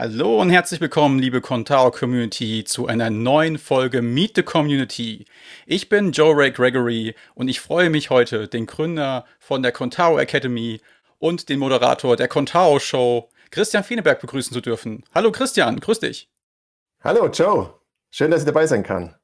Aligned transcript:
Hallo 0.00 0.40
und 0.40 0.50
herzlich 0.50 0.80
willkommen, 0.80 1.18
liebe 1.18 1.40
Contao 1.40 1.90
Community, 1.90 2.62
zu 2.62 2.86
einer 2.86 3.10
neuen 3.10 3.58
Folge 3.58 4.00
Meet 4.00 4.36
the 4.36 4.42
Community. 4.44 5.24
Ich 5.66 5.88
bin 5.88 6.12
Joe 6.12 6.36
Ray 6.36 6.52
Gregory 6.52 7.16
und 7.34 7.48
ich 7.48 7.58
freue 7.58 7.90
mich 7.90 8.08
heute, 8.08 8.46
den 8.46 8.66
Gründer 8.66 9.26
von 9.40 9.60
der 9.60 9.72
Contao 9.72 10.16
Academy 10.16 10.80
und 11.18 11.48
den 11.48 11.58
Moderator 11.58 12.14
der 12.14 12.28
Contao 12.28 12.78
Show, 12.78 13.28
Christian 13.50 13.82
Fieneberg, 13.82 14.20
begrüßen 14.20 14.52
zu 14.52 14.60
dürfen. 14.60 15.02
Hallo 15.12 15.32
Christian, 15.32 15.80
grüß 15.80 15.98
dich. 15.98 16.30
Hallo 17.02 17.26
Joe, 17.26 17.74
schön, 18.12 18.30
dass 18.30 18.42
ich 18.42 18.46
dabei 18.46 18.68
sein 18.68 18.84
kann. 18.84 19.16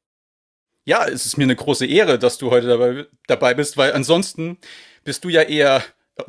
Ja, 0.84 1.06
es 1.06 1.24
ist 1.24 1.36
mir 1.36 1.44
eine 1.44 1.54
große 1.54 1.86
Ehre, 1.86 2.18
dass 2.18 2.36
du 2.36 2.50
heute 2.50 2.66
dabei, 2.66 3.06
dabei 3.28 3.54
bist, 3.54 3.77
weil 3.77 3.92
ansonsten 3.92 4.58
bist 5.04 5.22
du 5.22 5.28
ja 5.28 5.42
eher 5.42 5.84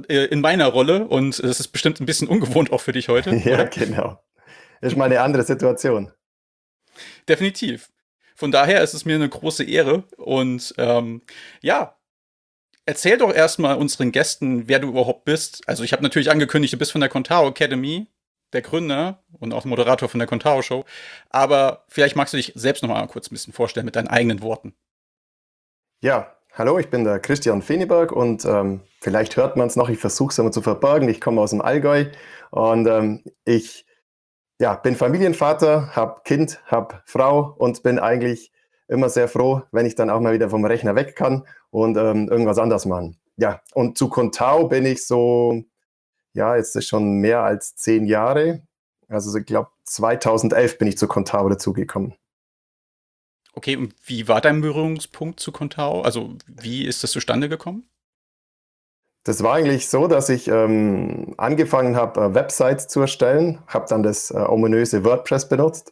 äh, 0.08 0.26
in 0.26 0.40
meiner 0.40 0.68
Rolle 0.68 1.08
und 1.08 1.40
es 1.40 1.60
ist 1.60 1.70
bestimmt 1.70 2.00
ein 2.00 2.06
bisschen 2.06 2.28
ungewohnt 2.28 2.72
auch 2.72 2.82
für 2.82 2.92
dich 2.92 3.10
heute. 3.10 3.36
ja, 3.44 3.64
genau 3.64 4.20
ist 4.82 4.98
mal 4.98 5.06
eine 5.06 5.22
andere 5.22 5.44
Situation. 5.44 6.12
Definitiv. 7.28 7.92
Von 8.36 8.52
daher 8.52 8.82
ist 8.82 8.94
es 8.94 9.06
mir 9.06 9.16
eine 9.16 9.30
große 9.30 9.64
Ehre. 9.64 10.04
Und 10.18 10.74
ähm, 10.78 11.22
ja, 11.62 11.98
erzähl 12.86 13.18
doch 13.18 13.34
erstmal 13.34 13.78
unseren 13.78 14.12
Gästen, 14.12 14.68
wer 14.68 14.80
du 14.80 14.90
überhaupt 14.90 15.26
bist. 15.26 15.68
Also 15.68 15.84
ich 15.84 15.94
habe 15.94 16.04
natürlich 16.04 16.32
angekündigt, 16.32 16.74
du 16.74 16.78
bist 16.78 16.92
von 16.92 17.02
der 17.02 17.10
Contao 17.10 17.48
Academy, 17.48 18.08
der 18.54 18.62
Gründer 18.62 19.24
und 19.40 19.54
auch 19.54 19.66
Moderator 19.66 20.10
von 20.10 20.20
der 20.20 20.28
Contao 20.28 20.62
Show. 20.62 20.86
Aber 21.30 21.86
vielleicht 21.88 22.16
magst 22.16 22.34
du 22.34 22.38
dich 22.38 22.52
selbst 22.56 22.84
noch 22.84 22.90
mal 22.90 23.08
kurz 23.08 23.28
ein 23.28 23.36
bisschen 23.36 23.54
vorstellen 23.54 23.86
mit 23.86 23.96
deinen 23.96 24.08
eigenen 24.08 24.42
Worten. 24.42 24.76
Ja, 26.02 26.36
hallo, 26.54 26.78
ich 26.78 26.90
bin 26.90 27.06
der 27.06 27.20
Christian 27.20 27.62
Feniberg 27.62 28.12
und 28.12 28.46
ähm, 28.46 28.82
vielleicht 29.02 29.38
hört 29.38 29.56
man 29.56 29.68
es 29.68 29.76
noch, 29.76 29.90
ich 29.90 29.98
versuche 29.98 30.32
es 30.32 30.38
immer 30.38 30.52
zu 30.52 30.62
verbergen. 30.62 31.10
Ich 31.10 31.22
komme 31.22 31.42
aus 31.42 31.50
dem 31.52 31.62
Allgäu 31.62 32.06
und 32.52 32.86
ähm, 32.88 33.24
ich 33.46 33.86
ja, 34.60 34.76
bin 34.76 34.96
Familienvater, 34.96 35.96
habe 35.96 36.22
Kind, 36.24 36.62
habe 36.66 37.02
Frau 37.06 37.56
und 37.58 37.84
bin 37.84 38.00
eigentlich 38.00 38.52
immer 38.88 39.10
sehr 39.10 39.28
froh, 39.28 39.64
wenn 39.72 39.86
ich 39.86 39.96
dann 39.96 40.10
auch 40.10 40.20
mal 40.20 40.34
wieder 40.34 40.50
vom 40.50 40.64
Rechner 40.64 40.96
weg 40.96 41.16
kann 41.16 41.46
und 41.72 41.98
ähm, 41.98 42.30
irgendwas 42.30 42.58
anderes 42.58 42.86
machen. 42.86 43.20
Ja, 43.38 43.62
und 43.74 43.98
zu 43.98 44.10
Contao 44.10 44.68
bin 44.68 44.86
ich 44.86 45.06
so, 45.06 45.64
ja, 46.34 46.56
jetzt 46.56 46.76
ist 46.76 46.88
schon 46.88 47.20
mehr 47.20 47.42
als 47.42 47.76
zehn 47.76 48.06
Jahre. 48.06 48.66
Also 49.08 49.38
ich 49.38 49.46
glaube, 49.46 49.70
2011 49.84 50.78
bin 50.78 50.88
ich 50.88 50.98
zu 50.98 51.08
Contao 51.08 51.50
dazugekommen. 51.50 52.14
Okay, 53.54 53.78
und 53.78 53.94
wie 54.06 54.28
war 54.28 54.42
dein 54.42 54.62
Berührungspunkt 54.62 55.40
zu 55.40 55.52
Contao? 55.52 56.02
Also 56.02 56.36
wie 56.48 56.86
ist 56.86 57.04
das 57.04 57.12
zustande 57.12 57.50
gekommen? 57.50 57.88
Das 59.26 59.42
war 59.42 59.56
eigentlich 59.56 59.90
so, 59.90 60.08
dass 60.08 60.30
ich 60.30 60.48
ähm, 60.48 61.34
angefangen 61.38 61.96
habe, 61.96 62.22
äh, 62.22 62.36
Websites 62.36 62.88
zu 62.88 63.02
erstellen, 63.02 63.58
habe 63.68 63.88
dann 63.90 64.04
das 64.04 64.30
äh, 64.30 64.36
ominöse 64.36 65.04
WordPress 65.04 65.50
benutzt 65.50 65.92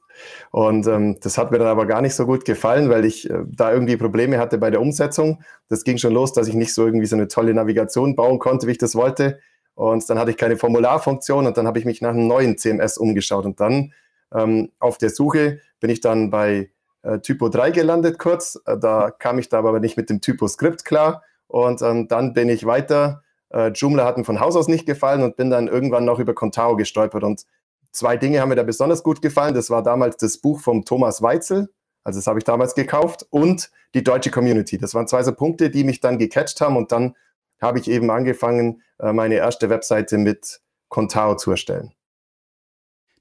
und 0.52 0.86
ähm, 0.86 1.18
das 1.20 1.40
hat 1.40 1.50
mir 1.50 1.58
dann 1.58 1.68
aber 1.68 1.88
gar 1.88 2.02
nicht 2.02 2.14
so 2.14 2.28
gut 2.28 2.46
gefallen, 2.46 2.92
weil 2.92 3.06
ich 3.06 3.28
äh, 3.28 3.40
da 3.48 3.74
irgendwie 3.74 3.98
Probleme 3.98 4.38
hatte 4.38 4.60
bei 4.60 4.70
der 4.70 4.82
Umsetzung. 4.82 5.42
Das 5.68 5.84
ging 5.84 5.98
schon 5.98 6.14
los, 6.14 6.32
dass 6.34 6.48
ich 6.48 6.54
nicht 6.54 6.76
so 6.76 6.86
irgendwie 6.86 7.08
so 7.08 7.16
eine 7.16 7.28
tolle 7.28 7.56
Navigation 7.56 8.16
bauen 8.16 8.38
konnte, 8.38 8.68
wie 8.68 8.72
ich 8.72 8.78
das 8.78 8.94
wollte. 8.94 9.40
Und 9.74 10.08
dann 10.08 10.20
hatte 10.20 10.30
ich 10.30 10.38
keine 10.38 10.56
Formularfunktion 10.56 11.48
und 11.48 11.58
dann 11.58 11.66
habe 11.66 11.80
ich 11.80 11.86
mich 11.86 12.02
nach 12.02 12.12
einem 12.12 12.28
neuen 12.28 12.60
CMS 12.60 13.00
umgeschaut 13.00 13.46
und 13.46 13.60
dann 13.60 13.94
ähm, 14.32 14.72
auf 14.78 15.00
der 15.00 15.10
Suche 15.10 15.60
bin 15.80 15.90
ich 15.90 16.02
dann 16.02 16.30
bei 16.30 16.70
äh, 17.02 17.18
Typo 17.18 17.50
3 17.50 17.72
gelandet 17.72 18.20
kurz. 18.20 18.62
Äh, 18.68 18.78
da 18.78 19.10
kam 19.10 19.40
ich 19.40 19.50
da 19.50 19.58
aber 19.58 19.80
nicht 19.80 19.98
mit 19.98 20.12
dem 20.12 20.22
Typo-Skript 20.22 20.86
klar. 20.86 21.24
Und 21.48 21.82
ähm, 21.82 22.08
dann 22.08 22.34
bin 22.34 22.50
ich 22.50 22.66
weiter 22.66 23.24
äh, 23.54 23.68
Joomla 23.70 24.06
hat 24.06 24.18
mir 24.18 24.26
von 24.26 24.40
Haus 24.40 24.56
aus 24.56 24.68
nicht 24.68 24.86
gefallen 24.86 25.22
und 25.22 25.38
bin 25.38 25.50
dann 25.50 25.68
irgendwann 25.68 26.06
noch 26.06 26.20
über 26.20 26.34
Contao 26.34 26.76
gestolpert. 26.76 27.24
Und 27.24 27.46
zwei 27.92 28.18
Dinge 28.18 28.42
haben 28.42 28.50
mir 28.50 28.56
da 28.56 28.64
besonders 28.64 29.04
gut 29.04 29.22
gefallen. 29.22 29.54
Das 29.54 29.70
war 29.70 29.84
damals 29.84 30.18
das 30.18 30.40
Buch 30.40 30.60
vom 30.60 30.84
Thomas 30.84 31.22
Weitzel, 31.22 31.72
also 32.04 32.20
das 32.20 32.28
habe 32.28 32.40
ich 32.40 32.46
damals 32.46 32.76
gekauft, 32.76 33.26
und 33.30 33.72
die 33.94 34.04
deutsche 34.04 34.32
Community. 34.32 34.78
Das 34.78 34.94
waren 34.94 35.08
zwei 35.08 35.24
so 35.24 35.34
Punkte, 35.34 35.70
die 35.70 35.84
mich 35.84 36.02
dann 36.02 36.18
gecatcht 36.18 36.60
haben. 36.60 36.76
Und 36.76 36.92
dann 36.92 37.16
habe 37.62 37.80
ich 37.80 37.90
eben 37.90 38.10
angefangen, 38.10 38.82
äh, 39.00 39.14
meine 39.14 39.36
erste 39.36 39.70
Webseite 39.70 40.18
mit 40.18 40.60
Contao 40.90 41.38
zu 41.38 41.52
erstellen. 41.52 41.94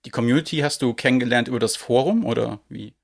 Die 0.04 0.10
Community 0.10 0.58
hast 0.58 0.82
du 0.82 0.94
kennengelernt 0.94 1.46
über 1.46 1.60
das 1.60 1.76
Forum 1.76 2.24
oder 2.26 2.58
wie? 2.68 2.94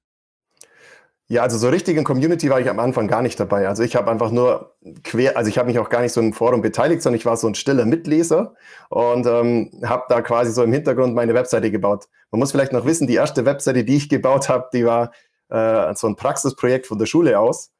Ja, 1.30 1.42
also 1.42 1.58
so 1.58 1.68
richtig 1.68 1.98
in 1.98 2.04
Community 2.04 2.48
war 2.48 2.58
ich 2.58 2.70
am 2.70 2.78
Anfang 2.78 3.06
gar 3.06 3.20
nicht 3.20 3.38
dabei. 3.38 3.68
Also 3.68 3.82
ich 3.82 3.94
habe 3.96 4.10
einfach 4.10 4.30
nur 4.30 4.74
quer, 5.04 5.36
also 5.36 5.50
ich 5.50 5.58
habe 5.58 5.68
mich 5.68 5.78
auch 5.78 5.90
gar 5.90 6.00
nicht 6.00 6.12
so 6.12 6.22
im 6.22 6.32
Forum 6.32 6.62
beteiligt, 6.62 7.02
sondern 7.02 7.18
ich 7.18 7.26
war 7.26 7.36
so 7.36 7.46
ein 7.46 7.54
stiller 7.54 7.84
Mitleser 7.84 8.54
und 8.88 9.26
ähm, 9.26 9.70
habe 9.84 10.04
da 10.08 10.22
quasi 10.22 10.52
so 10.52 10.62
im 10.62 10.72
Hintergrund 10.72 11.14
meine 11.14 11.34
Webseite 11.34 11.70
gebaut. 11.70 12.08
Man 12.30 12.38
muss 12.38 12.50
vielleicht 12.52 12.72
noch 12.72 12.86
wissen, 12.86 13.06
die 13.06 13.14
erste 13.14 13.44
Webseite, 13.44 13.84
die 13.84 13.96
ich 13.96 14.08
gebaut 14.08 14.48
habe, 14.48 14.70
die 14.72 14.86
war 14.86 15.12
äh, 15.50 15.94
so 15.96 16.06
ein 16.06 16.16
Praxisprojekt 16.16 16.86
von 16.86 16.98
der 16.98 17.04
Schule 17.04 17.38
aus. 17.38 17.72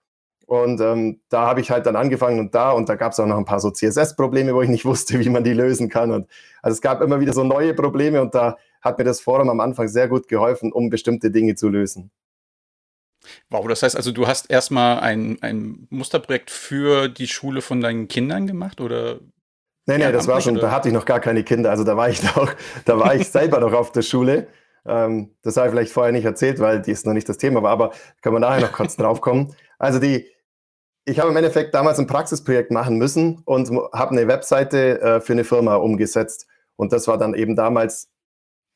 Und 0.46 0.80
ähm, 0.82 1.20
da 1.30 1.46
habe 1.46 1.60
ich 1.62 1.70
halt 1.70 1.86
dann 1.86 1.96
angefangen 1.96 2.40
und 2.40 2.54
da, 2.54 2.72
und 2.72 2.88
da 2.90 2.96
gab 2.96 3.12
es 3.12 3.20
auch 3.20 3.26
noch 3.26 3.38
ein 3.38 3.44
paar 3.46 3.60
so 3.60 3.70
CSS-Probleme, 3.70 4.54
wo 4.54 4.60
ich 4.60 4.68
nicht 4.68 4.84
wusste, 4.86 5.20
wie 5.20 5.30
man 5.30 5.44
die 5.44 5.54
lösen 5.54 5.88
kann. 5.88 6.10
Und 6.10 6.28
also 6.60 6.74
es 6.74 6.82
gab 6.82 7.00
immer 7.00 7.20
wieder 7.20 7.32
so 7.32 7.44
neue 7.44 7.72
Probleme 7.72 8.20
und 8.20 8.34
da 8.34 8.58
hat 8.82 8.98
mir 8.98 9.04
das 9.04 9.20
Forum 9.20 9.48
am 9.48 9.60
Anfang 9.60 9.88
sehr 9.88 10.08
gut 10.08 10.28
geholfen, 10.28 10.70
um 10.70 10.90
bestimmte 10.90 11.30
Dinge 11.30 11.54
zu 11.54 11.70
lösen. 11.70 12.10
Wow, 13.50 13.66
das 13.68 13.82
heißt 13.82 13.96
also, 13.96 14.12
du 14.12 14.26
hast 14.26 14.50
erstmal 14.50 15.00
ein, 15.00 15.38
ein 15.42 15.86
Musterprojekt 15.90 16.50
für 16.50 17.08
die 17.08 17.28
Schule 17.28 17.62
von 17.62 17.80
deinen 17.80 18.08
Kindern 18.08 18.46
gemacht 18.46 18.80
oder? 18.80 19.20
Nee, 19.86 19.98
nee, 19.98 20.12
das 20.12 20.28
war 20.28 20.40
schon, 20.40 20.56
da 20.56 20.70
hatte 20.70 20.88
ich 20.88 20.94
noch 20.94 21.06
gar 21.06 21.20
keine 21.20 21.44
Kinder. 21.44 21.70
Also 21.70 21.84
da 21.84 21.96
war 21.96 22.08
ich 22.10 22.22
noch, 22.36 22.52
da 22.84 22.98
war 22.98 23.14
ich 23.14 23.28
selber 23.28 23.60
noch 23.60 23.72
auf 23.72 23.92
der 23.92 24.02
Schule. 24.02 24.48
Ähm, 24.86 25.34
das 25.42 25.56
habe 25.56 25.68
ich 25.68 25.72
vielleicht 25.72 25.92
vorher 25.92 26.12
nicht 26.12 26.24
erzählt, 26.24 26.60
weil 26.60 26.80
die 26.80 26.92
ist 26.92 27.06
noch 27.06 27.12
nicht 27.12 27.28
das 27.28 27.38
Thema 27.38 27.62
war, 27.62 27.70
aber 27.70 27.92
können 28.22 28.36
wir 28.36 28.40
nachher 28.40 28.60
noch 28.60 28.72
kurz 28.72 28.96
drauf 28.98 29.20
kommen. 29.20 29.54
Also 29.78 29.98
die, 29.98 30.26
ich 31.04 31.18
habe 31.18 31.30
im 31.30 31.36
Endeffekt 31.36 31.74
damals 31.74 31.98
ein 31.98 32.06
Praxisprojekt 32.06 32.70
machen 32.70 32.98
müssen 32.98 33.40
und 33.44 33.70
habe 33.92 34.10
eine 34.12 34.28
Webseite 34.28 35.00
äh, 35.00 35.20
für 35.20 35.32
eine 35.32 35.44
Firma 35.44 35.76
umgesetzt. 35.76 36.46
Und 36.76 36.92
das 36.92 37.08
war 37.08 37.18
dann 37.18 37.34
eben 37.34 37.56
damals, 37.56 38.10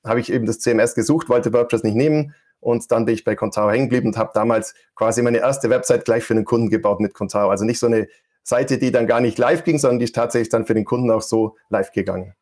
habe 0.05 0.21
ich 0.21 0.33
eben 0.33 0.47
das 0.47 0.59
CMS 0.59 0.95
gesucht, 0.95 1.29
wollte 1.29 1.53
WordPress 1.53 1.83
nicht 1.83 1.95
nehmen, 1.95 2.35
und 2.63 2.91
dann 2.93 3.05
bin 3.05 3.15
ich 3.15 3.25
bei 3.25 3.35
Contao 3.35 3.71
hängen 3.71 3.87
geblieben 3.87 4.09
und 4.09 4.17
habe 4.17 4.31
damals 4.35 4.75
quasi 4.95 5.21
meine 5.21 5.39
erste 5.39 5.69
Website 5.69 6.05
gleich 6.05 6.23
für 6.23 6.35
den 6.35 6.45
Kunden 6.45 6.71
gebaut 6.71 7.01
mit 7.01 7.13
Contao. 7.13 7.51
Also 7.51 7.65
nicht 7.65 7.81
so 7.81 7.87
eine 7.87 8.09
Seite, 8.45 8.79
die 8.79 8.93
dann 8.93 9.07
gar 9.07 9.21
nicht 9.21 9.37
live 9.37 9.65
ging, 9.65 9.79
sondern 9.79 9.99
die 9.99 10.05
ist 10.05 10.15
tatsächlich 10.15 10.49
dann 10.49 10.65
für 10.65 10.75
den 10.75 10.85
Kunden 10.85 11.11
auch 11.11 11.23
so 11.23 11.57
live 11.71 11.91
gegangen. 11.91 12.35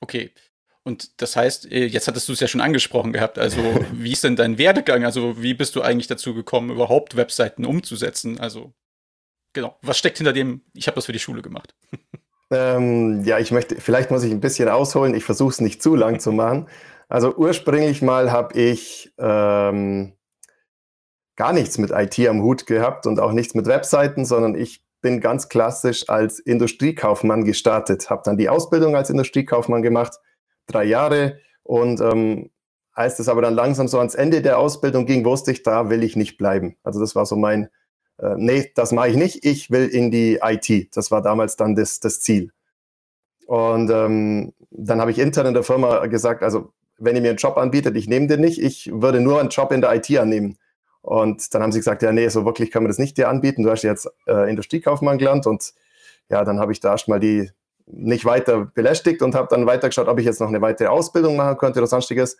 Okay. 0.00 0.30
Und 0.84 1.20
das 1.20 1.36
heißt, 1.36 1.70
äh, 1.70 1.86
jetzt 1.86 2.08
hattest 2.08 2.28
du 2.28 2.32
es 2.32 2.40
ja 2.40 2.48
schon 2.48 2.60
angesprochen 2.60 3.12
gehabt. 3.12 3.38
Also, 3.38 3.60
wie 3.92 4.12
ist 4.12 4.24
denn 4.24 4.36
dein 4.36 4.58
Werdegang? 4.58 5.04
Also, 5.04 5.42
wie 5.42 5.54
bist 5.54 5.74
du 5.76 5.82
eigentlich 5.82 6.08
dazu 6.08 6.34
gekommen, 6.34 6.70
überhaupt 6.70 7.16
Webseiten 7.16 7.64
umzusetzen? 7.64 8.38
Also, 8.38 8.72
genau. 9.52 9.76
Was 9.82 9.98
steckt 9.98 10.18
hinter 10.18 10.32
dem, 10.32 10.62
ich 10.74 10.86
habe 10.86 10.96
das 10.96 11.06
für 11.06 11.12
die 11.12 11.18
Schule 11.18 11.42
gemacht? 11.42 11.74
Ähm, 12.50 13.24
ja, 13.24 13.38
ich 13.38 13.50
möchte, 13.50 13.76
vielleicht 13.76 14.10
muss 14.10 14.24
ich 14.24 14.30
ein 14.30 14.40
bisschen 14.40 14.68
ausholen. 14.68 15.14
Ich 15.14 15.24
versuche 15.24 15.50
es 15.50 15.60
nicht 15.60 15.82
zu 15.82 15.96
lang 15.96 16.20
zu 16.20 16.32
machen. 16.32 16.68
Also 17.12 17.34
ursprünglich 17.36 18.00
mal 18.00 18.32
habe 18.32 18.58
ich 18.58 19.12
ähm, 19.18 20.14
gar 21.36 21.52
nichts 21.52 21.76
mit 21.76 21.90
IT 21.90 22.18
am 22.26 22.40
Hut 22.40 22.64
gehabt 22.64 23.06
und 23.06 23.20
auch 23.20 23.32
nichts 23.32 23.54
mit 23.54 23.66
Webseiten, 23.66 24.24
sondern 24.24 24.54
ich 24.54 24.82
bin 25.02 25.20
ganz 25.20 25.50
klassisch 25.50 26.08
als 26.08 26.38
Industriekaufmann 26.38 27.44
gestartet, 27.44 28.08
habe 28.08 28.22
dann 28.24 28.38
die 28.38 28.48
Ausbildung 28.48 28.96
als 28.96 29.10
Industriekaufmann 29.10 29.82
gemacht, 29.82 30.20
drei 30.66 30.84
Jahre. 30.84 31.38
Und 31.62 32.00
ähm, 32.00 32.48
als 32.94 33.18
das 33.18 33.28
aber 33.28 33.42
dann 33.42 33.52
langsam 33.52 33.88
so 33.88 33.98
ans 33.98 34.14
Ende 34.14 34.40
der 34.40 34.58
Ausbildung 34.58 35.04
ging, 35.04 35.26
wusste 35.26 35.52
ich, 35.52 35.62
da 35.62 35.90
will 35.90 36.04
ich 36.04 36.16
nicht 36.16 36.38
bleiben. 36.38 36.76
Also 36.82 36.98
das 36.98 37.14
war 37.14 37.26
so 37.26 37.36
mein, 37.36 37.68
äh, 38.20 38.36
nee, 38.38 38.72
das 38.74 38.90
mache 38.90 39.10
ich 39.10 39.16
nicht, 39.16 39.44
ich 39.44 39.70
will 39.70 39.86
in 39.86 40.10
die 40.10 40.38
IT. 40.42 40.96
Das 40.96 41.10
war 41.10 41.20
damals 41.20 41.56
dann 41.56 41.74
das, 41.74 42.00
das 42.00 42.22
Ziel. 42.22 42.52
Und 43.44 43.90
ähm, 43.90 44.54
dann 44.70 45.02
habe 45.02 45.10
ich 45.10 45.18
intern 45.18 45.44
in 45.44 45.52
der 45.52 45.62
Firma 45.62 46.06
gesagt, 46.06 46.42
also 46.42 46.72
wenn 46.98 47.16
ihr 47.16 47.22
mir 47.22 47.30
einen 47.30 47.38
Job 47.38 47.56
anbietet, 47.56 47.96
ich 47.96 48.08
nehme 48.08 48.26
den 48.26 48.40
nicht, 48.40 48.60
ich 48.60 48.90
würde 48.92 49.20
nur 49.20 49.40
einen 49.40 49.48
Job 49.48 49.72
in 49.72 49.80
der 49.80 49.94
IT 49.94 50.10
annehmen. 50.16 50.58
Und 51.00 51.52
dann 51.52 51.62
haben 51.62 51.72
sie 51.72 51.80
gesagt, 51.80 52.02
ja, 52.02 52.12
nee, 52.12 52.28
so 52.28 52.44
wirklich 52.44 52.70
können 52.70 52.84
wir 52.84 52.88
das 52.88 52.98
nicht 52.98 53.18
dir 53.18 53.28
anbieten. 53.28 53.64
Du 53.64 53.70
hast 53.70 53.82
jetzt 53.82 54.08
äh, 54.26 54.48
Industriekaufmann 54.48 55.18
gelernt 55.18 55.46
und 55.46 55.72
ja, 56.28 56.44
dann 56.44 56.60
habe 56.60 56.72
ich 56.72 56.80
da 56.80 56.92
erstmal 56.92 57.18
die 57.18 57.50
nicht 57.86 58.24
weiter 58.24 58.66
belästigt 58.66 59.20
und 59.22 59.34
habe 59.34 59.48
dann 59.50 59.66
weitergeschaut, 59.66 60.08
ob 60.08 60.18
ich 60.20 60.24
jetzt 60.24 60.40
noch 60.40 60.48
eine 60.48 60.60
weitere 60.60 60.88
Ausbildung 60.88 61.36
machen 61.36 61.58
könnte 61.58 61.80
oder 61.80 61.88
sonstiges. 61.88 62.38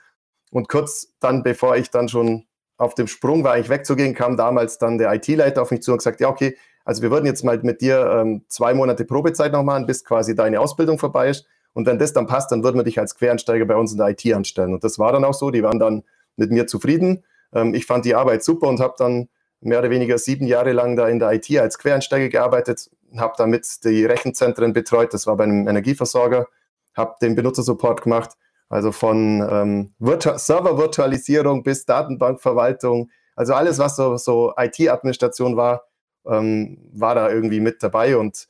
Und 0.51 0.69
kurz 0.69 1.15
dann, 1.19 1.43
bevor 1.43 1.77
ich 1.77 1.91
dann 1.91 2.09
schon 2.09 2.45
auf 2.77 2.95
dem 2.95 3.09
Sprung 3.09 3.43
war, 3.43 3.55
eigentlich 3.55 3.69
wegzugehen, 3.69 4.15
kam 4.15 4.37
damals 4.37 4.79
dann 4.79 4.99
der 4.99 5.13
IT-Leiter 5.13 5.63
auf 5.63 5.71
mich 5.71 5.83
zu 5.83 5.93
und 5.93 5.99
gesagt, 5.99 6.21
ja, 6.21 6.29
okay, 6.29 6.57
also 6.85 7.03
wir 7.03 7.11
würden 7.11 7.27
jetzt 7.27 7.45
mal 7.45 7.59
mit 7.63 7.81
dir 7.81 8.07
ähm, 8.21 8.45
zwei 8.49 8.75
Monate 8.75 9.05
Probezeit 9.05 9.53
noch 9.53 9.63
machen, 9.63 9.87
bis 9.87 10.05
quasi 10.05 10.35
deine 10.35 10.61
Ausbildung 10.61 10.99
vorbei 10.99 11.31
ist. 11.31 11.47
Und 11.75 11.87
wenn 11.87 11.99
das 11.99 12.13
dann 12.13 12.27
passt, 12.27 12.53
dann 12.53 12.63
würden 12.65 12.79
wir 12.79 12.85
dich 12.85 12.99
als 12.99 13.15
Quereinsteiger 13.15 13.65
bei 13.65 13.77
uns 13.77 13.93
in 13.93 13.99
der 13.99 14.09
IT 14.09 14.33
anstellen. 14.33 14.75
Und 14.75 14.85
das 14.85 14.99
war 14.99 15.13
dann 15.13 15.25
auch 15.25 15.35
so. 15.35 15.51
Die 15.51 15.63
waren 15.63 15.79
dann 15.79 16.03
mit 16.37 16.51
mir 16.51 16.67
zufrieden. 16.67 17.25
Ähm, 17.55 17.75
ich 17.75 17.87
fand 17.87 18.05
die 18.05 18.15
Arbeit 18.15 18.45
super 18.45 18.69
und 18.69 18.81
habe 18.81 18.95
dann 18.99 19.29
mehr 19.61 19.79
oder 19.79 19.91
weniger 19.91 20.19
sieben 20.19 20.47
Jahre 20.47 20.73
lang 20.73 20.97
da 20.97 21.09
in 21.09 21.19
der 21.19 21.33
IT 21.33 21.51
als 21.59 21.79
Quereinsteiger 21.79 22.29
gearbeitet, 22.29 22.91
habe 23.17 23.35
damit 23.39 23.85
die 23.85 24.05
Rechenzentren 24.05 24.73
betreut. 24.73 25.15
Das 25.15 25.27
war 25.27 25.37
bei 25.37 25.45
einem 25.45 25.69
Energieversorger, 25.69 26.47
habe 26.95 27.15
den 27.23 27.35
Benutzersupport 27.35 28.03
gemacht 28.03 28.31
Also 28.69 28.93
von 28.93 29.47
ähm, 29.49 29.95
Server-Virtualisierung 30.01 31.63
bis 31.63 31.87
Datenbankverwaltung. 31.87 33.11
Also 33.37 33.55
alles, 33.55 33.79
was 33.79 33.97
so, 33.97 34.17
so 34.17 34.53
IT-Administration 34.57 35.57
war, 35.57 35.85
ähm, 36.27 36.79
war 36.93 37.15
da 37.15 37.31
irgendwie 37.31 37.61
mit 37.61 37.83
dabei. 37.83 38.17
Und 38.17 38.49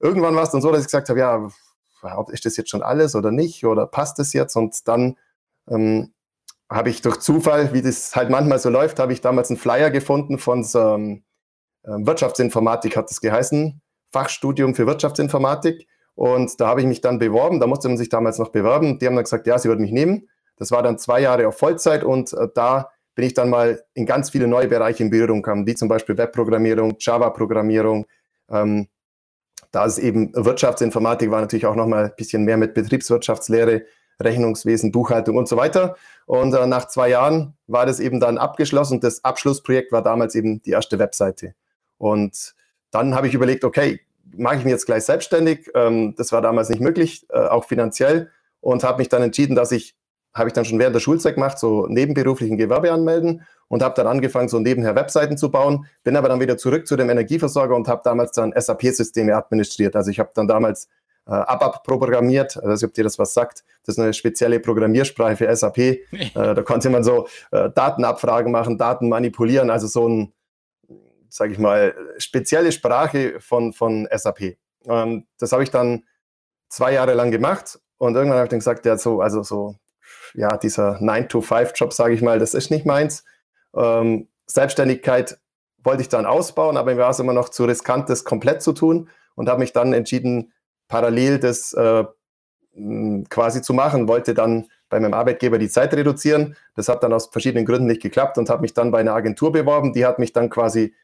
irgendwann 0.00 0.34
war 0.34 0.42
es 0.42 0.50
dann 0.50 0.60
so, 0.60 0.70
dass 0.70 0.80
ich 0.80 0.86
gesagt 0.86 1.08
habe, 1.08 1.20
ja, 1.20 1.48
ist 2.32 2.44
das 2.46 2.56
jetzt 2.56 2.70
schon 2.70 2.82
alles 2.82 3.14
oder 3.14 3.30
nicht? 3.30 3.64
Oder 3.64 3.86
passt 3.86 4.18
das 4.18 4.32
jetzt? 4.32 4.56
Und 4.56 4.86
dann 4.88 5.16
ähm, 5.68 6.12
habe 6.70 6.90
ich 6.90 7.02
durch 7.02 7.18
Zufall, 7.18 7.72
wie 7.72 7.82
das 7.82 8.16
halt 8.16 8.30
manchmal 8.30 8.58
so 8.58 8.70
läuft, 8.70 8.98
habe 8.98 9.12
ich 9.12 9.20
damals 9.20 9.50
einen 9.50 9.58
Flyer 9.58 9.90
gefunden 9.90 10.38
von 10.38 10.66
ähm, 10.74 11.22
Wirtschaftsinformatik, 11.84 12.96
hat 12.96 13.10
das 13.10 13.20
geheißen, 13.20 13.80
Fachstudium 14.12 14.74
für 14.74 14.86
Wirtschaftsinformatik. 14.86 15.86
Und 16.14 16.60
da 16.60 16.68
habe 16.68 16.80
ich 16.80 16.86
mich 16.86 17.00
dann 17.00 17.18
beworben, 17.18 17.60
da 17.60 17.66
musste 17.66 17.88
man 17.88 17.96
sich 17.96 18.08
damals 18.08 18.38
noch 18.38 18.50
bewerben. 18.50 18.98
Die 18.98 19.06
haben 19.06 19.14
dann 19.14 19.24
gesagt, 19.24 19.46
ja, 19.46 19.58
sie 19.58 19.68
würden 19.68 19.82
mich 19.82 19.92
nehmen. 19.92 20.28
Das 20.56 20.70
war 20.70 20.82
dann 20.82 20.98
zwei 20.98 21.20
Jahre 21.20 21.48
auf 21.48 21.58
Vollzeit 21.58 22.04
und 22.04 22.32
äh, 22.34 22.48
da 22.54 22.90
bin 23.14 23.26
ich 23.26 23.34
dann 23.34 23.50
mal 23.50 23.82
in 23.94 24.06
ganz 24.06 24.30
viele 24.30 24.46
neue 24.46 24.68
Bereiche 24.68 25.02
in 25.02 25.10
Berührung 25.10 25.42
gekommen, 25.42 25.66
wie 25.66 25.74
zum 25.74 25.88
Beispiel 25.88 26.16
Webprogrammierung, 26.16 26.96
Java-Programmierung. 26.98 28.06
Ähm, 28.50 28.88
da 29.72 29.86
ist 29.86 29.98
eben 29.98 30.32
Wirtschaftsinformatik 30.34 31.30
war 31.30 31.40
natürlich 31.40 31.66
auch 31.66 31.74
nochmal 31.74 32.04
ein 32.04 32.12
bisschen 32.16 32.44
mehr 32.44 32.58
mit 32.58 32.74
Betriebswirtschaftslehre, 32.74 33.82
Rechnungswesen, 34.20 34.92
Buchhaltung 34.92 35.36
und 35.36 35.48
so 35.48 35.56
weiter. 35.56 35.96
Und 36.26 36.54
äh, 36.54 36.66
nach 36.66 36.86
zwei 36.88 37.08
Jahren 37.08 37.54
war 37.66 37.86
das 37.86 37.98
eben 37.98 38.20
dann 38.20 38.38
abgeschlossen. 38.38 39.00
Das 39.00 39.24
Abschlussprojekt 39.24 39.90
war 39.90 40.02
damals 40.02 40.34
eben 40.34 40.62
die 40.62 40.70
erste 40.70 40.98
Webseite. 40.98 41.54
Und 41.98 42.54
dann 42.90 43.14
habe 43.14 43.26
ich 43.26 43.34
überlegt, 43.34 43.64
okay, 43.64 44.00
mache 44.36 44.56
ich 44.56 44.64
mich 44.64 44.72
jetzt 44.72 44.86
gleich 44.86 45.04
selbstständig? 45.04 45.70
Ähm, 45.74 46.14
das 46.16 46.30
war 46.32 46.42
damals 46.42 46.68
nicht 46.68 46.80
möglich, 46.80 47.26
äh, 47.30 47.38
auch 47.38 47.64
finanziell. 47.64 48.30
Und 48.60 48.84
habe 48.84 48.98
mich 48.98 49.08
dann 49.08 49.22
entschieden, 49.22 49.56
dass 49.56 49.72
ich, 49.72 49.96
habe 50.34 50.48
ich 50.48 50.52
dann 50.52 50.64
schon 50.64 50.78
während 50.78 50.94
der 50.94 51.00
Schulzeit 51.00 51.34
gemacht, 51.34 51.58
so 51.58 51.86
nebenberuflichen 51.86 52.58
Gewerbe 52.58 52.92
anmelden 52.92 53.42
und 53.72 53.82
habe 53.82 53.94
dann 53.94 54.06
angefangen, 54.06 54.50
so 54.50 54.58
nebenher 54.58 54.94
Webseiten 54.94 55.38
zu 55.38 55.50
bauen. 55.50 55.86
Bin 56.04 56.14
aber 56.14 56.28
dann 56.28 56.40
wieder 56.40 56.58
zurück 56.58 56.86
zu 56.86 56.94
dem 56.94 57.08
Energieversorger 57.08 57.74
und 57.74 57.88
habe 57.88 58.02
damals 58.04 58.32
dann 58.32 58.52
SAP-Systeme 58.54 59.34
administriert. 59.34 59.96
Also 59.96 60.10
ich 60.10 60.18
habe 60.18 60.28
dann 60.34 60.46
damals 60.46 60.88
äh, 61.26 61.30
ABAP 61.30 61.82
programmiert. 61.82 62.58
Also, 62.58 62.68
weiß 62.68 62.84
ob 62.84 62.92
dir 62.92 63.04
das 63.04 63.18
was 63.18 63.32
sagt. 63.32 63.64
Das 63.86 63.96
ist 63.96 63.98
eine 63.98 64.12
spezielle 64.12 64.60
Programmiersprache 64.60 65.36
für 65.36 65.56
SAP. 65.56 65.78
äh, 65.78 65.98
da 66.34 66.60
konnte 66.60 66.90
man 66.90 67.02
so 67.02 67.26
äh, 67.50 67.70
Datenabfragen 67.70 68.52
machen, 68.52 68.76
Daten 68.76 69.08
manipulieren, 69.08 69.70
also 69.70 69.86
so 69.86 70.06
ein, 70.06 70.34
sage 71.30 71.52
ich 71.52 71.58
mal, 71.58 71.94
spezielle 72.18 72.72
Sprache 72.72 73.40
von, 73.40 73.72
von 73.72 74.06
SAP. 74.14 74.58
Ähm, 74.84 75.24
das 75.38 75.52
habe 75.52 75.62
ich 75.62 75.70
dann 75.70 76.04
zwei 76.68 76.92
Jahre 76.92 77.14
lang 77.14 77.30
gemacht 77.30 77.80
und 77.96 78.16
irgendwann 78.16 78.36
habe 78.36 78.48
ich 78.48 78.50
dann 78.50 78.58
gesagt, 78.58 78.84
ja, 78.84 78.98
so, 78.98 79.22
also 79.22 79.42
so, 79.42 79.76
ja, 80.34 80.58
dieser 80.58 80.98
9-to-5-Job, 81.00 81.94
sage 81.94 82.12
ich 82.12 82.20
mal, 82.20 82.38
das 82.38 82.52
ist 82.52 82.70
nicht 82.70 82.84
meins. 82.84 83.24
Ähm, 83.74 84.28
Selbstständigkeit 84.46 85.38
wollte 85.82 86.02
ich 86.02 86.08
dann 86.08 86.26
ausbauen, 86.26 86.76
aber 86.76 86.94
mir 86.94 87.00
war 87.00 87.10
es 87.10 87.18
immer 87.18 87.32
noch 87.32 87.48
zu 87.48 87.64
riskant, 87.64 88.08
das 88.08 88.24
komplett 88.24 88.62
zu 88.62 88.72
tun 88.72 89.08
und 89.34 89.48
habe 89.48 89.60
mich 89.60 89.72
dann 89.72 89.92
entschieden, 89.92 90.52
parallel 90.88 91.38
das 91.38 91.72
äh, 91.72 92.04
quasi 93.28 93.62
zu 93.62 93.74
machen, 93.74 94.08
wollte 94.08 94.34
dann 94.34 94.68
bei 94.88 95.00
meinem 95.00 95.14
Arbeitgeber 95.14 95.58
die 95.58 95.68
Zeit 95.68 95.94
reduzieren. 95.94 96.56
Das 96.74 96.88
hat 96.88 97.02
dann 97.02 97.12
aus 97.12 97.26
verschiedenen 97.26 97.64
Gründen 97.64 97.86
nicht 97.86 98.02
geklappt 98.02 98.38
und 98.38 98.50
habe 98.50 98.62
mich 98.62 98.74
dann 98.74 98.90
bei 98.90 99.00
einer 99.00 99.14
Agentur 99.14 99.52
beworben. 99.52 99.92
Die 99.92 100.04
hat 100.04 100.18
mich 100.18 100.32
dann 100.32 100.50
quasi, 100.50 100.94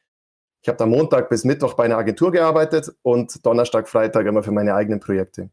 ich 0.62 0.69
habe 0.69 0.76
dann 0.76 0.91
Montag 0.91 1.29
bis 1.31 1.44
Mittwoch 1.44 1.75
bei 1.75 1.85
einer 1.85 1.97
Agentur 1.97 2.32
gearbeitet 2.32 2.94
und 3.03 3.44
Donnerstag, 3.44 3.88
Freitag 3.88 4.26
immer 4.26 4.43
für 4.43 4.53
meine 4.53 4.75
eigenen 4.75 5.00
Projekte. 5.00 5.50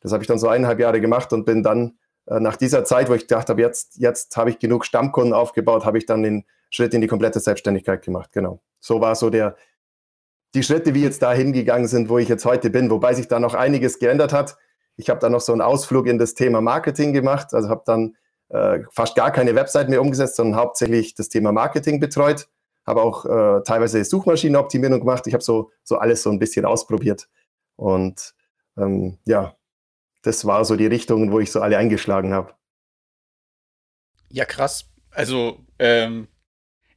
Das 0.00 0.12
habe 0.12 0.22
ich 0.22 0.26
dann 0.26 0.38
so 0.38 0.48
eineinhalb 0.48 0.80
Jahre 0.80 1.00
gemacht 1.00 1.32
und 1.32 1.44
bin 1.44 1.62
dann 1.62 1.98
nach 2.38 2.56
dieser 2.56 2.84
Zeit, 2.84 3.08
wo 3.08 3.14
ich 3.14 3.22
gedacht 3.22 3.48
habe, 3.48 3.60
jetzt, 3.60 3.96
jetzt 3.96 4.36
habe 4.36 4.50
ich 4.50 4.58
genug 4.58 4.84
Stammkunden 4.84 5.32
aufgebaut, 5.32 5.84
habe 5.84 5.98
ich 5.98 6.06
dann 6.06 6.22
den 6.22 6.44
Schritt 6.70 6.94
in 6.94 7.00
die 7.00 7.08
komplette 7.08 7.40
Selbstständigkeit 7.40 8.04
gemacht. 8.04 8.30
Genau. 8.32 8.60
So 8.78 9.00
war 9.00 9.16
so 9.16 9.30
der, 9.30 9.56
die 10.54 10.62
Schritte, 10.62 10.94
wie 10.94 11.02
jetzt 11.02 11.22
da 11.22 11.32
hingegangen 11.32 11.88
sind, 11.88 12.08
wo 12.08 12.18
ich 12.18 12.28
jetzt 12.28 12.44
heute 12.44 12.70
bin, 12.70 12.90
wobei 12.90 13.14
sich 13.14 13.28
da 13.28 13.40
noch 13.40 13.54
einiges 13.54 13.98
geändert 13.98 14.32
hat. 14.32 14.56
Ich 14.96 15.10
habe 15.10 15.18
da 15.20 15.28
noch 15.28 15.40
so 15.40 15.52
einen 15.52 15.60
Ausflug 15.60 16.06
in 16.06 16.18
das 16.18 16.34
Thema 16.34 16.60
Marketing 16.60 17.12
gemacht, 17.12 17.54
also 17.54 17.68
habe 17.68 17.82
dann 17.86 18.16
äh, 18.50 18.80
fast 18.90 19.16
gar 19.16 19.30
keine 19.30 19.54
Website 19.54 19.88
mehr 19.88 20.00
umgesetzt, 20.00 20.36
sondern 20.36 20.60
hauptsächlich 20.60 21.14
das 21.14 21.28
Thema 21.28 21.52
Marketing 21.52 22.00
betreut, 22.00 22.48
habe 22.86 23.02
auch 23.02 23.24
äh, 23.24 23.62
teilweise 23.62 24.04
Suchmaschinenoptimierung 24.04 25.00
gemacht. 25.00 25.26
Ich 25.26 25.34
habe 25.34 25.42
so, 25.42 25.70
so 25.82 25.98
alles 25.98 26.22
so 26.22 26.30
ein 26.30 26.38
bisschen 26.38 26.64
ausprobiert. 26.64 27.28
Und 27.76 28.34
ähm, 28.76 29.18
ja, 29.24 29.54
das 30.22 30.44
war 30.44 30.64
so 30.64 30.76
die 30.76 30.86
Richtung, 30.86 31.32
wo 31.32 31.40
ich 31.40 31.50
so 31.50 31.60
alle 31.60 31.78
eingeschlagen 31.78 32.32
habe. 32.32 32.54
Ja, 34.30 34.44
krass. 34.44 34.86
Also, 35.10 35.64
ähm, 35.78 36.28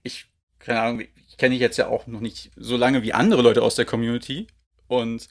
ich, 0.03 0.27
keine 0.59 0.81
Ahnung, 0.81 1.03
kenne 1.37 1.55
ich 1.55 1.61
jetzt 1.61 1.77
ja 1.77 1.87
auch 1.87 2.07
noch 2.07 2.19
nicht 2.19 2.51
so 2.55 2.77
lange 2.77 3.03
wie 3.03 3.13
andere 3.13 3.41
Leute 3.41 3.63
aus 3.63 3.75
der 3.75 3.85
Community. 3.85 4.47
Und 4.87 5.27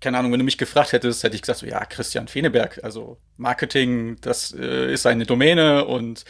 keine 0.00 0.18
Ahnung, 0.18 0.32
wenn 0.32 0.40
du 0.40 0.44
mich 0.44 0.58
gefragt 0.58 0.92
hättest, 0.92 1.22
hätte 1.22 1.36
ich 1.36 1.42
gesagt, 1.42 1.60
so, 1.60 1.66
ja, 1.66 1.84
Christian 1.84 2.28
Feneberg, 2.28 2.82
also 2.82 3.18
Marketing, 3.36 4.16
das 4.20 4.52
äh, 4.52 4.92
ist 4.92 5.02
seine 5.02 5.26
Domäne 5.26 5.84
und 5.84 6.24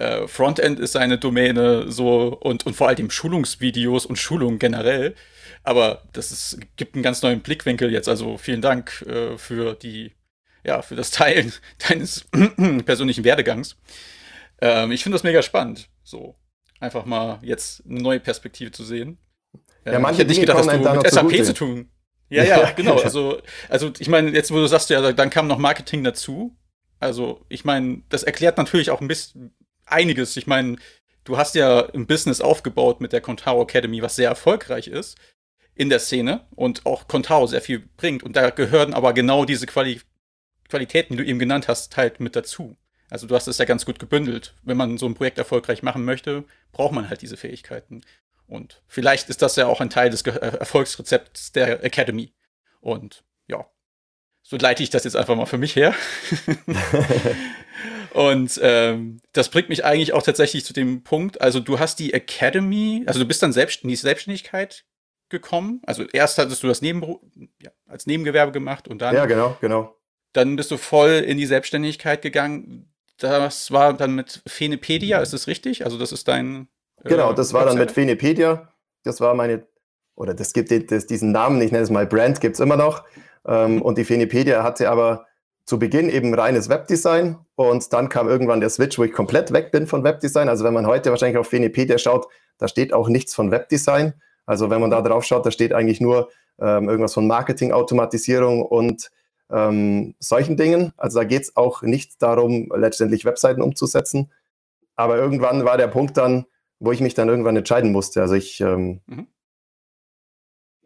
äh, 0.00 0.26
Frontend 0.28 0.80
ist 0.80 0.92
seine 0.92 1.18
Domäne, 1.18 1.92
so 1.92 2.38
und, 2.40 2.64
und 2.64 2.74
vor 2.74 2.88
allem 2.88 3.10
Schulungsvideos 3.10 4.06
und 4.06 4.16
Schulungen 4.16 4.58
generell. 4.58 5.14
Aber 5.62 6.04
das 6.12 6.32
ist, 6.32 6.58
gibt 6.76 6.94
einen 6.94 7.02
ganz 7.02 7.20
neuen 7.20 7.40
Blickwinkel 7.40 7.92
jetzt. 7.92 8.08
Also 8.08 8.38
vielen 8.38 8.62
Dank 8.62 9.02
äh, 9.02 9.36
für 9.36 9.74
die, 9.74 10.12
ja, 10.64 10.80
für 10.80 10.96
das 10.96 11.10
Teilen 11.10 11.52
deines 11.88 12.24
persönlichen 12.86 13.24
Werdegangs. 13.24 13.76
Ähm, 14.62 14.90
ich 14.90 15.02
finde 15.02 15.16
das 15.16 15.22
mega 15.22 15.42
spannend. 15.42 15.90
So 16.02 16.34
einfach 16.80 17.04
mal 17.04 17.38
jetzt 17.42 17.82
eine 17.86 18.00
neue 18.00 18.20
Perspektive 18.20 18.70
zu 18.70 18.84
sehen. 18.84 19.18
Ja, 19.84 19.98
manche 19.98 20.14
ich 20.14 20.18
hätte 20.20 20.28
nicht 20.30 20.40
gedacht, 20.40 20.58
dass 20.58 20.66
du 20.66 21.28
mit 21.28 21.36
SAP 21.36 21.44
zu 21.44 21.54
tun. 21.54 21.90
Ja, 22.30 22.44
ja, 22.44 22.70
genau. 22.70 22.96
Also, 22.96 23.42
also 23.68 23.92
ich 23.98 24.08
meine, 24.08 24.30
jetzt 24.30 24.50
wo 24.50 24.56
du 24.56 24.66
sagst, 24.66 24.88
ja, 24.88 25.12
dann 25.12 25.28
kam 25.28 25.46
noch 25.46 25.58
Marketing 25.58 26.04
dazu. 26.04 26.56
Also, 27.00 27.44
ich 27.48 27.66
meine, 27.66 28.02
das 28.08 28.22
erklärt 28.22 28.56
natürlich 28.56 28.90
auch 28.90 29.00
ein 29.00 29.08
bisschen 29.08 29.54
einiges. 29.92 30.36
Ich 30.36 30.46
meine, 30.46 30.76
du 31.24 31.36
hast 31.36 31.54
ja 31.54 31.88
ein 31.90 32.06
Business 32.06 32.40
aufgebaut 32.40 33.00
mit 33.00 33.12
der 33.12 33.20
Contao 33.20 33.62
Academy, 33.62 34.02
was 34.02 34.16
sehr 34.16 34.28
erfolgreich 34.28 34.88
ist 34.88 35.18
in 35.74 35.88
der 35.88 36.00
Szene 36.00 36.46
und 36.54 36.84
auch 36.86 37.08
Contao 37.08 37.46
sehr 37.46 37.62
viel 37.62 37.80
bringt. 37.96 38.22
Und 38.22 38.36
da 38.36 38.50
gehören 38.50 38.94
aber 38.94 39.12
genau 39.14 39.44
diese 39.44 39.66
Quali 39.66 40.00
Qualitäten, 40.68 41.16
die 41.16 41.24
du 41.24 41.28
eben 41.28 41.40
genannt 41.40 41.66
hast, 41.66 41.96
halt 41.96 42.20
mit 42.20 42.36
dazu. 42.36 42.76
Also 43.10 43.26
du 43.26 43.34
hast 43.34 43.48
es 43.48 43.58
ja 43.58 43.64
ganz 43.64 43.84
gut 43.84 43.98
gebündelt. 43.98 44.54
Wenn 44.62 44.76
man 44.76 44.98
so 44.98 45.06
ein 45.06 45.14
Projekt 45.14 45.38
erfolgreich 45.38 45.82
machen 45.82 46.04
möchte, 46.04 46.44
braucht 46.70 46.92
man 46.92 47.10
halt 47.10 47.22
diese 47.22 47.36
Fähigkeiten. 47.36 48.02
Und 48.46 48.82
vielleicht 48.86 49.28
ist 49.30 49.42
das 49.42 49.56
ja 49.56 49.66
auch 49.66 49.80
ein 49.80 49.90
Teil 49.90 50.10
des 50.10 50.22
Ge 50.22 50.34
äh, 50.34 50.58
Erfolgsrezepts 50.58 51.52
der 51.52 51.82
Academy. 51.82 52.32
Und 52.80 53.24
ja, 53.48 53.66
so 54.42 54.56
leite 54.56 54.82
ich 54.84 54.90
das 54.90 55.04
jetzt 55.04 55.16
einfach 55.16 55.34
mal 55.34 55.46
für 55.46 55.58
mich 55.58 55.74
her. 55.74 55.92
Und 58.12 58.58
ähm, 58.62 59.20
das 59.32 59.50
bringt 59.50 59.68
mich 59.68 59.84
eigentlich 59.84 60.12
auch 60.12 60.22
tatsächlich 60.22 60.64
zu 60.64 60.72
dem 60.72 61.02
Punkt, 61.04 61.40
also 61.40 61.60
du 61.60 61.78
hast 61.78 61.98
die 61.98 62.12
Academy, 62.12 63.04
also 63.06 63.20
du 63.20 63.26
bist 63.26 63.42
dann 63.42 63.52
selbst 63.52 63.82
in 63.82 63.88
die 63.88 63.96
Selbstständigkeit 63.96 64.84
gekommen. 65.28 65.80
Also 65.86 66.04
erst 66.12 66.38
hattest 66.38 66.62
du 66.62 66.66
das 66.66 66.82
Nebenberuf, 66.82 67.20
ja, 67.60 67.70
als 67.86 68.06
Nebengewerbe 68.06 68.52
gemacht 68.52 68.88
und 68.88 69.00
dann. 69.00 69.14
Ja, 69.14 69.26
genau, 69.26 69.56
genau. 69.60 69.96
Dann 70.32 70.56
bist 70.56 70.70
du 70.70 70.76
voll 70.76 71.24
in 71.26 71.38
die 71.38 71.46
Selbstständigkeit 71.46 72.22
gegangen 72.22 72.90
das 73.22 73.70
war 73.70 73.92
dann 73.92 74.14
mit 74.14 74.42
Fenepedia, 74.46 75.18
ist 75.18 75.32
das 75.32 75.46
richtig? 75.46 75.84
Also 75.84 75.98
das 75.98 76.12
ist 76.12 76.28
dein. 76.28 76.68
Äh, 77.04 77.10
genau, 77.10 77.32
das 77.32 77.52
war 77.52 77.64
dann 77.64 77.78
mit 77.78 77.92
Fenepedia. 77.92 78.72
Das 79.04 79.20
war 79.20 79.34
meine, 79.34 79.66
oder 80.14 80.34
das 80.34 80.52
gibt 80.52 80.70
das, 80.90 81.06
diesen 81.06 81.32
Namen, 81.32 81.60
ich 81.60 81.72
nenne 81.72 81.84
es 81.84 81.90
mal 81.90 82.06
Brand, 82.06 82.40
gibt 82.40 82.54
es 82.54 82.60
immer 82.60 82.76
noch. 82.76 83.04
Ähm, 83.46 83.80
und 83.82 83.98
die 83.98 84.04
Fenepedia 84.04 84.62
hatte 84.62 84.90
aber 84.90 85.26
zu 85.64 85.78
Beginn 85.78 86.08
eben 86.08 86.34
reines 86.34 86.68
Webdesign 86.68 87.38
und 87.54 87.92
dann 87.92 88.08
kam 88.08 88.28
irgendwann 88.28 88.60
der 88.60 88.70
Switch, 88.70 88.98
wo 88.98 89.04
ich 89.04 89.12
komplett 89.12 89.52
weg 89.52 89.70
bin 89.70 89.86
von 89.86 90.02
Webdesign. 90.02 90.48
Also 90.48 90.64
wenn 90.64 90.74
man 90.74 90.86
heute 90.86 91.10
wahrscheinlich 91.10 91.38
auf 91.38 91.48
Fenepedia 91.48 91.98
schaut, 91.98 92.26
da 92.58 92.68
steht 92.68 92.92
auch 92.92 93.08
nichts 93.08 93.34
von 93.34 93.50
Webdesign. 93.50 94.14
Also 94.46 94.68
wenn 94.70 94.80
man 94.80 94.90
da 94.90 95.00
drauf 95.00 95.24
schaut, 95.24 95.46
da 95.46 95.50
steht 95.50 95.72
eigentlich 95.72 96.00
nur 96.00 96.28
ähm, 96.60 96.88
irgendwas 96.88 97.14
von 97.14 97.26
Marketing-Automatisierung 97.26 98.62
und 98.62 99.10
ähm, 99.50 100.14
solchen 100.18 100.56
Dingen. 100.56 100.92
Also 100.96 101.20
da 101.20 101.24
geht 101.24 101.42
es 101.42 101.56
auch 101.56 101.82
nicht 101.82 102.20
darum, 102.22 102.72
letztendlich 102.74 103.24
Webseiten 103.24 103.62
umzusetzen. 103.62 104.30
Aber 104.96 105.16
irgendwann 105.16 105.64
war 105.64 105.76
der 105.76 105.88
Punkt 105.88 106.16
dann, 106.16 106.46
wo 106.78 106.92
ich 106.92 107.00
mich 107.00 107.14
dann 107.14 107.28
irgendwann 107.28 107.56
entscheiden 107.56 107.92
musste. 107.92 108.22
Also 108.22 108.34
ich, 108.34 108.60
ähm, 108.60 109.00
mhm. 109.06 109.26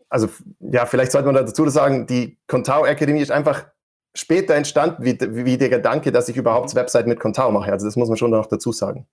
also 0.09 0.29
ja, 0.61 0.87
vielleicht 0.87 1.13
sollte 1.13 1.27
man 1.27 1.35
dazu 1.35 1.69
sagen, 1.69 2.07
die 2.07 2.39
Contao 2.47 2.85
Academy 2.85 3.21
ist 3.21 3.31
einfach 3.31 3.67
später 4.15 4.55
entstanden, 4.55 5.05
wie, 5.05 5.19
wie 5.45 5.59
der 5.59 5.69
Gedanke, 5.69 6.13
dass 6.13 6.29
ich 6.29 6.37
überhaupt 6.37 6.73
mhm. 6.73 6.79
Webseiten 6.79 7.09
mit 7.09 7.21
Contao 7.21 7.51
mache. 7.51 7.73
Also 7.73 7.87
das 7.87 7.97
muss 7.97 8.09
man 8.09 8.17
schon 8.17 8.31
noch 8.31 8.47
dazu 8.47 8.73
sagen. 8.73 9.07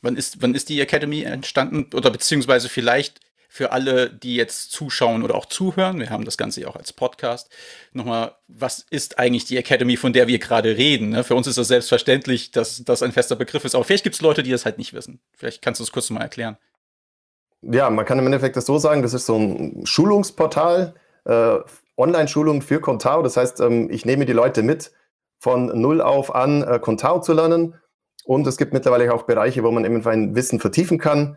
Wann 0.00 0.16
ist, 0.16 0.42
wann 0.42 0.54
ist 0.54 0.68
die 0.68 0.80
Academy 0.80 1.22
entstanden? 1.22 1.86
Oder 1.94 2.10
beziehungsweise 2.10 2.68
vielleicht 2.68 3.20
für 3.48 3.70
alle, 3.70 4.10
die 4.10 4.34
jetzt 4.34 4.72
zuschauen 4.72 5.22
oder 5.22 5.36
auch 5.36 5.46
zuhören, 5.46 6.00
wir 6.00 6.10
haben 6.10 6.24
das 6.24 6.36
Ganze 6.36 6.62
ja 6.62 6.66
auch 6.66 6.74
als 6.74 6.92
Podcast, 6.92 7.48
nochmal, 7.92 8.34
was 8.48 8.84
ist 8.90 9.20
eigentlich 9.20 9.44
die 9.44 9.56
Academy, 9.56 9.96
von 9.96 10.12
der 10.12 10.26
wir 10.26 10.40
gerade 10.40 10.76
reden? 10.76 11.10
Ne? 11.10 11.22
Für 11.22 11.36
uns 11.36 11.46
ist 11.46 11.56
das 11.56 11.68
selbstverständlich, 11.68 12.50
dass 12.50 12.82
das 12.84 13.02
ein 13.02 13.12
fester 13.12 13.36
Begriff 13.36 13.64
ist, 13.64 13.76
aber 13.76 13.84
vielleicht 13.84 14.02
gibt 14.02 14.16
es 14.16 14.22
Leute, 14.22 14.42
die 14.42 14.50
das 14.50 14.64
halt 14.64 14.78
nicht 14.78 14.92
wissen. 14.92 15.20
Vielleicht 15.36 15.62
kannst 15.62 15.78
du 15.78 15.84
es 15.84 15.92
kurz 15.92 16.10
nochmal 16.10 16.24
erklären. 16.24 16.56
Ja, 17.62 17.88
man 17.90 18.04
kann 18.04 18.18
im 18.18 18.26
Endeffekt 18.26 18.56
das 18.56 18.66
so 18.66 18.78
sagen, 18.78 19.02
das 19.02 19.14
ist 19.14 19.26
so 19.26 19.36
ein 19.36 19.86
Schulungsportal, 19.86 20.94
äh, 21.24 21.58
Online-Schulung 21.96 22.62
für 22.62 22.80
Contao. 22.80 23.22
Das 23.22 23.36
heißt, 23.36 23.60
ähm, 23.60 23.88
ich 23.90 24.04
nehme 24.04 24.26
die 24.26 24.32
Leute 24.32 24.62
mit, 24.62 24.92
von 25.38 25.66
null 25.80 26.00
auf 26.00 26.34
an 26.34 26.62
äh, 26.62 26.78
Contao 26.78 27.20
zu 27.20 27.32
lernen. 27.32 27.74
Und 28.24 28.46
es 28.46 28.56
gibt 28.56 28.72
mittlerweile 28.72 29.12
auch 29.12 29.24
Bereiche, 29.24 29.62
wo 29.62 29.70
man 29.70 29.84
eben 29.84 30.04
ein 30.06 30.34
Wissen 30.34 30.58
vertiefen 30.58 30.98
kann. 30.98 31.36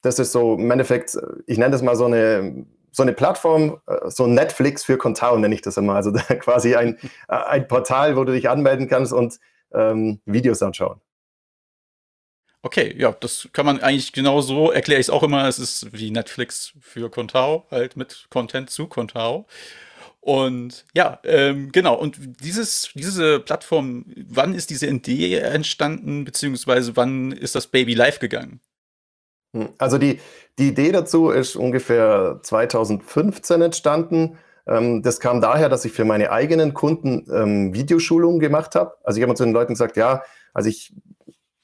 Das 0.00 0.18
ist 0.18 0.32
so 0.32 0.54
im 0.54 0.70
Endeffekt, 0.70 1.18
ich 1.46 1.58
nenne 1.58 1.72
das 1.72 1.82
mal 1.82 1.96
so 1.96 2.06
eine, 2.06 2.66
so 2.90 3.02
eine 3.02 3.12
Plattform, 3.12 3.80
äh, 3.86 4.08
so 4.08 4.26
Netflix 4.26 4.84
für 4.84 4.96
Contao 4.96 5.36
nenne 5.38 5.54
ich 5.54 5.60
das 5.62 5.76
immer. 5.76 5.94
Also 5.94 6.12
quasi 6.40 6.74
ein, 6.74 6.98
ein 7.28 7.68
Portal, 7.68 8.16
wo 8.16 8.24
du 8.24 8.32
dich 8.32 8.48
anmelden 8.48 8.88
kannst 8.88 9.12
und 9.12 9.38
ähm, 9.74 10.20
Videos 10.24 10.62
anschauen. 10.62 11.01
Okay, 12.64 12.94
ja, 12.96 13.10
das 13.12 13.48
kann 13.52 13.66
man 13.66 13.80
eigentlich 13.80 14.12
genau 14.12 14.40
so, 14.40 14.70
erkläre 14.70 15.00
ich 15.00 15.06
es 15.06 15.10
auch 15.10 15.24
immer, 15.24 15.48
es 15.48 15.58
ist 15.58 15.92
wie 15.92 16.12
Netflix 16.12 16.72
für 16.80 17.10
Contao, 17.10 17.66
halt 17.72 17.96
mit 17.96 18.26
Content 18.30 18.70
zu 18.70 18.86
Contao. 18.86 19.46
Und 20.20 20.84
ja, 20.94 21.18
ähm, 21.24 21.72
genau, 21.72 21.96
und 21.96 22.16
dieses, 22.40 22.90
diese 22.94 23.40
Plattform, 23.40 24.04
wann 24.28 24.54
ist 24.54 24.70
diese 24.70 24.86
Idee 24.86 25.38
entstanden, 25.38 26.24
beziehungsweise 26.24 26.96
wann 26.96 27.32
ist 27.32 27.56
das 27.56 27.66
Baby 27.66 27.94
live 27.94 28.20
gegangen? 28.20 28.60
Hm, 29.54 29.70
also 29.78 29.98
die, 29.98 30.20
die 30.58 30.68
Idee 30.68 30.92
dazu 30.92 31.30
ist 31.30 31.56
ungefähr 31.56 32.38
2015 32.44 33.62
entstanden. 33.62 34.38
Ähm, 34.68 35.02
das 35.02 35.18
kam 35.18 35.40
daher, 35.40 35.68
dass 35.68 35.84
ich 35.84 35.92
für 35.92 36.04
meine 36.04 36.30
eigenen 36.30 36.74
Kunden 36.74 37.26
ähm, 37.32 37.74
Videoschulungen 37.74 38.38
gemacht 38.38 38.76
habe. 38.76 38.94
Also 39.02 39.18
ich 39.18 39.24
habe 39.24 39.34
zu 39.34 39.44
den 39.44 39.52
Leuten 39.52 39.74
gesagt, 39.74 39.96
ja, 39.96 40.22
also 40.54 40.68
ich 40.68 40.92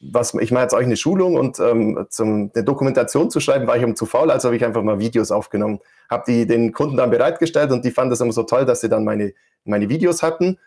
was, 0.01 0.35
ich 0.35 0.53
mache 0.53 0.63
jetzt 0.63 0.75
euch 0.75 0.85
eine 0.85 0.97
Schulung 0.97 1.35
und 1.37 1.59
ähm, 1.59 2.07
zum, 2.09 2.51
eine 2.55 2.65
Dokumentation 2.65 3.31
zu 3.31 3.41
schreiben, 3.41 3.67
war 3.67 3.77
ich 3.77 3.85
um 3.85 3.97
zu 3.97 4.07
faul, 4.07 4.31
also 4.31 4.49
habe 4.49 4.57
ich 4.57 4.65
einfach 4.65 4.83
mal 4.83 5.01
Videos 5.01 5.31
aufgenommen, 5.31 5.81
habe 6.09 6.25
die 6.27 6.47
den 6.47 6.73
Kunden 6.73 6.97
dann 6.97 7.11
bereitgestellt 7.11 7.73
und 7.73 7.85
die 7.85 7.91
fanden 7.91 8.11
das 8.11 8.21
immer 8.21 8.33
so 8.33 8.45
toll, 8.45 8.65
dass 8.65 8.81
sie 8.81 8.89
dann 8.89 9.05
meine, 9.05 9.33
meine 9.65 9.89
Videos 9.89 10.23
hatten. 10.23 10.59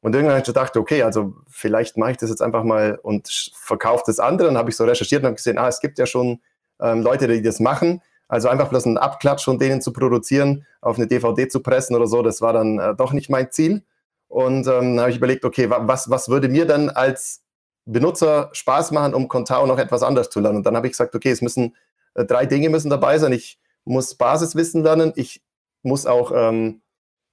Und 0.00 0.14
irgendwann 0.14 0.36
habe 0.36 0.40
ich 0.40 0.46
gedacht, 0.46 0.76
okay, 0.76 1.02
also 1.02 1.34
vielleicht 1.48 1.96
mache 1.96 2.12
ich 2.12 2.16
das 2.18 2.30
jetzt 2.30 2.40
einfach 2.40 2.62
mal 2.62 2.98
und 3.02 3.28
verkaufe 3.54 4.04
das 4.06 4.20
andere. 4.20 4.48
Dann 4.48 4.56
habe 4.56 4.70
ich 4.70 4.76
so 4.76 4.84
recherchiert 4.84 5.22
und 5.22 5.26
habe 5.26 5.36
gesehen, 5.36 5.58
ah, 5.58 5.68
es 5.68 5.80
gibt 5.80 5.98
ja 5.98 6.06
schon 6.06 6.40
ähm, 6.80 7.02
Leute, 7.02 7.26
die 7.26 7.42
das 7.42 7.58
machen. 7.58 8.00
Also 8.28 8.48
einfach 8.48 8.68
bloß 8.68 8.86
einen 8.86 8.98
Abklatsch 8.98 9.44
von 9.44 9.58
denen 9.58 9.80
zu 9.80 9.92
produzieren, 9.92 10.66
auf 10.80 10.96
eine 10.96 11.06
DVD 11.06 11.48
zu 11.48 11.60
pressen 11.60 11.96
oder 11.96 12.06
so, 12.06 12.22
das 12.22 12.40
war 12.40 12.52
dann 12.52 12.78
äh, 12.78 12.94
doch 12.94 13.12
nicht 13.12 13.30
mein 13.30 13.50
Ziel. 13.50 13.82
Und 14.28 14.66
ähm, 14.66 14.96
dann 14.96 15.00
habe 15.00 15.10
ich 15.10 15.16
überlegt, 15.16 15.44
okay, 15.44 15.68
was, 15.70 16.10
was 16.10 16.28
würde 16.28 16.48
mir 16.48 16.66
dann 16.66 16.90
als 16.90 17.42
Benutzer 17.92 18.50
Spaß 18.52 18.90
machen, 18.90 19.14
um 19.14 19.28
Contao 19.28 19.66
noch 19.66 19.78
etwas 19.78 20.02
anders 20.02 20.30
zu 20.30 20.40
lernen. 20.40 20.58
Und 20.58 20.66
dann 20.66 20.76
habe 20.76 20.86
ich 20.86 20.92
gesagt, 20.92 21.14
okay, 21.14 21.30
es 21.30 21.42
müssen 21.42 21.74
äh, 22.14 22.24
drei 22.24 22.46
Dinge 22.46 22.68
müssen 22.68 22.90
dabei 22.90 23.18
sein. 23.18 23.32
Ich 23.32 23.58
muss 23.84 24.14
Basiswissen 24.14 24.82
lernen, 24.82 25.12
ich 25.16 25.42
muss 25.82 26.06
auch 26.06 26.32
ähm, 26.34 26.82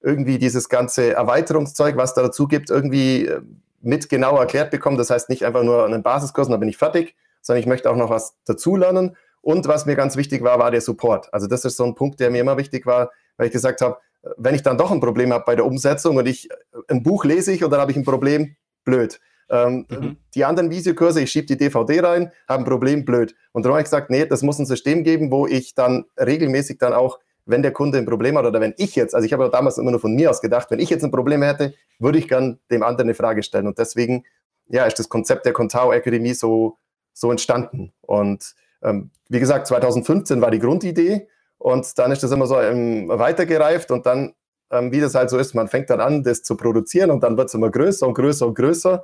irgendwie 0.02 0.38
dieses 0.38 0.70
ganze 0.70 1.14
Erweiterungszeug, 1.14 1.98
was 1.98 2.14
da 2.14 2.22
dazu 2.22 2.48
gibt, 2.48 2.70
irgendwie 2.70 3.26
äh, 3.26 3.42
mit 3.82 4.10
genau 4.10 4.38
erklärt 4.38 4.72
bekommen. 4.72 4.98
Das 4.98 5.10
heißt 5.10 5.30
nicht 5.30 5.46
einfach 5.46 5.64
nur 5.64 5.86
einen 5.86 6.04
Basiskurs 6.04 6.48
und 6.48 6.52
dann 6.52 6.60
bin 6.60 6.70
ich 6.70 6.78
fertig, 6.78 7.16
sondern 7.42 7.60
ich 7.60 7.68
möchte 7.68 7.90
auch 7.90 7.96
noch 7.96 8.10
was 8.10 8.38
dazu 8.46 8.76
lernen. 8.76 9.18
Und 9.42 9.68
was 9.68 9.86
mir 9.86 9.96
ganz 9.96 10.16
wichtig 10.16 10.44
war, 10.44 10.58
war 10.58 10.72
der 10.72 10.82
Support. 10.82 11.32
Also 11.34 11.48
das 11.48 11.66
ist 11.66 11.78
so 11.78 11.84
ein 11.84 11.96
Punkt, 11.96 12.20
der 12.20 12.32
mir 12.32 12.42
immer 12.42 12.58
wichtig 12.58 12.86
war, 12.86 13.12
weil 13.38 13.48
ich 13.48 13.54
gesagt 13.54 13.82
habe, 13.82 13.98
wenn 14.38 14.56
ich 14.56 14.64
dann 14.64 14.78
doch 14.78 14.90
ein 14.90 15.00
Problem 15.00 15.32
habe 15.32 15.44
bei 15.46 15.56
der 15.56 15.66
Umsetzung 15.66 16.16
und 16.18 16.28
ich 16.28 16.50
äh, 16.50 16.56
ein 16.88 17.04
Buch 17.04 17.26
lese 17.26 17.52
ich 17.52 17.64
und 17.64 17.72
dann 17.72 17.82
habe 17.82 17.92
ich 17.92 17.98
ein 17.98 18.06
Problem, 18.06 18.56
blöd. 18.86 19.20
Ähm, 19.50 19.86
mhm. 19.90 20.18
Die 20.34 20.46
anderen 20.46 20.72
Videokurse, 20.72 21.22
ich 21.22 21.32
schiebe 21.32 21.48
die 21.48 21.58
DVD 21.58 22.02
rein, 22.02 22.32
habe 22.48 22.64
ein 22.64 22.66
Problem, 22.66 23.06
blöd. 23.06 23.36
Und 23.52 23.64
darum 23.64 23.76
habe 23.76 23.82
ich 23.82 23.86
gesagt, 23.86 24.10
nee, 24.10 24.26
das 24.26 24.42
muss 24.42 24.60
ein 24.60 24.66
System 24.66 25.04
geben, 25.04 25.32
wo 25.32 25.48
ich 25.48 25.76
dann 25.76 26.06
regelmäßig 26.20 26.78
dann 26.80 26.94
auch, 26.94 27.20
wenn 27.46 27.62
der 27.62 27.72
Kunde 27.72 28.00
ein 28.00 28.06
Problem 28.06 28.38
hat 28.38 28.46
oder 28.46 28.60
wenn 28.60 28.74
ich 28.78 28.96
jetzt, 28.96 29.14
also 29.14 29.26
ich 29.26 29.32
habe 29.32 29.50
damals 29.52 29.78
immer 29.78 29.92
nur 29.92 30.00
von 30.00 30.16
mir 30.16 30.32
aus 30.32 30.42
gedacht, 30.42 30.72
wenn 30.72 30.80
ich 30.80 30.90
jetzt 30.90 31.04
ein 31.04 31.12
Problem 31.12 31.44
hätte, 31.44 31.76
würde 32.00 32.18
ich 32.18 32.28
gern 32.28 32.60
dem 32.72 32.82
anderen 32.82 33.08
eine 33.08 33.14
Frage 33.14 33.44
stellen. 33.44 33.68
Und 33.68 33.78
deswegen, 33.78 34.24
ja, 34.68 34.86
ist 34.86 34.98
das 34.98 35.10
Konzept 35.10 35.46
der 35.46 35.54
Contao 35.54 35.92
Akademie 35.92 36.34
so, 36.34 36.78
so 37.14 37.30
entstanden. 37.30 37.94
Und 38.02 38.56
ähm, 38.82 39.12
wie 39.30 39.40
gesagt, 39.40 39.68
2015 39.68 40.42
war 40.42 40.52
die 40.52 40.60
Grundidee 40.60 41.28
und 41.58 41.98
dann 41.98 42.12
ist 42.12 42.24
das 42.24 42.32
immer 42.32 42.48
so 42.48 42.60
ähm, 42.60 43.08
weitergereift 43.10 43.92
und 43.92 44.06
dann, 44.06 44.34
ähm, 44.72 44.92
wie 44.92 45.00
das 45.00 45.16
halt 45.16 45.30
so 45.30 45.38
ist, 45.38 45.54
man 45.56 45.68
fängt 45.68 45.90
dann 45.90 46.02
an, 46.02 46.24
das 46.24 46.44
zu 46.44 46.58
produzieren 46.58 47.12
und 47.12 47.24
dann 47.24 47.38
wird 47.38 47.50
es 47.50 47.54
immer 47.54 47.70
größer 47.70 48.08
und 48.08 48.14
größer 48.14 48.48
und 48.48 48.56
größer. 48.56 49.04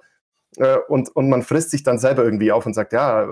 Äh, 0.57 0.77
und, 0.87 1.15
und 1.15 1.29
man 1.29 1.43
frisst 1.43 1.71
sich 1.71 1.83
dann 1.83 1.99
selber 1.99 2.23
irgendwie 2.23 2.51
auf 2.51 2.65
und 2.65 2.73
sagt, 2.73 2.93
ja, 2.93 3.27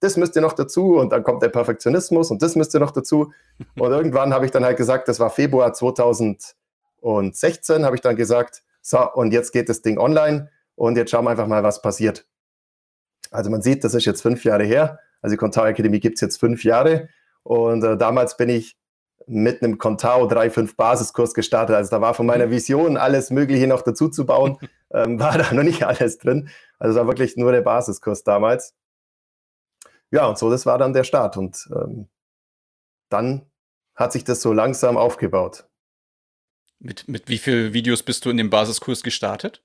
das 0.00 0.16
müsst 0.16 0.34
ihr 0.34 0.42
noch 0.42 0.54
dazu 0.54 0.96
und 0.96 1.12
dann 1.12 1.22
kommt 1.22 1.42
der 1.42 1.50
Perfektionismus 1.50 2.30
und 2.30 2.42
das 2.42 2.56
müsst 2.56 2.74
ihr 2.74 2.80
noch 2.80 2.90
dazu. 2.90 3.34
Und 3.78 3.92
irgendwann 3.92 4.32
habe 4.32 4.46
ich 4.46 4.50
dann 4.50 4.64
halt 4.64 4.78
gesagt, 4.78 5.08
das 5.08 5.20
war 5.20 5.28
Februar 5.30 5.74
2016, 5.74 6.54
habe 7.84 7.96
ich 7.96 8.00
dann 8.00 8.16
gesagt, 8.16 8.62
so, 8.82 9.12
und 9.12 9.32
jetzt 9.32 9.52
geht 9.52 9.68
das 9.68 9.82
Ding 9.82 9.98
online 9.98 10.48
und 10.74 10.96
jetzt 10.96 11.10
schauen 11.10 11.26
wir 11.26 11.30
einfach 11.30 11.46
mal, 11.46 11.62
was 11.62 11.82
passiert. 11.82 12.26
Also 13.30 13.50
man 13.50 13.60
sieht, 13.60 13.84
das 13.84 13.92
ist 13.94 14.06
jetzt 14.06 14.22
fünf 14.22 14.42
Jahre 14.44 14.64
her. 14.64 14.98
Also 15.20 15.34
die 15.34 15.38
Contao 15.38 15.66
Academy 15.66 16.00
gibt 16.00 16.14
es 16.16 16.22
jetzt 16.22 16.40
fünf 16.40 16.64
Jahre. 16.64 17.10
Und 17.42 17.84
äh, 17.84 17.98
damals 17.98 18.38
bin 18.38 18.48
ich 18.48 18.78
mit 19.30 19.62
einem 19.62 19.78
Contao 19.78 20.26
3.5 20.26 20.74
Basiskurs 20.76 21.34
gestartet. 21.34 21.76
Also 21.76 21.90
da 21.90 22.00
war 22.00 22.14
von 22.14 22.26
meiner 22.26 22.50
Vision, 22.50 22.96
alles 22.96 23.30
Mögliche 23.30 23.68
noch 23.68 23.82
dazu 23.82 24.08
zu 24.08 24.26
bauen, 24.26 24.58
ähm, 24.92 25.20
war 25.20 25.38
da 25.38 25.52
noch 25.54 25.62
nicht 25.62 25.84
alles 25.84 26.18
drin. 26.18 26.50
Also 26.78 26.92
es 26.92 26.98
war 26.98 27.06
wirklich 27.06 27.36
nur 27.36 27.52
der 27.52 27.60
Basiskurs 27.60 28.24
damals. 28.24 28.74
Ja, 30.10 30.26
und 30.26 30.36
so, 30.36 30.50
das 30.50 30.66
war 30.66 30.78
dann 30.78 30.92
der 30.92 31.04
Start. 31.04 31.36
Und 31.36 31.68
ähm, 31.72 32.08
dann 33.08 33.46
hat 33.94 34.12
sich 34.12 34.24
das 34.24 34.42
so 34.42 34.52
langsam 34.52 34.96
aufgebaut. 34.96 35.68
Mit, 36.80 37.06
mit 37.06 37.28
wie 37.28 37.38
vielen 37.38 37.72
Videos 37.72 38.02
bist 38.02 38.24
du 38.24 38.30
in 38.30 38.36
dem 38.36 38.50
Basiskurs 38.50 39.02
gestartet? 39.02 39.62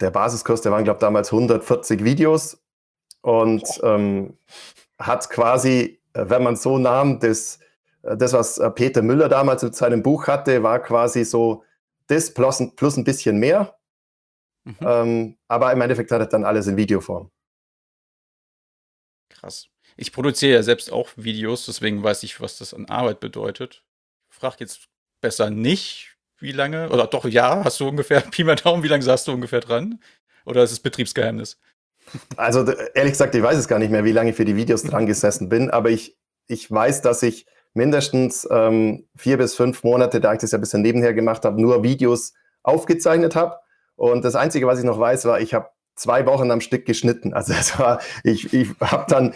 Der 0.00 0.10
Basiskurs, 0.10 0.62
der 0.62 0.72
waren, 0.72 0.82
glaube 0.82 0.96
ich, 0.96 1.02
damals 1.02 1.32
140 1.32 2.02
Videos 2.02 2.60
und 3.20 3.62
ähm, 3.84 4.36
hat 4.98 5.30
quasi, 5.30 6.00
äh, 6.14 6.24
wenn 6.28 6.42
man 6.42 6.56
so 6.56 6.78
nahm, 6.78 7.20
das, 7.20 7.60
das, 8.14 8.32
was 8.32 8.58
äh, 8.58 8.70
Peter 8.70 9.02
Müller 9.02 9.28
damals 9.28 9.62
mit 9.62 9.74
seinem 9.74 10.02
Buch 10.02 10.26
hatte, 10.28 10.62
war 10.62 10.80
quasi 10.80 11.24
so 11.24 11.64
das 12.06 12.32
plus, 12.32 12.62
plus 12.76 12.96
ein 12.96 13.04
bisschen 13.04 13.38
mehr. 13.38 13.76
Mhm. 14.64 14.76
Ähm, 14.80 15.38
aber 15.48 15.72
im 15.72 15.80
Endeffekt 15.80 16.10
hat 16.10 16.20
er 16.20 16.26
dann 16.26 16.44
alles 16.44 16.66
in 16.66 16.76
Videoform. 16.76 17.30
Krass. 19.28 19.68
Ich 19.96 20.12
produziere 20.12 20.56
ja 20.56 20.62
selbst 20.62 20.92
auch 20.92 21.10
Videos, 21.16 21.66
deswegen 21.66 22.02
weiß 22.02 22.22
ich, 22.22 22.40
was 22.40 22.58
das 22.58 22.74
an 22.74 22.86
Arbeit 22.86 23.20
bedeutet. 23.20 23.84
Frag 24.28 24.60
jetzt 24.60 24.88
besser 25.20 25.50
nicht, 25.50 26.16
wie 26.38 26.52
lange, 26.52 26.90
oder 26.90 27.06
doch, 27.06 27.24
ja, 27.24 27.64
hast 27.64 27.80
du 27.80 27.88
ungefähr, 27.88 28.20
Pi 28.30 28.44
mal 28.44 28.56
Daumen, 28.56 28.82
wie 28.82 28.88
lange 28.88 29.02
saßt 29.02 29.26
du 29.28 29.32
ungefähr 29.32 29.60
dran? 29.60 30.00
Oder 30.44 30.62
ist 30.62 30.72
es 30.72 30.80
Betriebsgeheimnis? 30.80 31.58
Also 32.36 32.64
ehrlich 32.94 33.14
gesagt, 33.14 33.34
ich 33.34 33.42
weiß 33.42 33.56
es 33.56 33.66
gar 33.66 33.80
nicht 33.80 33.90
mehr, 33.90 34.04
wie 34.04 34.12
lange 34.12 34.30
ich 34.30 34.36
für 34.36 34.44
die 34.44 34.54
Videos 34.54 34.84
dran 34.84 35.06
gesessen 35.06 35.48
bin, 35.48 35.70
aber 35.72 35.90
ich, 35.90 36.16
ich 36.46 36.70
weiß, 36.70 37.02
dass 37.02 37.20
ich 37.24 37.46
mindestens 37.76 38.48
ähm, 38.50 39.04
vier 39.16 39.36
bis 39.36 39.54
fünf 39.54 39.84
Monate, 39.84 40.20
da 40.20 40.32
ich 40.32 40.40
das 40.40 40.52
ja 40.52 40.58
ein 40.58 40.62
bisschen 40.62 40.82
nebenher 40.82 41.14
gemacht 41.14 41.44
habe, 41.44 41.60
nur 41.60 41.82
Videos 41.82 42.32
aufgezeichnet 42.62 43.36
habe. 43.36 43.56
Und 43.96 44.24
das 44.24 44.34
Einzige, 44.34 44.66
was 44.66 44.78
ich 44.78 44.84
noch 44.84 44.98
weiß, 44.98 45.24
war, 45.26 45.40
ich 45.40 45.54
habe 45.54 45.68
zwei 45.94 46.26
Wochen 46.26 46.50
am 46.50 46.60
Stück 46.60 46.86
geschnitten. 46.86 47.32
Also 47.32 47.52
es 47.52 47.78
war, 47.78 48.00
ich, 48.22 48.52
ich 48.52 48.68
habe 48.80 49.04
dann, 49.08 49.34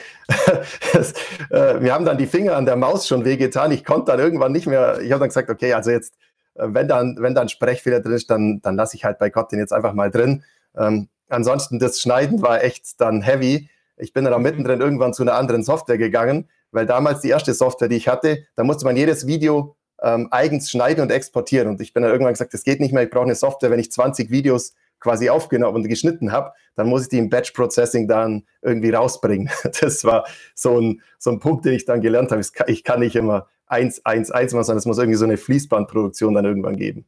das, 0.92 1.12
äh, 1.50 1.80
wir 1.82 1.92
haben 1.92 2.04
dann 2.04 2.18
die 2.18 2.26
Finger 2.26 2.56
an 2.56 2.66
der 2.66 2.76
Maus 2.76 3.06
schon 3.06 3.24
wehgetan. 3.24 3.72
Ich 3.72 3.84
konnte 3.84 4.12
dann 4.12 4.20
irgendwann 4.20 4.52
nicht 4.52 4.66
mehr, 4.66 5.00
ich 5.00 5.12
habe 5.12 5.20
dann 5.20 5.28
gesagt, 5.28 5.50
okay, 5.50 5.74
also 5.74 5.90
jetzt, 5.90 6.14
äh, 6.54 6.66
wenn 6.68 6.88
dann, 6.88 7.16
wenn 7.20 7.34
dann 7.34 7.48
Sprechfehler 7.48 8.00
drin 8.00 8.12
ist, 8.12 8.30
dann, 8.30 8.60
dann 8.62 8.76
lasse 8.76 8.96
ich 8.96 9.04
halt 9.04 9.18
bei 9.18 9.30
Gott 9.30 9.52
den 9.52 9.58
jetzt 9.58 9.72
einfach 9.72 9.92
mal 9.92 10.10
drin. 10.10 10.44
Ähm, 10.76 11.08
ansonsten, 11.28 11.78
das 11.78 12.00
Schneiden 12.00 12.42
war 12.42 12.62
echt 12.62 13.00
dann 13.00 13.22
heavy. 13.22 13.68
Ich 13.96 14.12
bin 14.12 14.24
dann 14.24 14.32
auch 14.32 14.38
mittendrin 14.38 14.80
irgendwann 14.80 15.14
zu 15.14 15.22
einer 15.22 15.34
anderen 15.34 15.62
Software 15.62 15.98
gegangen 15.98 16.48
weil 16.72 16.86
damals 16.86 17.20
die 17.20 17.28
erste 17.28 17.54
Software, 17.54 17.88
die 17.88 17.96
ich 17.96 18.08
hatte, 18.08 18.46
da 18.56 18.64
musste 18.64 18.84
man 18.84 18.96
jedes 18.96 19.26
Video 19.26 19.76
ähm, 20.02 20.28
eigens 20.30 20.70
schneiden 20.70 21.02
und 21.02 21.10
exportieren. 21.10 21.68
Und 21.68 21.80
ich 21.80 21.92
bin 21.92 22.02
dann 22.02 22.12
irgendwann 22.12 22.34
gesagt, 22.34 22.54
das 22.54 22.64
geht 22.64 22.80
nicht 22.80 22.92
mehr, 22.92 23.04
ich 23.04 23.10
brauche 23.10 23.24
eine 23.24 23.34
Software, 23.34 23.70
wenn 23.70 23.80
ich 23.80 23.92
20 23.92 24.30
Videos 24.30 24.74
quasi 25.00 25.30
aufgenommen 25.30 25.76
und 25.76 25.88
geschnitten 25.88 26.30
habe, 26.30 26.52
dann 26.76 26.88
muss 26.88 27.02
ich 27.02 27.08
die 27.08 27.18
im 27.18 27.30
Batch 27.30 27.52
Processing 27.52 28.06
dann 28.06 28.46
irgendwie 28.62 28.90
rausbringen. 28.90 29.50
Das 29.80 30.04
war 30.04 30.26
so 30.54 30.78
ein, 30.78 31.02
so 31.18 31.30
ein 31.30 31.40
Punkt, 31.40 31.64
den 31.64 31.72
ich 31.72 31.86
dann 31.86 32.00
gelernt 32.00 32.30
habe. 32.30 32.42
Ich 32.66 32.84
kann 32.84 33.00
nicht 33.00 33.16
immer 33.16 33.48
eins, 33.66 34.04
eins, 34.04 34.30
eins 34.30 34.52
machen, 34.52 34.64
sondern 34.64 34.78
es 34.78 34.86
muss 34.86 34.98
irgendwie 34.98 35.18
so 35.18 35.24
eine 35.24 35.38
Fließbandproduktion 35.38 36.34
dann 36.34 36.44
irgendwann 36.44 36.76
geben. 36.76 37.06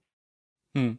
Hm. 0.76 0.98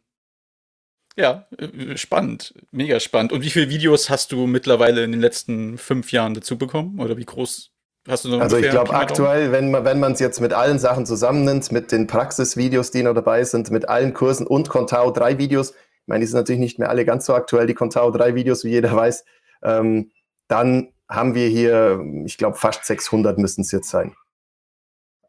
Ja, 1.16 1.48
äh, 1.58 1.98
spannend, 1.98 2.54
mega 2.72 3.00
spannend. 3.00 3.32
Und 3.32 3.42
wie 3.44 3.50
viele 3.50 3.70
Videos 3.70 4.10
hast 4.10 4.32
du 4.32 4.48
mittlerweile 4.48 5.04
in 5.04 5.12
den 5.12 5.22
letzten 5.22 5.78
fünf 5.78 6.12
Jahren 6.12 6.34
dazu 6.34 6.58
bekommen? 6.58 7.00
Oder 7.00 7.18
wie 7.18 7.26
groß 7.26 7.73
Hast 8.08 8.26
du 8.26 8.30
so 8.30 8.40
also 8.40 8.58
ich 8.58 8.70
glaube 8.70 8.94
aktuell, 8.94 9.52
wenn 9.54 10.00
man 10.00 10.12
es 10.12 10.20
jetzt 10.20 10.42
mit 10.42 10.54
allen 10.54 10.78
Sachen 10.78 11.06
zusammennimmt, 11.06 11.72
mit 11.72 11.92
den 11.92 12.06
Praxisvideos, 12.08 12.92
die 12.92 13.04
noch 13.04 13.14
dabei 13.14 13.44
sind, 13.46 13.72
mit 13.72 13.88
allen 13.88 14.14
Kursen 14.14 14.46
und 14.46 14.70
Contao 14.70 15.12
3 15.12 15.38
Videos, 15.38 15.72
ich 15.72 16.08
meine, 16.08 16.20
die 16.20 16.28
sind 16.28 16.38
natürlich 16.38 16.60
nicht 16.60 16.80
mehr 16.80 16.90
alle 16.90 17.06
ganz 17.06 17.26
so 17.26 17.34
aktuell, 17.34 17.66
die 17.66 17.74
Contao 17.74 18.12
3 18.12 18.36
Videos, 18.36 18.66
wie 18.66 18.72
jeder 18.72 18.94
weiß, 18.94 19.24
ähm, 19.64 20.12
dann 20.50 20.92
haben 21.10 21.34
wir 21.34 21.48
hier, 21.48 22.04
ich 22.26 22.38
glaube, 22.38 22.58
fast 22.58 22.84
600 22.84 23.38
müssen 23.38 23.62
es 23.62 23.72
jetzt 23.72 23.90
sein. 23.90 24.14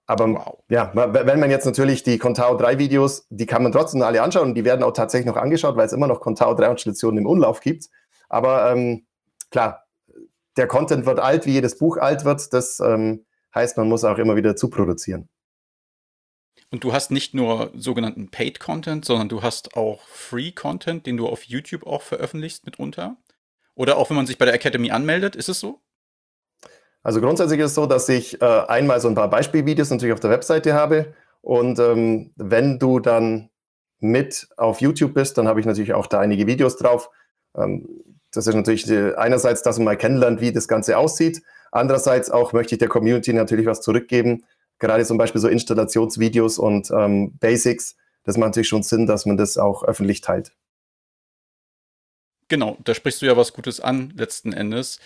Aber 0.07 0.29
wow. 0.29 0.59
ja, 0.69 0.91
wenn 0.95 1.41
man 1.41 1.51
jetzt 1.51 1.65
natürlich 1.65 2.03
die 2.03 2.19
Contao 2.19 2.57
3 2.57 2.79
Videos, 2.79 3.27
die 3.31 3.47
kann 3.47 3.63
man 3.63 3.73
trotzdem 3.73 4.03
alle 4.03 4.21
anschauen 4.21 4.49
und 4.49 4.55
die 4.55 4.65
werden 4.65 4.83
auch 4.83 4.93
tatsächlich 4.93 5.33
noch 5.33 5.41
angeschaut, 5.41 5.77
weil 5.77 5.87
es 5.87 5.93
immer 5.93 6.09
noch 6.09 6.21
Contao 6.21 6.55
3 6.55 6.73
Installationen 6.73 7.19
im 7.19 7.27
Umlauf 7.27 7.61
gibt. 7.61 7.89
Aber 8.29 8.71
ähm, 8.71 9.07
klar, 9.51 9.84
der 10.57 10.67
Content 10.67 11.07
wird 11.07 11.19
alt, 11.19 11.47
wie 11.47 11.53
jedes 11.53 11.79
Buch 11.79 11.97
alt 11.97 12.25
wird. 12.25 12.53
Das 12.53 12.81
ähm, 12.81 13.25
heißt, 13.55 13.77
man 13.77 13.89
muss 13.89 14.05
auch 14.05 14.19
immer 14.19 14.37
wieder 14.37 14.57
zuproduzieren. 14.57 15.29
Und 16.71 16.83
du 16.83 16.93
hast 16.93 17.11
nicht 17.11 17.35
nur 17.35 17.71
sogenannten 17.75 18.31
Paid 18.31 18.59
Content, 18.59 19.05
sondern 19.05 19.29
du 19.29 19.43
hast 19.43 19.77
auch 19.77 20.03
Free 20.09 20.51
Content, 20.51 21.07
den 21.07 21.17
du 21.17 21.29
auf 21.29 21.45
YouTube 21.45 21.87
auch 21.87 22.03
veröffentlichst 22.03 22.67
mitunter. 22.67 23.17
Oder 23.75 23.97
auch 23.97 24.11
wenn 24.11 24.17
man 24.17 24.27
sich 24.27 24.39
bei 24.39 24.45
der 24.45 24.55
Academy 24.55 24.91
anmeldet, 24.91 25.37
ist 25.37 25.49
es 25.49 25.61
so? 25.61 25.81
Also 27.03 27.21
grundsätzlich 27.21 27.61
ist 27.61 27.67
es 27.67 27.75
so, 27.75 27.87
dass 27.87 28.09
ich 28.09 28.41
äh, 28.41 28.45
einmal 28.45 29.01
so 29.01 29.09
ein 29.09 29.15
paar 29.15 29.29
Beispielvideos 29.29 29.91
natürlich 29.91 30.15
auf 30.15 30.21
der 30.21 30.31
Webseite 30.31 30.75
habe. 30.75 31.15
Und 31.43 31.79
ähm, 31.79 32.33
wenn 32.37 32.79
du 32.79 32.99
dann 32.99 33.51
mit 34.01 34.49
auf 34.57 34.81
YouTube 34.81 35.15
bist, 35.15 35.37
dann 35.37 35.47
habe 35.47 35.61
ich 35.61 35.67
natürlich 35.67 35.95
auch 35.95 36.07
da 36.07 36.21
einige 36.21 36.47
Videos 36.47 36.77
drauf. 36.77 37.11
Ähm, 37.57 37.87
das 38.37 38.47
ist 38.47 38.55
natürlich 38.55 38.85
die, 38.85 39.17
einerseits, 39.17 39.63
dass 39.63 39.79
man 39.79 39.87
mal 39.87 39.97
kennenlernt, 39.97 40.41
wie 40.41 40.53
das 40.53 40.69
Ganze 40.69 40.99
aussieht. 40.99 41.43
Andererseits 41.73 42.31
auch 42.31 42.53
möchte 42.53 42.75
ich 42.75 42.79
der 42.79 42.89
Community 42.89 43.33
natürlich 43.33 43.67
was 43.67 43.81
zurückgeben. 43.81 44.45
Gerade 44.79 45.05
zum 45.05 45.19
Beispiel 45.19 45.41
so 45.41 45.49
Installationsvideos 45.49 46.59
und 46.59 46.91
ähm, 46.91 47.37
Basics. 47.39 47.97
Das 48.25 48.37
macht 48.37 48.49
natürlich 48.49 48.69
schon 48.69 48.83
Sinn, 48.83 49.07
dass 49.07 49.27
man 49.27 49.37
das 49.37 49.59
auch 49.59 49.85
öffentlich 49.85 50.21
teilt. 50.21 50.53
Genau, 52.49 52.77
da 52.85 52.95
sprichst 52.95 53.23
du 53.23 53.27
ja 53.27 53.37
was 53.37 53.53
Gutes 53.53 53.81
an, 53.81 54.13
letzten 54.17 54.53
Endes 54.53 54.99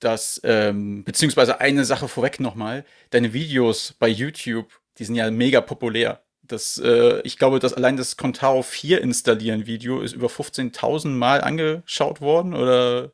dass, 0.00 0.40
ähm, 0.44 1.04
beziehungsweise 1.04 1.60
eine 1.60 1.84
Sache 1.84 2.08
vorweg 2.08 2.40
nochmal, 2.40 2.84
deine 3.10 3.32
Videos 3.32 3.94
bei 3.98 4.08
YouTube, 4.08 4.68
die 4.98 5.04
sind 5.04 5.14
ja 5.14 5.30
mega 5.30 5.60
populär. 5.60 6.22
Das, 6.48 6.78
äh, 6.78 7.20
ich 7.22 7.38
glaube, 7.38 7.58
dass 7.58 7.74
allein 7.74 7.96
das 7.96 8.16
Contao 8.16 8.62
4 8.62 9.00
installieren 9.00 9.66
Video 9.66 10.00
ist 10.00 10.12
über 10.12 10.28
15.000 10.28 11.08
Mal 11.08 11.40
angeschaut 11.40 12.20
worden 12.20 12.54
oder 12.54 13.12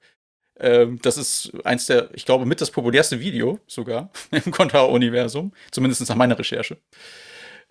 ähm, 0.59 0.99
das 1.03 1.17
ist 1.17 1.53
eins 1.65 1.87
der, 1.87 2.11
ich 2.15 2.25
glaube, 2.25 2.47
mit 2.47 2.61
das 2.61 2.71
populärste 2.71 3.21
Video 3.21 3.59
sogar 3.67 4.11
im 4.31 4.53
Contao-Universum, 4.53 5.53
zumindest 5.71 6.09
nach 6.09 6.17
meiner 6.17 6.39
Recherche. 6.39 6.79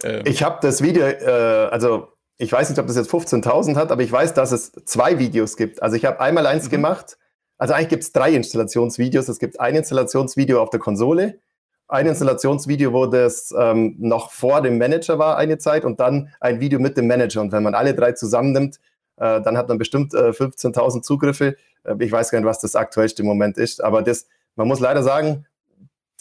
Ähm. 0.03 0.23
Ich 0.25 0.43
habe 0.43 0.59
das 0.61 0.81
Video, 0.81 1.05
äh, 1.05 1.69
also 1.71 2.13
ich 2.37 2.51
weiß 2.51 2.69
nicht, 2.69 2.79
ob 2.79 2.87
das 2.87 2.95
jetzt 2.95 3.11
15.000 3.11 3.75
hat, 3.75 3.91
aber 3.91 4.01
ich 4.01 4.11
weiß, 4.11 4.33
dass 4.33 4.51
es 4.51 4.71
zwei 4.85 5.19
Videos 5.19 5.57
gibt. 5.57 5.81
Also 5.83 5.95
ich 5.95 6.05
habe 6.05 6.19
einmal 6.19 6.47
eins 6.47 6.65
mhm. 6.65 6.71
gemacht, 6.71 7.17
also 7.61 7.75
eigentlich 7.75 7.89
gibt 7.89 8.03
es 8.03 8.11
drei 8.11 8.33
Installationsvideos. 8.33 9.29
Es 9.29 9.37
gibt 9.37 9.59
ein 9.59 9.75
Installationsvideo 9.75 10.59
auf 10.59 10.71
der 10.71 10.79
Konsole, 10.79 11.39
ein 11.91 12.07
Installationsvideo, 12.07 12.93
wo 12.93 13.05
das 13.05 13.53
ähm, 13.57 13.95
noch 13.99 14.31
vor 14.31 14.61
dem 14.61 14.77
Manager 14.77 15.19
war 15.19 15.37
eine 15.37 15.57
Zeit 15.57 15.83
und 15.83 15.99
dann 15.99 16.29
ein 16.39 16.59
Video 16.61 16.79
mit 16.79 16.95
dem 16.95 17.07
Manager. 17.07 17.41
Und 17.41 17.51
wenn 17.51 17.63
man 17.63 17.75
alle 17.75 17.93
drei 17.93 18.13
zusammennimmt, 18.13 18.77
äh, 19.17 19.41
dann 19.41 19.57
hat 19.57 19.67
man 19.67 19.77
bestimmt 19.77 20.13
äh, 20.13 20.29
15.000 20.29 21.01
Zugriffe. 21.01 21.57
Äh, 21.83 21.95
ich 21.99 22.11
weiß 22.11 22.31
gar 22.31 22.39
nicht, 22.39 22.47
was 22.47 22.59
das 22.59 22.75
aktuellste 22.75 23.23
Moment 23.23 23.57
ist, 23.57 23.83
aber 23.83 24.01
das, 24.01 24.27
man 24.55 24.69
muss 24.69 24.79
leider 24.79 25.03
sagen, 25.03 25.45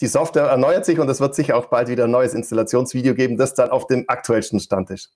die 0.01 0.07
Software 0.07 0.47
erneuert 0.47 0.85
sich 0.85 0.99
und 0.99 1.07
es 1.09 1.21
wird 1.21 1.35
sicher 1.35 1.55
auch 1.55 1.67
bald 1.67 1.87
wieder 1.87 2.03
ein 2.03 2.11
neues 2.11 2.33
Installationsvideo 2.33 3.13
geben, 3.13 3.37
das 3.37 3.53
dann 3.53 3.69
auf 3.69 3.87
dem 3.87 4.05
aktuellsten 4.07 4.59
Stand 4.59 4.89
ist. 4.89 5.13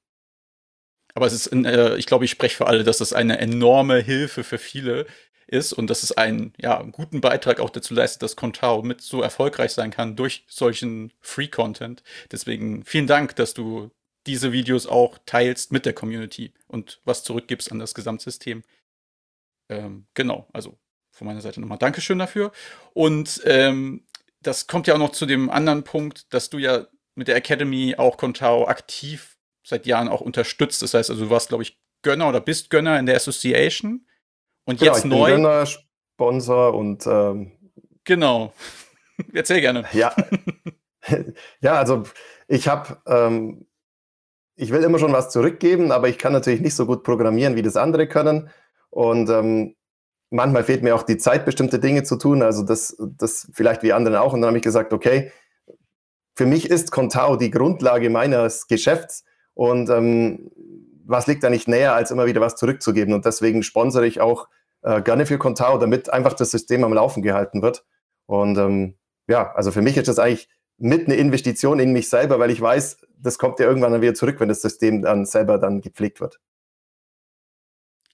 Aber 1.15 1.25
es 1.25 1.34
ist, 1.34 1.47
äh, 1.53 1.95
ich 1.97 2.06
glaube, 2.06 2.25
ich 2.25 2.32
spreche 2.32 2.56
für 2.56 2.67
alle, 2.67 2.84
dass 2.84 2.99
das 2.99 3.12
eine 3.12 3.39
enorme 3.39 3.99
Hilfe 3.99 4.43
für 4.43 4.58
viele 4.58 5.06
ist 5.47 5.73
und 5.73 5.89
dass 5.89 6.03
es 6.03 6.12
einen 6.12 6.53
ja, 6.58 6.81
guten 6.81 7.21
Beitrag 7.21 7.60
auch 7.60 7.69
dazu 7.69 7.93
leistet, 7.93 8.23
dass 8.23 8.36
Contao 8.36 8.81
mit 8.81 9.01
so 9.01 9.21
erfolgreich 9.21 9.71
sein 9.71 9.91
kann 9.91 10.15
durch 10.15 10.45
solchen 10.47 11.13
Free-Content. 11.21 12.03
Deswegen 12.31 12.84
vielen 12.84 13.08
Dank, 13.08 13.36
dass 13.36 13.53
du 13.53 13.91
diese 14.27 14.51
Videos 14.51 14.88
auch 14.88 15.19
teilst 15.25 15.71
mit 15.71 15.86
der 15.86 15.93
Community 15.93 16.53
und 16.67 16.99
was 17.05 17.23
zurückgibst 17.23 17.71
an 17.71 17.79
das 17.79 17.93
Gesamtsystem. 17.93 18.63
Ähm, 19.69 20.08
genau, 20.13 20.47
also 20.53 20.77
von 21.12 21.27
meiner 21.27 21.41
Seite 21.41 21.62
nochmal 21.62 21.77
Dankeschön 21.77 22.19
dafür. 22.19 22.51
Und 22.93 23.41
ähm, 23.45 24.05
das 24.41 24.67
kommt 24.67 24.88
ja 24.88 24.95
auch 24.95 24.99
noch 24.99 25.12
zu 25.12 25.25
dem 25.25 25.49
anderen 25.49 25.84
Punkt, 25.84 26.34
dass 26.34 26.49
du 26.49 26.58
ja 26.58 26.88
mit 27.15 27.27
der 27.27 27.36
Academy 27.36 27.95
auch 27.97 28.17
Contao 28.17 28.67
aktiv 28.67 29.38
seit 29.63 29.86
Jahren 29.86 30.08
auch 30.08 30.21
unterstützt. 30.21 30.81
Das 30.81 30.93
heißt 30.93 31.10
also, 31.10 31.25
du 31.25 31.29
warst, 31.29 31.49
glaube 31.49 31.63
ich, 31.63 31.79
Gönner 32.01 32.29
oder 32.29 32.41
bist 32.41 32.69
Gönner 32.69 32.99
in 32.99 33.05
der 33.05 33.15
Association. 33.15 34.05
Und 34.65 34.80
genau, 34.80 34.93
jetzt 34.93 35.06
neu. 35.06 35.32
Gönner, 35.32 35.65
Sponsor 35.65 36.73
und. 36.73 37.06
Ähm, 37.08 37.51
genau. 38.04 38.54
Erzähl 39.34 39.62
gerne. 39.62 39.86
Ja. 39.93 40.15
ja, 41.62 41.73
also 41.73 42.04
ich 42.47 42.67
habe. 42.67 42.97
Ähm, 43.08 43.67
ich 44.58 44.71
will 44.71 44.84
immer 44.84 44.99
schon 44.99 45.12
was 45.12 45.32
zurückgeben, 45.32 45.91
aber 45.91 46.08
ich 46.08 46.17
kann 46.17 46.32
natürlich 46.32 46.62
nicht 46.62 46.75
so 46.75 46.86
gut 46.86 47.04
programmieren, 47.04 47.58
wie 47.58 47.62
das 47.62 47.75
andere 47.75 48.08
können. 48.08 48.49
Und 48.89 49.30
ähm, 49.30 49.75
manchmal 50.30 50.63
fehlt 50.63 50.82
mir 50.82 50.95
auch 50.95 51.04
die 51.04 51.17
Zeit, 51.17 51.45
bestimmte 51.45 51.80
Dinge 51.80 52.04
zu 52.04 52.15
tun. 52.15 52.41
Also 52.41 52.63
das, 52.63 52.95
das 53.17 53.49
vielleicht 53.54 53.84
wie 53.84 53.91
anderen 53.91 54.15
auch. 54.15 54.32
Und 54.32 54.41
dann 54.41 54.49
habe 54.49 54.58
ich 54.58 54.63
gesagt, 54.63 54.93
okay, 54.93 55.32
für 56.36 56.45
mich 56.45 56.69
ist 56.69 56.91
Contao 56.91 57.36
die 57.36 57.51
Grundlage 57.51 58.10
meines 58.10 58.67
Geschäfts. 58.67 59.23
Und 59.54 59.89
ähm, 59.89 60.51
was 61.06 61.28
liegt 61.28 61.44
da 61.44 61.50
nicht 61.50 61.68
näher, 61.68 61.94
als 61.94 62.12
immer 62.12 62.26
wieder 62.26 62.41
was 62.41 62.56
zurückzugeben? 62.56 63.13
Und 63.13 63.26
deswegen 63.26 63.63
sponsere 63.63 64.08
ich 64.08 64.22
auch 64.22 64.48
äh, 64.82 65.02
gerne 65.02 65.26
für 65.26 65.38
Contao, 65.38 65.78
damit 65.78 66.12
einfach 66.12 66.34
das 66.34 66.52
System 66.52 66.84
am 66.84 66.94
Laufen 66.94 67.22
gehalten 67.24 67.62
wird. 67.62 67.86
Und 68.26 68.58
ähm, 68.58 68.98
ja, 69.28 69.52
also 69.54 69.72
für 69.72 69.82
mich 69.82 69.98
ist 69.98 70.08
das 70.08 70.20
eigentlich 70.20 70.50
mit 70.78 71.08
eine 71.08 71.15
Investition 71.15 71.80
in 71.80 71.94
mich 71.94 72.10
selber, 72.10 72.39
weil 72.39 72.52
ich 72.52 72.60
weiß, 72.60 72.98
das 73.18 73.38
kommt 73.38 73.60
ja 73.60 73.65
irgendwann 73.65 73.94
dann 73.94 74.02
wieder 74.02 74.13
zurück, 74.13 74.39
wenn 74.39 74.50
das 74.50 74.62
System 74.62 75.02
dann 75.02 75.26
selber 75.26 75.58
dann 75.58 75.82
gepflegt 75.82 76.20
wird. 76.20 76.39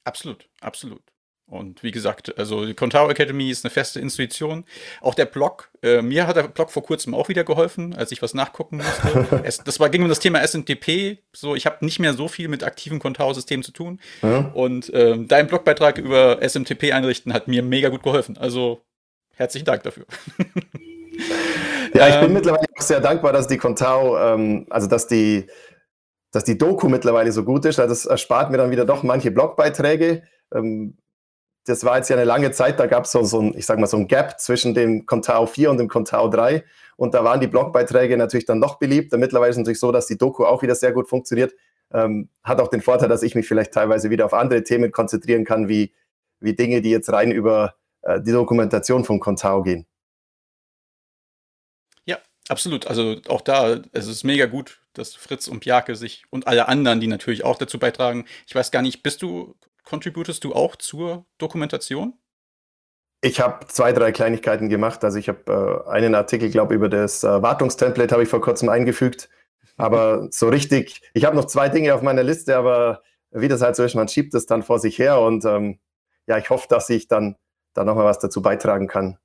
Absolut, 0.04 0.50
absolut. 0.62 1.02
Und 1.52 1.84
wie 1.84 1.92
gesagt, 1.92 2.38
also 2.40 2.66
die 2.66 2.74
Contao 2.74 3.10
Academy 3.10 3.50
ist 3.50 3.66
eine 3.66 3.72
feste 3.72 4.00
Institution. 4.00 4.64
Auch 5.02 5.14
der 5.14 5.26
Blog, 5.26 5.70
äh, 5.84 6.02
mir 6.02 6.26
hat 6.26 6.38
der 6.38 6.44
Blog 6.44 6.72
vor 6.72 6.82
kurzem 6.82 7.14
auch 7.14 7.28
wieder 7.28 7.44
geholfen, 7.44 7.94
als 7.94 8.14
ich 8.14 8.22
was 8.22 8.34
nachgucken 8.34 8.78
musste. 8.78 9.42
es, 9.44 9.58
das 9.58 9.78
war, 9.78 9.90
ging 9.90 10.02
um 10.02 10.08
das 10.08 10.20
Thema 10.20 10.42
SNTP. 10.48 11.18
So, 11.34 11.54
ich 11.54 11.66
habe 11.66 11.84
nicht 11.84 12.00
mehr 12.00 12.14
so 12.14 12.30
viel 12.30 12.48
mit 12.48 12.64
aktiven 12.64 13.00
Contao-Systemen 13.00 13.64
zu 13.64 13.74
tun. 13.74 14.00
Ja. 14.22 14.50
Und 14.54 14.92
ähm, 14.94 15.28
dein 15.28 15.48
Blogbeitrag 15.48 15.98
über 15.98 16.40
SMTP 16.42 16.94
einrichten 16.94 17.34
hat 17.34 17.50
mir 17.50 17.64
mega 17.64 17.90
gut 17.90 18.04
geholfen. 18.04 18.38
Also 18.38 18.86
herzlichen 19.36 19.66
Dank 19.66 19.84
dafür. 19.84 20.06
ja, 21.94 22.08
ich 22.08 22.16
bin 22.16 22.30
ähm, 22.30 22.34
mittlerweile 22.34 22.66
auch 22.78 22.82
sehr 22.82 23.02
dankbar, 23.02 23.34
dass 23.34 23.48
die 23.48 23.58
Contao, 23.58 24.18
ähm, 24.18 24.68
also 24.70 24.88
dass 24.88 25.06
die, 25.08 25.48
dass 26.32 26.46
die 26.46 26.58
Doku 26.58 26.88
mittlerweile 26.88 27.34
so 27.34 27.44
gut 27.44 27.66
ist. 27.66 27.78
Also 27.78 27.90
das 27.90 28.06
erspart 28.06 28.52
mir 28.52 28.58
dann 28.58 28.72
wieder 28.72 28.86
doch 28.86 29.04
manche 29.04 29.32
Blogbeiträge. 29.32 30.24
Das 31.66 31.84
war 31.86 31.98
jetzt 31.98 32.10
ja 32.10 32.16
eine 32.16 32.26
lange 32.26 32.52
Zeit, 32.52 32.80
da 32.80 32.88
gab 32.88 33.06
es 33.06 33.12
so, 33.12 33.24
so 33.24 33.40
ein, 33.40 33.56
ich 33.56 33.66
sag 33.66 33.78
mal, 33.78 33.88
so 33.88 33.98
ein 33.98 34.08
Gap 34.08 34.40
zwischen 34.40 34.74
dem 34.74 35.06
Contao 35.06 35.46
4 35.46 35.70
und 35.70 35.78
dem 35.78 35.88
Contao 35.88 36.28
3. 36.28 36.64
Und 36.98 37.14
da 37.14 37.24
waren 37.24 37.40
die 37.40 37.48
Blogbeiträge 37.48 38.18
natürlich 38.18 38.46
dann 38.46 38.60
noch 38.60 38.80
beliebter. 38.80 39.18
Mittlerweile 39.18 39.50
ist 39.50 39.56
es 39.56 39.60
natürlich 39.60 39.80
so, 39.80 39.92
dass 39.92 40.08
die 40.08 40.18
Doku 40.18 40.46
auch 40.46 40.62
wieder 40.64 40.76
sehr 40.76 40.92
gut 40.92 41.08
funktioniert. 41.08 41.54
Ähm, 41.94 42.30
hat 42.44 42.62
auch 42.62 42.68
den 42.68 42.82
Vorteil, 42.82 43.10
dass 43.10 43.24
ich 43.24 43.36
mich 43.36 43.48
vielleicht 43.48 43.74
teilweise 43.74 44.10
wieder 44.10 44.26
auf 44.26 44.34
andere 44.34 44.64
Themen 44.64 44.92
konzentrieren 44.92 45.46
kann, 45.46 45.68
wie, 45.68 45.94
wie 46.40 46.56
Dinge, 46.56 46.82
die 46.82 46.90
jetzt 46.90 47.12
rein 47.12 47.32
über 47.32 47.76
äh, 48.02 48.22
die 48.22 48.32
Dokumentation 48.32 49.04
von 49.04 49.20
Contao 49.20 49.64
gehen. 49.64 49.86
Ja, 52.06 52.18
absolut. 52.50 52.88
Also 52.88 53.18
auch 53.28 53.42
da, 53.42 53.82
es 53.92 54.08
ist 54.08 54.24
mega 54.24 54.46
gut, 54.46 54.82
dass 54.94 55.16
Fritz 55.16 55.48
und 55.48 55.62
Bjarke 55.62 55.96
sich 55.96 56.24
und 56.30 56.48
alle 56.48 56.68
anderen, 56.68 57.00
die 57.00 57.08
natürlich 57.08 57.44
auch 57.44 57.58
dazu 57.58 57.80
beitragen. 57.80 58.26
Ich 58.48 58.56
weiß 58.56 58.72
gar 58.72 58.82
nicht, 58.82 59.04
bist 59.04 59.22
du 59.22 59.56
Contributest 59.84 60.44
du 60.44 60.54
auch 60.54 60.76
zur 60.76 61.26
Dokumentation? 61.38 62.14
Ich 63.24 63.40
habe 63.40 63.68
zwei, 63.68 63.94
drei 63.94 64.12
Kleinigkeiten 64.12 64.68
gemacht. 64.70 65.04
Also 65.04 65.20
ich 65.20 65.30
habe 65.30 65.86
äh, 65.88 65.90
einen 65.90 66.16
Artikel, 66.16 66.50
glaube 66.50 66.74
ich, 66.74 66.78
über 66.78 66.90
das 66.90 67.24
äh, 67.24 67.42
Wartungstemplate 67.42 68.14
habe 68.14 68.24
ich 68.24 68.30
vor 68.30 68.42
kurzem 68.42 68.70
eingefügt. 68.70 69.30
Aber 69.78 70.28
so 70.32 70.50
richtig, 70.50 71.02
ich 71.14 71.26
habe 71.26 71.36
noch 71.36 71.46
zwei 71.46 71.70
Dinge 71.70 71.94
auf 71.94 72.02
meiner 72.02 72.24
Liste, 72.24 72.58
aber 72.58 73.04
wie 73.32 73.48
das 73.48 73.62
halt 73.62 73.76
so 73.76 73.84
ist, 73.84 73.96
man 73.96 74.08
schiebt 74.08 74.34
es 74.34 74.46
dann 74.46 74.64
vor 74.64 74.80
sich 74.80 74.98
her 74.98 75.20
und 75.22 75.46
ähm, 75.46 75.80
ja, 76.28 76.38
ich 76.38 76.50
hoffe, 76.50 76.68
dass 76.68 76.90
ich 76.90 77.08
dann, 77.08 77.38
dann 77.74 77.86
nochmal 77.86 78.06
was 78.06 78.20
dazu 78.20 78.42
beitragen 78.42 78.88
kann. 78.88 79.18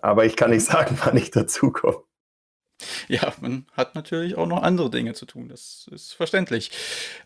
Aber 0.00 0.24
ich 0.24 0.36
kann 0.36 0.50
nicht 0.50 0.64
sagen, 0.66 0.98
wann 1.04 1.16
ich 1.16 1.30
dazu 1.30 1.70
komme. 1.70 2.02
Ja, 3.08 3.32
man 3.40 3.66
hat 3.72 3.94
natürlich 3.94 4.36
auch 4.36 4.46
noch 4.46 4.62
andere 4.62 4.90
Dinge 4.90 5.14
zu 5.14 5.26
tun. 5.26 5.48
Das 5.48 5.88
ist 5.90 6.14
verständlich. 6.14 6.70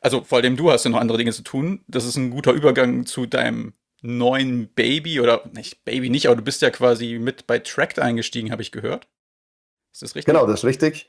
Also 0.00 0.22
vor 0.22 0.38
allem 0.38 0.56
du 0.56 0.70
hast 0.70 0.84
ja 0.84 0.90
noch 0.90 1.00
andere 1.00 1.18
Dinge 1.18 1.32
zu 1.32 1.42
tun. 1.42 1.84
Das 1.88 2.04
ist 2.04 2.16
ein 2.16 2.30
guter 2.30 2.52
Übergang 2.52 3.06
zu 3.06 3.26
deinem 3.26 3.74
neuen 4.02 4.68
Baby 4.74 5.20
oder 5.20 5.44
nicht 5.52 5.84
Baby 5.84 6.10
nicht, 6.10 6.26
aber 6.26 6.36
du 6.36 6.42
bist 6.42 6.60
ja 6.62 6.70
quasi 6.70 7.18
mit 7.18 7.46
bei 7.46 7.58
Tract 7.58 7.98
eingestiegen, 7.98 8.52
habe 8.52 8.62
ich 8.62 8.70
gehört. 8.70 9.08
Ist 9.92 10.02
das 10.02 10.14
richtig? 10.14 10.26
Genau, 10.26 10.46
das 10.46 10.60
ist 10.60 10.64
richtig. 10.64 11.08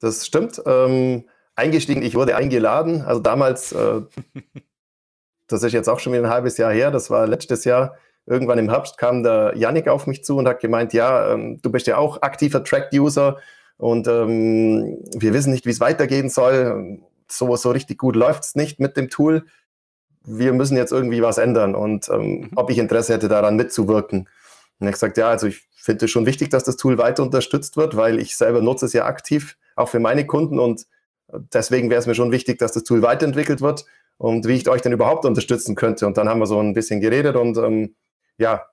Das 0.00 0.26
stimmt. 0.26 0.60
Ähm, 0.66 1.24
eingestiegen, 1.54 2.02
ich 2.02 2.14
wurde 2.14 2.34
eingeladen. 2.34 3.02
Also 3.02 3.20
damals, 3.20 3.72
äh, 3.72 4.00
das 5.46 5.62
ist 5.62 5.72
jetzt 5.72 5.88
auch 5.88 6.00
schon 6.00 6.12
wieder 6.12 6.24
ein 6.24 6.30
halbes 6.30 6.56
Jahr 6.58 6.72
her, 6.72 6.90
das 6.90 7.10
war 7.10 7.26
letztes 7.26 7.64
Jahr. 7.64 7.96
Irgendwann 8.26 8.58
im 8.58 8.70
Herbst 8.70 8.98
kam 8.98 9.22
der 9.22 9.52
Yannick 9.56 9.88
auf 9.88 10.06
mich 10.06 10.24
zu 10.24 10.36
und 10.36 10.46
hat 10.46 10.60
gemeint, 10.60 10.92
ja, 10.92 11.32
ähm, 11.32 11.60
du 11.60 11.70
bist 11.70 11.86
ja 11.86 11.96
auch 11.96 12.22
aktiver 12.22 12.62
Tracked-User 12.62 13.38
und 13.76 14.06
ähm, 14.06 14.98
wir 15.14 15.34
wissen 15.34 15.52
nicht, 15.52 15.66
wie 15.66 15.70
es 15.70 15.80
weitergehen 15.80 16.28
soll. 16.28 17.00
So, 17.28 17.56
so 17.56 17.70
richtig 17.70 17.98
gut 17.98 18.16
läuft 18.16 18.44
es 18.44 18.54
nicht 18.54 18.78
mit 18.78 18.96
dem 18.96 19.08
Tool. 19.08 19.44
Wir 20.24 20.52
müssen 20.52 20.76
jetzt 20.76 20.92
irgendwie 20.92 21.22
was 21.22 21.38
ändern 21.38 21.74
und 21.74 22.08
ähm, 22.08 22.22
mhm. 22.22 22.50
ob 22.54 22.70
ich 22.70 22.78
Interesse 22.78 23.14
hätte, 23.14 23.28
daran 23.28 23.56
mitzuwirken. 23.56 24.28
Und 24.78 24.86
hat 24.86 24.94
gesagt, 24.94 25.16
ja, 25.16 25.28
also 25.28 25.46
ich 25.46 25.62
finde 25.74 26.04
es 26.04 26.10
schon 26.10 26.26
wichtig, 26.26 26.50
dass 26.50 26.64
das 26.64 26.76
Tool 26.76 26.98
weiter 26.98 27.22
unterstützt 27.22 27.76
wird, 27.76 27.96
weil 27.96 28.20
ich 28.20 28.36
selber 28.36 28.60
nutze 28.60 28.86
es 28.86 28.92
ja 28.92 29.04
aktiv, 29.04 29.56
auch 29.74 29.88
für 29.88 30.00
meine 30.00 30.26
Kunden 30.26 30.58
und 30.58 30.86
deswegen 31.52 31.90
wäre 31.90 32.00
es 32.00 32.06
mir 32.06 32.14
schon 32.14 32.32
wichtig, 32.32 32.58
dass 32.58 32.72
das 32.72 32.84
Tool 32.84 33.02
weiterentwickelt 33.02 33.60
wird 33.60 33.84
und 34.18 34.46
wie 34.46 34.54
ich 34.54 34.68
euch 34.68 34.82
denn 34.82 34.92
überhaupt 34.92 35.24
unterstützen 35.24 35.74
könnte. 35.74 36.06
Und 36.06 36.16
dann 36.16 36.28
haben 36.28 36.40
wir 36.40 36.46
so 36.46 36.60
ein 36.60 36.74
bisschen 36.74 37.00
geredet 37.00 37.36
und 37.36 37.56
ähm, 37.58 37.94
ja, 38.38 38.66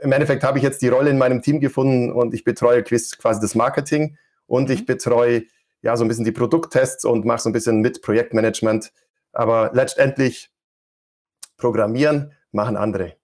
im 0.00 0.12
Endeffekt 0.12 0.44
habe 0.44 0.58
ich 0.58 0.64
jetzt 0.64 0.82
die 0.82 0.88
Rolle 0.88 1.10
in 1.10 1.18
meinem 1.18 1.42
Team 1.42 1.60
gefunden 1.60 2.12
und 2.12 2.34
ich 2.34 2.44
betreue 2.44 2.82
quasi 2.82 3.40
das 3.40 3.54
Marketing 3.54 4.16
und 4.46 4.70
ich 4.70 4.80
mhm. 4.80 4.86
betreue 4.86 5.44
ja 5.82 5.96
so 5.96 6.04
ein 6.04 6.08
bisschen 6.08 6.24
die 6.24 6.32
Produkttests 6.32 7.04
und 7.04 7.24
mache 7.24 7.40
so 7.40 7.48
ein 7.48 7.52
bisschen 7.52 7.80
mit 7.80 8.02
Projektmanagement. 8.02 8.92
Aber 9.32 9.70
letztendlich 9.72 10.50
programmieren 11.56 12.32
machen 12.52 12.76
andere. 12.76 13.16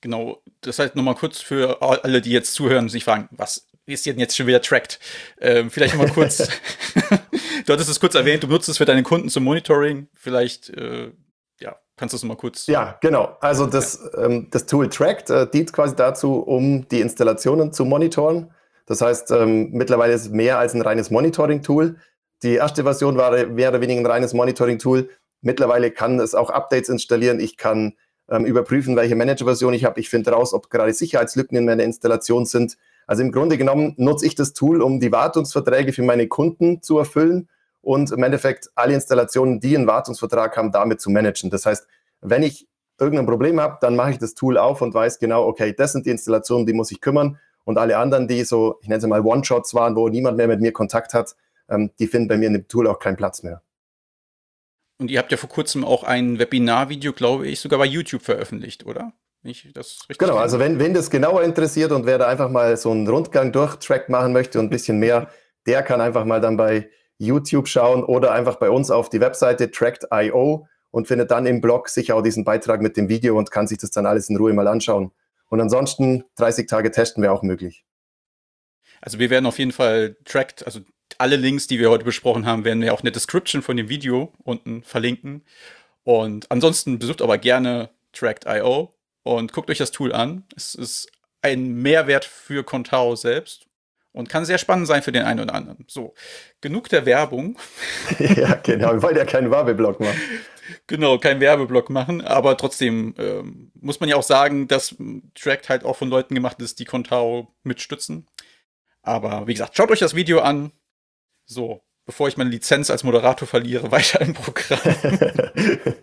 Genau, 0.00 0.42
das 0.60 0.78
heißt 0.78 0.96
nochmal 0.96 1.14
kurz 1.14 1.40
für 1.40 1.80
alle, 1.80 2.20
die 2.20 2.30
jetzt 2.30 2.52
zuhören 2.52 2.84
und 2.84 2.88
sich 2.90 3.04
fragen, 3.04 3.28
was 3.30 3.66
ist 3.86 4.04
denn 4.06 4.18
jetzt 4.18 4.36
schon 4.36 4.46
wieder 4.46 4.60
tracked? 4.60 4.98
Ähm, 5.40 5.70
vielleicht 5.70 5.94
nochmal 5.94 6.12
kurz, 6.12 6.38
du 7.66 7.72
hattest 7.72 7.88
es 7.88 8.00
kurz 8.00 8.14
erwähnt, 8.14 8.42
du 8.42 8.46
nutzt 8.46 8.68
es 8.68 8.78
für 8.78 8.84
deine 8.84 9.02
Kunden 9.02 9.28
zum 9.30 9.44
Monitoring. 9.44 10.08
Vielleicht, 10.14 10.70
äh, 10.70 11.10
ja, 11.60 11.76
kannst 11.96 12.12
du 12.12 12.16
es 12.16 12.22
nochmal 12.22 12.36
kurz. 12.36 12.66
Ja, 12.66 12.98
genau. 13.00 13.36
Also 13.40 13.66
das, 13.66 13.98
ja. 14.12 14.24
ähm, 14.24 14.48
das 14.50 14.66
Tool 14.66 14.88
Tracked 14.88 15.30
äh, 15.30 15.48
dient 15.48 15.72
quasi 15.72 15.96
dazu, 15.96 16.34
um 16.34 16.86
die 16.88 17.00
Installationen 17.00 17.72
zu 17.72 17.84
monitoren. 17.84 18.52
Das 18.86 19.00
heißt, 19.00 19.30
ähm, 19.30 19.70
mittlerweile 19.72 20.12
ist 20.12 20.22
es 20.22 20.30
mehr 20.30 20.58
als 20.58 20.74
ein 20.74 20.82
reines 20.82 21.10
Monitoring-Tool. 21.10 21.96
Die 22.42 22.54
erste 22.54 22.82
Version 22.82 23.16
war 23.16 23.46
mehr 23.46 23.70
oder 23.70 23.80
weniger 23.80 24.00
ein 24.00 24.06
reines 24.06 24.34
Monitoring-Tool. 24.34 25.08
Mittlerweile 25.40 25.90
kann 25.90 26.20
es 26.20 26.34
auch 26.34 26.50
Updates 26.50 26.88
installieren. 26.88 27.40
Ich 27.40 27.56
kann 27.56 27.94
ähm, 28.28 28.44
überprüfen, 28.44 28.96
welche 28.96 29.16
Manager-Version 29.16 29.74
ich 29.74 29.84
habe. 29.84 30.00
Ich 30.00 30.10
finde 30.10 30.30
raus, 30.32 30.52
ob 30.52 30.70
gerade 30.70 30.92
Sicherheitslücken 30.92 31.56
in 31.56 31.64
meiner 31.64 31.82
Installation 31.82 32.46
sind. 32.46 32.76
Also 33.06 33.22
im 33.22 33.32
Grunde 33.32 33.58
genommen 33.58 33.94
nutze 33.96 34.26
ich 34.26 34.34
das 34.34 34.52
Tool, 34.52 34.82
um 34.82 35.00
die 35.00 35.12
Wartungsverträge 35.12 35.92
für 35.92 36.02
meine 36.02 36.26
Kunden 36.28 36.82
zu 36.82 36.98
erfüllen 36.98 37.48
und 37.82 38.10
im 38.10 38.22
Endeffekt 38.22 38.70
alle 38.74 38.94
Installationen, 38.94 39.60
die 39.60 39.76
einen 39.76 39.86
Wartungsvertrag 39.86 40.56
haben, 40.56 40.72
damit 40.72 41.00
zu 41.00 41.10
managen. 41.10 41.50
Das 41.50 41.66
heißt, 41.66 41.86
wenn 42.22 42.42
ich 42.42 42.66
irgendein 42.98 43.26
Problem 43.26 43.60
habe, 43.60 43.78
dann 43.80 43.96
mache 43.96 44.12
ich 44.12 44.18
das 44.18 44.34
Tool 44.34 44.56
auf 44.56 44.80
und 44.80 44.94
weiß 44.94 45.18
genau, 45.18 45.46
okay, 45.46 45.74
das 45.76 45.92
sind 45.92 46.06
die 46.06 46.10
Installationen, 46.10 46.66
die 46.66 46.72
muss 46.72 46.90
ich 46.90 47.00
kümmern. 47.00 47.38
Und 47.64 47.78
alle 47.78 47.96
anderen, 47.98 48.28
die 48.28 48.44
so, 48.44 48.78
ich 48.82 48.88
nenne 48.88 49.00
sie 49.00 49.08
mal 49.08 49.20
One-Shots 49.20 49.74
waren, 49.74 49.96
wo 49.96 50.08
niemand 50.08 50.36
mehr 50.36 50.48
mit 50.48 50.60
mir 50.60 50.72
Kontakt 50.72 51.14
hat, 51.14 51.34
ähm, 51.68 51.90
die 51.98 52.06
finden 52.06 52.28
bei 52.28 52.36
mir 52.36 52.46
in 52.46 52.52
dem 52.52 52.68
Tool 52.68 52.86
auch 52.86 52.98
keinen 52.98 53.16
Platz 53.16 53.42
mehr. 53.42 53.62
Und 54.98 55.10
ihr 55.10 55.18
habt 55.18 55.32
ja 55.32 55.38
vor 55.38 55.48
kurzem 55.48 55.84
auch 55.84 56.04
ein 56.04 56.38
Webinar-Video, 56.38 57.12
glaube 57.12 57.46
ich, 57.48 57.60
sogar 57.60 57.78
bei 57.78 57.86
YouTube 57.86 58.22
veröffentlicht, 58.22 58.86
oder? 58.86 59.12
Ich 59.42 59.68
das 59.74 60.06
richtig 60.08 60.18
genau, 60.18 60.36
also 60.36 60.58
wenn, 60.58 60.78
wenn 60.78 60.94
das 60.94 61.10
genauer 61.10 61.42
interessiert 61.42 61.92
und 61.92 62.06
wer 62.06 62.16
da 62.16 62.28
einfach 62.28 62.48
mal 62.48 62.76
so 62.78 62.90
einen 62.90 63.06
Rundgang 63.06 63.52
durch 63.52 63.76
Track 63.76 64.08
machen 64.08 64.32
möchte 64.32 64.58
und 64.58 64.66
ein 64.66 64.70
bisschen 64.70 64.98
mehr, 64.98 65.28
der 65.66 65.82
kann 65.82 66.00
einfach 66.00 66.24
mal 66.24 66.40
dann 66.40 66.56
bei 66.56 66.88
YouTube 67.18 67.68
schauen 67.68 68.04
oder 68.04 68.32
einfach 68.32 68.56
bei 68.56 68.70
uns 68.70 68.90
auf 68.90 69.10
die 69.10 69.20
Webseite 69.20 69.70
tracked.io 69.70 70.66
und 70.90 71.08
findet 71.08 71.30
dann 71.30 71.44
im 71.44 71.60
Blog 71.60 71.88
sicher 71.88 72.16
auch 72.16 72.22
diesen 72.22 72.44
Beitrag 72.44 72.80
mit 72.80 72.96
dem 72.96 73.08
Video 73.08 73.36
und 73.36 73.50
kann 73.50 73.66
sich 73.66 73.78
das 73.78 73.90
dann 73.90 74.06
alles 74.06 74.30
in 74.30 74.36
Ruhe 74.36 74.52
mal 74.54 74.68
anschauen. 74.68 75.10
Und 75.54 75.60
ansonsten 75.60 76.24
30 76.34 76.66
Tage 76.66 76.90
testen 76.90 77.22
wäre 77.22 77.32
auch 77.32 77.44
möglich. 77.44 77.84
Also 79.00 79.20
wir 79.20 79.30
werden 79.30 79.46
auf 79.46 79.60
jeden 79.60 79.70
Fall 79.70 80.16
tracked, 80.24 80.66
also 80.66 80.80
alle 81.16 81.36
Links, 81.36 81.68
die 81.68 81.78
wir 81.78 81.90
heute 81.90 82.02
besprochen 82.02 82.44
haben, 82.44 82.64
werden 82.64 82.82
wir 82.82 82.92
auch 82.92 82.98
in 82.98 83.04
der 83.04 83.12
Description 83.12 83.62
von 83.62 83.76
dem 83.76 83.88
Video 83.88 84.32
unten 84.42 84.82
verlinken. 84.82 85.44
Und 86.02 86.50
ansonsten 86.50 86.98
besucht 86.98 87.22
aber 87.22 87.38
gerne 87.38 87.90
tracked.io 88.12 88.96
und 89.22 89.52
guckt 89.52 89.70
euch 89.70 89.78
das 89.78 89.92
Tool 89.92 90.12
an. 90.12 90.42
Es 90.56 90.74
ist 90.74 91.08
ein 91.40 91.68
Mehrwert 91.74 92.24
für 92.24 92.64
Contao 92.64 93.14
selbst 93.14 93.68
und 94.14 94.28
kann 94.28 94.44
sehr 94.44 94.58
spannend 94.58 94.86
sein 94.86 95.02
für 95.02 95.12
den 95.12 95.24
einen 95.24 95.40
oder 95.40 95.54
anderen. 95.54 95.84
So, 95.88 96.14
genug 96.60 96.88
der 96.88 97.04
Werbung. 97.04 97.58
ja, 98.18 98.54
genau. 98.54 98.92
Wir 98.92 99.02
wollen 99.02 99.16
ja 99.16 99.24
keinen 99.24 99.50
Werbeblock 99.50 100.00
machen. 100.00 100.20
Genau, 100.86 101.18
keinen 101.18 101.40
Werbeblock 101.40 101.90
machen, 101.90 102.22
aber 102.22 102.56
trotzdem 102.56 103.14
ähm, 103.18 103.70
muss 103.74 104.00
man 104.00 104.08
ja 104.08 104.16
auch 104.16 104.22
sagen, 104.22 104.66
dass 104.68 104.94
Tract 105.34 105.68
halt 105.68 105.84
auch 105.84 105.96
von 105.96 106.08
Leuten 106.08 106.34
gemacht 106.34 106.62
ist, 106.62 106.78
die 106.78 106.86
Contao 106.86 107.54
mitstützen. 107.64 108.26
Aber 109.02 109.46
wie 109.46 109.52
gesagt, 109.52 109.76
schaut 109.76 109.90
euch 109.90 109.98
das 109.98 110.14
Video 110.14 110.40
an. 110.40 110.72
So, 111.44 111.82
bevor 112.06 112.28
ich 112.28 112.38
meine 112.38 112.50
Lizenz 112.50 112.90
als 112.90 113.04
Moderator 113.04 113.46
verliere, 113.46 113.90
weiter 113.90 114.20
im 114.20 114.32
Programm. 114.32 114.78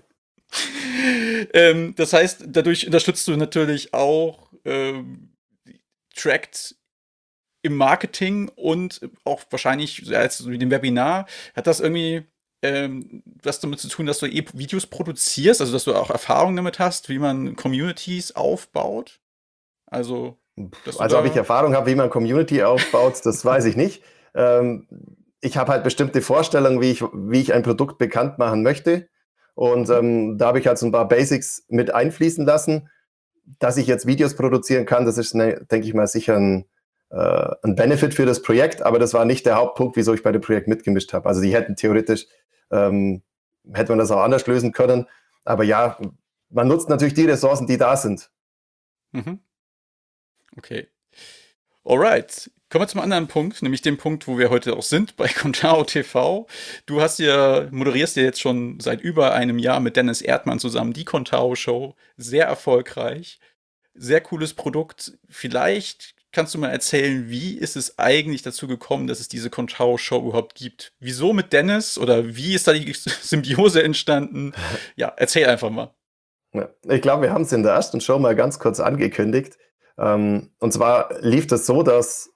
ähm, 1.54 1.96
das 1.96 2.14
heißt, 2.14 2.44
dadurch 2.48 2.86
unterstützt 2.86 3.28
du 3.28 3.38
natürlich 3.38 3.94
auch 3.94 4.52
ähm, 4.66 5.32
Tract 6.14 6.76
im 7.62 7.76
Marketing 7.76 8.50
und 8.56 9.02
auch 9.24 9.44
wahrscheinlich 9.50 10.16
als 10.16 10.48
wie 10.48 10.58
dem 10.58 10.72
Webinar. 10.72 11.28
Hat 11.56 11.68
das 11.68 11.80
irgendwie 11.80 12.26
ähm, 12.64 13.24
was 13.44 13.60
damit 13.60 13.80
zu 13.80 13.88
tun, 13.88 14.06
dass 14.06 14.20
du 14.20 14.28
eh 14.28 14.46
Videos 14.54 14.86
produzierst, 14.86 15.62
also 15.62 15.74
dass 15.74 15.84
du 15.84 15.96
auch 15.96 16.10
Erfahrungen 16.10 16.56
damit 16.56 16.80
hast, 16.80 17.10
wie 17.10 17.20
man 17.20 17.56
Communities 17.56 18.36
aufbaut? 18.36 19.20
Also, 19.88 20.38
also 20.98 21.20
ob 21.20 21.26
ich 21.26 21.36
Erfahrung 21.36 21.76
habe, 21.76 21.90
wie 21.90 21.96
man 21.96 22.10
Community 22.10 22.64
aufbaut, 22.64 23.22
das 23.24 23.44
weiß 23.46 23.66
ich 23.66 23.76
nicht. 23.76 24.04
Ähm, 24.36 24.88
ich 25.42 25.58
habe 25.58 25.72
halt 25.72 25.84
bestimmte 25.84 26.22
Vorstellungen, 26.22 26.82
wie 26.82 26.92
ich, 26.92 27.02
wie 27.02 27.42
ich 27.42 27.54
ein 27.54 27.64
Produkt 27.64 27.98
bekannt 27.98 28.38
machen 28.38 28.62
möchte. 28.62 29.10
Und 29.56 29.90
ähm, 29.90 30.38
da 30.38 30.48
habe 30.48 30.60
ich 30.60 30.68
halt 30.68 30.78
so 30.78 30.86
ein 30.86 30.92
paar 30.92 31.08
Basics 31.08 31.66
mit 31.68 31.94
einfließen 31.94 32.46
lassen. 32.46 32.90
Dass 33.60 33.78
ich 33.78 33.88
jetzt 33.88 34.06
Videos 34.06 34.36
produzieren 34.36 34.86
kann, 34.86 35.06
das 35.06 35.18
ist, 35.18 35.34
ne, 35.34 35.66
denke 35.70 35.88
ich 35.88 35.94
mal, 35.94 36.08
sicher 36.08 36.38
ein, 36.38 36.66
ein 37.12 37.76
Benefit 37.76 38.14
für 38.14 38.26
das 38.26 38.42
Projekt, 38.42 38.82
aber 38.82 38.98
das 39.00 39.14
war 39.14 39.26
nicht 39.26 39.46
der 39.46 39.56
Hauptpunkt, 39.56 39.98
wieso 39.98 40.14
ich 40.14 40.24
bei 40.24 40.32
dem 40.32 40.42
Projekt 40.42 40.68
mitgemischt 40.68 41.14
habe. 41.14 41.28
Also 41.28 41.42
die 41.42 41.54
hätten 41.54 41.76
theoretisch, 41.76 42.26
ähm, 42.72 43.22
hätte 43.74 43.92
man 43.92 44.00
das 44.00 44.12
auch 44.12 44.22
anders 44.22 44.48
lösen 44.48 44.72
können. 44.72 45.08
Aber 45.44 45.64
ja, 45.64 45.98
man 46.50 46.68
nutzt 46.68 46.90
natürlich 46.90 47.14
die 47.14 47.26
Ressourcen, 47.26 47.68
die 47.68 47.78
da 47.78 47.98
sind. 47.98 48.30
Mhm. 49.12 49.40
Okay. 50.58 50.88
Alright. 51.84 52.52
Kommen 52.70 52.84
wir 52.84 52.88
zum 52.88 53.02
anderen 53.02 53.28
Punkt, 53.28 53.62
nämlich 53.62 53.82
dem 53.82 53.98
Punkt, 53.98 54.30
wo 54.30 54.38
wir 54.38 54.50
heute 54.50 54.78
auch 54.78 54.84
sind, 54.84 55.18
bei 55.18 55.28
Contao 55.42 55.84
TV. 55.84 56.48
Du 56.86 57.02
hast 57.02 57.20
ja, 57.20 57.68
moderierst 57.72 58.16
ja 58.16 58.24
jetzt 58.24 58.40
schon 58.40 58.80
seit 58.80 59.02
über 59.02 59.34
einem 59.34 59.60
Jahr 59.60 59.82
mit 59.82 59.98
Dennis 59.98 60.22
Erdmann 60.22 60.60
zusammen 60.60 60.94
die 60.94 61.04
Contao 61.04 61.56
Show. 61.56 61.96
Sehr 62.16 62.46
erfolgreich. 62.46 63.40
Sehr 63.94 64.22
cooles 64.22 64.54
Produkt. 64.54 65.18
Vielleicht 65.28 66.16
kannst 66.32 66.54
du 66.54 66.60
mal 66.60 66.70
erzählen, 66.70 67.30
wie 67.30 67.58
ist 67.58 67.76
es 67.76 68.00
eigentlich 68.00 68.42
dazu 68.42 68.68
gekommen, 68.68 69.08
dass 69.08 69.20
es 69.20 69.28
diese 69.28 69.50
Contao 69.50 69.98
Show 69.98 70.20
überhaupt 70.20 70.56
gibt? 70.56 70.94
Wieso 71.00 71.34
mit 71.34 71.54
Dennis 71.54 71.98
oder 71.98 72.36
wie 72.36 72.54
ist 72.54 72.68
da 72.68 72.74
die 72.74 72.94
Symbiose 72.94 73.84
entstanden? 73.84 74.54
Ja, 74.96 75.14
erzähl 75.18 75.48
einfach 75.48 75.70
mal. 75.70 75.94
Ja, 76.54 76.70
ich 76.88 77.02
glaube, 77.02 77.24
wir 77.24 77.34
haben 77.34 77.44
es 77.44 77.52
in 77.52 77.64
der 77.64 77.74
ersten 77.74 78.02
Show 78.02 78.20
mal 78.20 78.36
ganz 78.36 78.60
kurz 78.60 78.80
angekündigt. 78.80 79.58
Ähm, 79.98 80.52
und 80.60 80.74
zwar 80.74 81.20
lief 81.22 81.48
das 81.48 81.66
so, 81.66 81.82
dass 81.84 82.30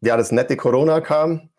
ja, 0.00 0.16
das 0.16 0.32
nette 0.32 0.56
Corona 0.56 1.00
kam. 1.00 1.50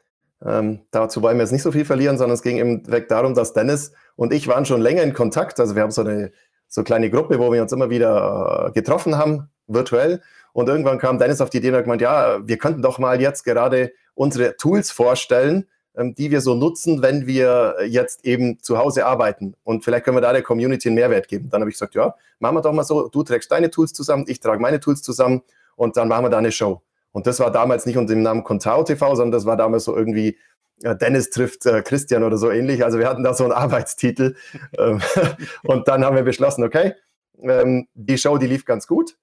Ähm, 0.45 0.82
dazu 0.91 1.21
wollen 1.21 1.38
wir 1.38 1.43
jetzt 1.43 1.52
nicht 1.52 1.62
so 1.62 1.71
viel 1.71 1.86
verlieren, 1.86 2.17
sondern 2.17 2.36
es 2.36 2.41
ging 2.41 2.58
eben 2.58 2.89
weg 2.91 3.08
darum, 3.08 3.34
dass 3.34 3.54
Dennis 3.54 3.93
und 4.15 4.34
ich 4.34 4.47
waren 4.47 4.65
schon 4.65 4.82
länger 4.82 5.04
in 5.04 5.13
Kontakt. 5.13 5.60
Also 5.60 5.76
wir 5.76 5.82
haben 5.82 5.91
so 5.91 6.02
eine 6.02 6.32
so 6.67 6.84
kleine 6.84 7.10
Gruppe, 7.10 7.39
wo 7.39 7.52
wir 7.52 7.62
uns 7.62 7.71
immer 7.71 7.89
wieder 7.89 8.67
äh, 8.67 8.71
getroffen 8.71 9.17
haben, 9.17 9.49
virtuell. 9.67 10.21
Und 10.53 10.69
irgendwann 10.69 10.99
kam 10.99 11.19
Dennis 11.19 11.41
auf 11.41 11.49
die 11.49 11.57
Idee 11.57 11.69
und 11.69 11.75
hat 11.75 11.83
gemeint, 11.83 12.01
ja, 12.01 12.47
wir 12.47 12.57
könnten 12.57 12.81
doch 12.81 12.99
mal 12.99 13.19
jetzt 13.19 13.43
gerade 13.43 13.91
unsere 14.13 14.55
Tools 14.55 14.91
vorstellen, 14.91 15.67
ähm, 15.95 16.15
die 16.15 16.31
wir 16.31 16.41
so 16.41 16.55
nutzen, 16.55 17.01
wenn 17.01 17.27
wir 17.27 17.75
jetzt 17.85 18.25
eben 18.25 18.59
zu 18.59 18.77
Hause 18.77 19.05
arbeiten. 19.05 19.55
Und 19.63 19.83
vielleicht 19.83 20.05
können 20.05 20.17
wir 20.17 20.21
da 20.21 20.31
der 20.31 20.43
Community 20.43 20.89
einen 20.89 20.95
Mehrwert 20.95 21.27
geben. 21.27 21.49
Dann 21.49 21.61
habe 21.61 21.69
ich 21.69 21.75
gesagt, 21.75 21.95
ja, 21.95 22.15
machen 22.39 22.55
wir 22.55 22.61
doch 22.61 22.73
mal 22.73 22.83
so, 22.83 23.09
du 23.09 23.23
trägst 23.23 23.51
deine 23.51 23.69
Tools 23.69 23.93
zusammen, 23.93 24.25
ich 24.27 24.39
trage 24.39 24.61
meine 24.61 24.79
Tools 24.79 25.01
zusammen 25.01 25.41
und 25.75 25.97
dann 25.97 26.07
machen 26.07 26.25
wir 26.25 26.29
da 26.29 26.37
eine 26.37 26.51
Show. 26.51 26.81
Und 27.11 27.27
das 27.27 27.39
war 27.39 27.51
damals 27.51 27.85
nicht 27.85 27.97
unter 27.97 28.13
dem 28.13 28.23
Namen 28.23 28.43
Contao 28.43 28.83
TV, 28.83 29.15
sondern 29.15 29.31
das 29.31 29.45
war 29.45 29.57
damals 29.57 29.83
so 29.83 29.95
irgendwie 29.95 30.37
äh, 30.81 30.95
Dennis 30.95 31.29
trifft 31.29 31.65
äh, 31.65 31.81
Christian 31.81 32.23
oder 32.23 32.37
so 32.37 32.49
ähnlich. 32.49 32.83
Also 32.83 32.99
wir 32.99 33.07
hatten 33.07 33.23
da 33.23 33.33
so 33.33 33.43
einen 33.43 33.53
Arbeitstitel. 33.53 34.35
Ähm, 34.77 35.01
und 35.63 35.87
dann 35.87 36.03
haben 36.03 36.15
wir 36.15 36.23
beschlossen, 36.23 36.63
okay, 36.63 36.93
ähm, 37.41 37.87
die 37.93 38.17
Show, 38.17 38.37
die 38.37 38.47
lief 38.47 38.65
ganz 38.65 38.87
gut. 38.87 39.15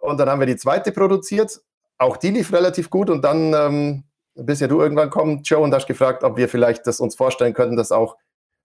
Und 0.00 0.18
dann 0.18 0.28
haben 0.28 0.40
wir 0.40 0.46
die 0.46 0.56
zweite 0.56 0.92
produziert. 0.92 1.60
auch 1.98 2.16
die 2.16 2.30
lief 2.30 2.52
relativ 2.52 2.90
gut 2.90 3.10
und 3.10 3.22
dann 3.22 3.52
ähm, 3.52 4.04
bist 4.34 4.60
ja 4.60 4.68
du 4.68 4.80
irgendwann 4.80 5.10
kommen, 5.10 5.42
Joe, 5.42 5.58
und 5.60 5.74
hast 5.74 5.86
gefragt, 5.86 6.22
ob 6.22 6.36
wir 6.36 6.48
vielleicht 6.48 6.86
das 6.86 7.00
uns 7.00 7.16
vorstellen 7.16 7.54
könnten, 7.54 7.76
das 7.76 7.90
auch 7.90 8.16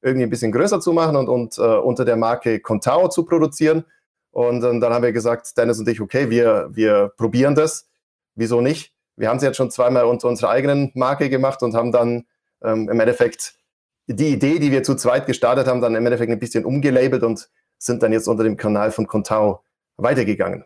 irgendwie 0.01 0.23
ein 0.25 0.29
bisschen 0.29 0.51
größer 0.51 0.79
zu 0.79 0.93
machen 0.93 1.15
und, 1.15 1.29
und 1.29 1.57
äh, 1.57 1.61
unter 1.61 2.05
der 2.05 2.15
Marke 2.15 2.59
Contao 2.59 3.07
zu 3.07 3.25
produzieren. 3.25 3.85
Und 4.31 4.63
ähm, 4.63 4.79
dann 4.81 4.93
haben 4.93 5.03
wir 5.03 5.13
gesagt, 5.13 5.57
Dennis 5.57 5.79
und 5.79 5.87
ich, 5.87 6.01
okay, 6.01 6.29
wir, 6.29 6.69
wir 6.71 7.11
probieren 7.17 7.55
das. 7.55 7.87
Wieso 8.35 8.61
nicht? 8.61 8.93
Wir 9.15 9.29
haben 9.29 9.37
es 9.37 9.43
jetzt 9.43 9.57
schon 9.57 9.71
zweimal 9.71 10.05
unter 10.05 10.27
unserer 10.27 10.49
eigenen 10.49 10.91
Marke 10.95 11.29
gemacht 11.29 11.61
und 11.63 11.75
haben 11.75 11.91
dann 11.91 12.25
ähm, 12.63 12.89
im 12.89 12.99
Endeffekt 12.99 13.55
die 14.07 14.33
Idee, 14.33 14.59
die 14.59 14.71
wir 14.71 14.83
zu 14.83 14.95
zweit 14.95 15.27
gestartet 15.27 15.67
haben, 15.67 15.81
dann 15.81 15.95
im 15.95 16.05
Endeffekt 16.05 16.31
ein 16.31 16.39
bisschen 16.39 16.65
umgelabelt 16.65 17.23
und 17.23 17.49
sind 17.77 18.03
dann 18.03 18.11
jetzt 18.11 18.27
unter 18.27 18.43
dem 18.43 18.57
Kanal 18.57 18.91
von 18.91 19.07
Contao 19.07 19.63
weitergegangen. 19.97 20.65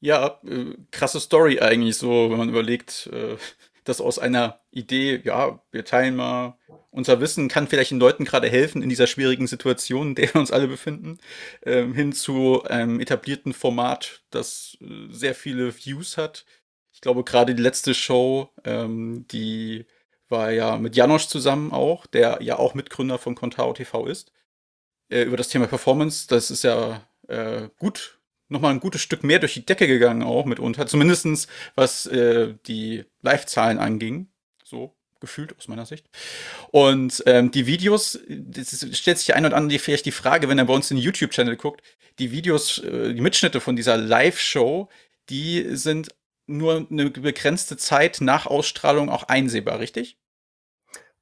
Ja, 0.00 0.40
äh, 0.44 0.74
krasse 0.90 1.20
Story 1.20 1.58
eigentlich 1.60 1.96
so, 1.96 2.30
wenn 2.30 2.38
man 2.38 2.48
überlegt, 2.48 3.08
äh, 3.12 3.36
dass 3.84 4.00
aus 4.00 4.18
einer 4.18 4.60
Idee, 4.70 5.20
ja, 5.24 5.60
wir 5.72 5.84
teilen 5.84 6.14
mal 6.16 6.56
unser 6.90 7.20
Wissen, 7.20 7.48
kann 7.48 7.66
vielleicht 7.68 7.90
den 7.90 7.98
Leuten 8.00 8.24
gerade 8.24 8.48
helfen 8.48 8.82
in 8.82 8.88
dieser 8.88 9.06
schwierigen 9.06 9.46
Situation, 9.46 10.08
in 10.08 10.14
der 10.14 10.34
wir 10.34 10.40
uns 10.40 10.52
alle 10.52 10.68
befinden, 10.68 11.18
ähm, 11.64 11.94
hin 11.94 12.12
zu 12.12 12.62
einem 12.64 13.00
etablierten 13.00 13.52
Format, 13.52 14.22
das 14.30 14.76
äh, 14.80 15.08
sehr 15.10 15.34
viele 15.34 15.74
Views 15.74 16.16
hat. 16.16 16.44
Ich 16.92 17.00
glaube, 17.00 17.24
gerade 17.24 17.54
die 17.54 17.62
letzte 17.62 17.94
Show, 17.94 18.50
ähm, 18.64 19.26
die 19.30 19.86
war 20.28 20.50
ja 20.52 20.76
mit 20.78 20.96
Janosch 20.96 21.26
zusammen 21.28 21.72
auch, 21.72 22.06
der 22.06 22.38
ja 22.42 22.58
auch 22.58 22.74
Mitgründer 22.74 23.18
von 23.18 23.34
Contao 23.34 23.72
TV 23.72 24.06
ist, 24.06 24.32
äh, 25.10 25.22
über 25.22 25.36
das 25.36 25.48
Thema 25.48 25.66
Performance. 25.66 26.26
Das 26.28 26.50
ist 26.50 26.64
ja 26.64 27.06
äh, 27.28 27.68
gut 27.78 28.17
nochmal 28.48 28.72
ein 28.72 28.80
gutes 28.80 29.00
Stück 29.00 29.24
mehr 29.24 29.38
durch 29.38 29.54
die 29.54 29.66
Decke 29.66 29.86
gegangen 29.86 30.22
auch 30.22 30.44
mitunter. 30.44 30.86
Zumindestens 30.86 31.48
was 31.74 32.06
äh, 32.06 32.54
die 32.66 33.04
Live-Zahlen 33.22 33.78
anging. 33.78 34.28
So 34.64 34.94
gefühlt 35.20 35.56
aus 35.58 35.68
meiner 35.68 35.86
Sicht. 35.86 36.08
Und 36.70 37.22
ähm, 37.26 37.50
die 37.50 37.66
Videos, 37.66 38.18
das 38.28 38.86
stellt 38.92 39.18
sich 39.18 39.34
ein 39.34 39.44
oder 39.44 39.56
andere 39.56 39.78
vielleicht 39.78 40.06
die 40.06 40.12
Frage, 40.12 40.48
wenn 40.48 40.58
er 40.58 40.64
bei 40.64 40.74
uns 40.74 40.88
den 40.88 40.96
YouTube-Channel 40.96 41.56
guckt, 41.56 41.82
die 42.18 42.30
Videos, 42.30 42.78
äh, 42.78 43.14
die 43.14 43.20
Mitschnitte 43.20 43.60
von 43.60 43.76
dieser 43.76 43.96
Live-Show, 43.96 44.88
die 45.28 45.76
sind 45.76 46.08
nur 46.46 46.86
eine 46.90 47.10
begrenzte 47.10 47.76
Zeit 47.76 48.20
nach 48.20 48.46
Ausstrahlung 48.46 49.10
auch 49.10 49.24
einsehbar, 49.24 49.80
richtig? 49.80 50.18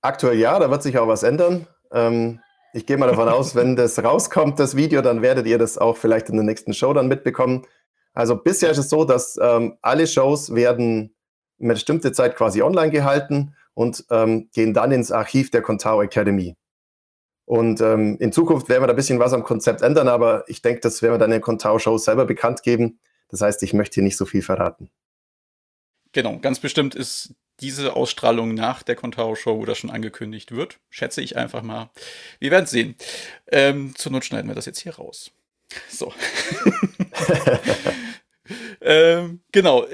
Aktuell 0.00 0.38
ja, 0.38 0.58
da 0.58 0.70
wird 0.70 0.82
sich 0.82 0.98
auch 0.98 1.08
was 1.08 1.22
ändern. 1.22 1.66
Ähm, 1.90 2.40
ich 2.76 2.84
gehe 2.84 2.98
mal 2.98 3.06
davon 3.06 3.28
aus, 3.28 3.54
wenn 3.54 3.74
das 3.74 4.04
rauskommt, 4.04 4.58
das 4.60 4.76
Video, 4.76 5.00
dann 5.00 5.22
werdet 5.22 5.46
ihr 5.46 5.56
das 5.56 5.78
auch 5.78 5.96
vielleicht 5.96 6.28
in 6.28 6.36
der 6.36 6.44
nächsten 6.44 6.74
Show 6.74 6.92
dann 6.92 7.08
mitbekommen. 7.08 7.66
Also 8.12 8.36
bisher 8.36 8.70
ist 8.70 8.76
es 8.76 8.90
so, 8.90 9.04
dass 9.04 9.38
ähm, 9.40 9.78
alle 9.80 10.06
Shows 10.06 10.54
werden 10.54 11.14
eine 11.58 11.72
bestimmte 11.72 12.12
Zeit 12.12 12.36
quasi 12.36 12.60
online 12.60 12.90
gehalten 12.90 13.54
und 13.72 14.04
ähm, 14.10 14.50
gehen 14.52 14.74
dann 14.74 14.92
ins 14.92 15.10
Archiv 15.10 15.50
der 15.50 15.62
Contao 15.62 16.02
Academy. 16.02 16.54
Und 17.46 17.80
ähm, 17.80 18.18
in 18.20 18.30
Zukunft 18.30 18.68
werden 18.68 18.82
wir 18.82 18.88
da 18.88 18.92
ein 18.92 18.96
bisschen 18.96 19.20
was 19.20 19.32
am 19.32 19.42
Konzept 19.42 19.80
ändern, 19.80 20.08
aber 20.08 20.44
ich 20.46 20.60
denke, 20.60 20.80
das 20.80 21.00
werden 21.00 21.14
wir 21.14 21.18
dann 21.18 21.30
in 21.30 21.38
den 21.38 21.42
Contao-Shows 21.42 22.04
selber 22.04 22.26
bekannt 22.26 22.62
geben. 22.62 22.98
Das 23.30 23.40
heißt, 23.40 23.62
ich 23.62 23.72
möchte 23.72 23.94
hier 23.94 24.04
nicht 24.04 24.18
so 24.18 24.26
viel 24.26 24.42
verraten. 24.42 24.90
Genau, 26.12 26.38
ganz 26.40 26.60
bestimmt 26.60 26.94
ist 26.94 27.34
diese 27.60 27.94
Ausstrahlung 27.96 28.54
nach 28.54 28.82
der 28.82 28.96
Contao-Show 28.96 29.54
oder 29.54 29.74
schon 29.74 29.90
angekündigt 29.90 30.52
wird. 30.52 30.78
Schätze 30.90 31.22
ich 31.22 31.36
einfach 31.36 31.62
mal. 31.62 31.90
Wir 32.38 32.50
werden 32.50 32.66
sehen. 32.66 32.96
Ähm, 33.48 33.94
zur 33.96 34.12
Not 34.12 34.24
schneiden 34.24 34.48
wir 34.48 34.54
das 34.54 34.66
jetzt 34.66 34.80
hier 34.80 34.96
raus. 34.96 35.30
So. 35.88 36.12
ähm, 38.80 39.40
genau. 39.52 39.86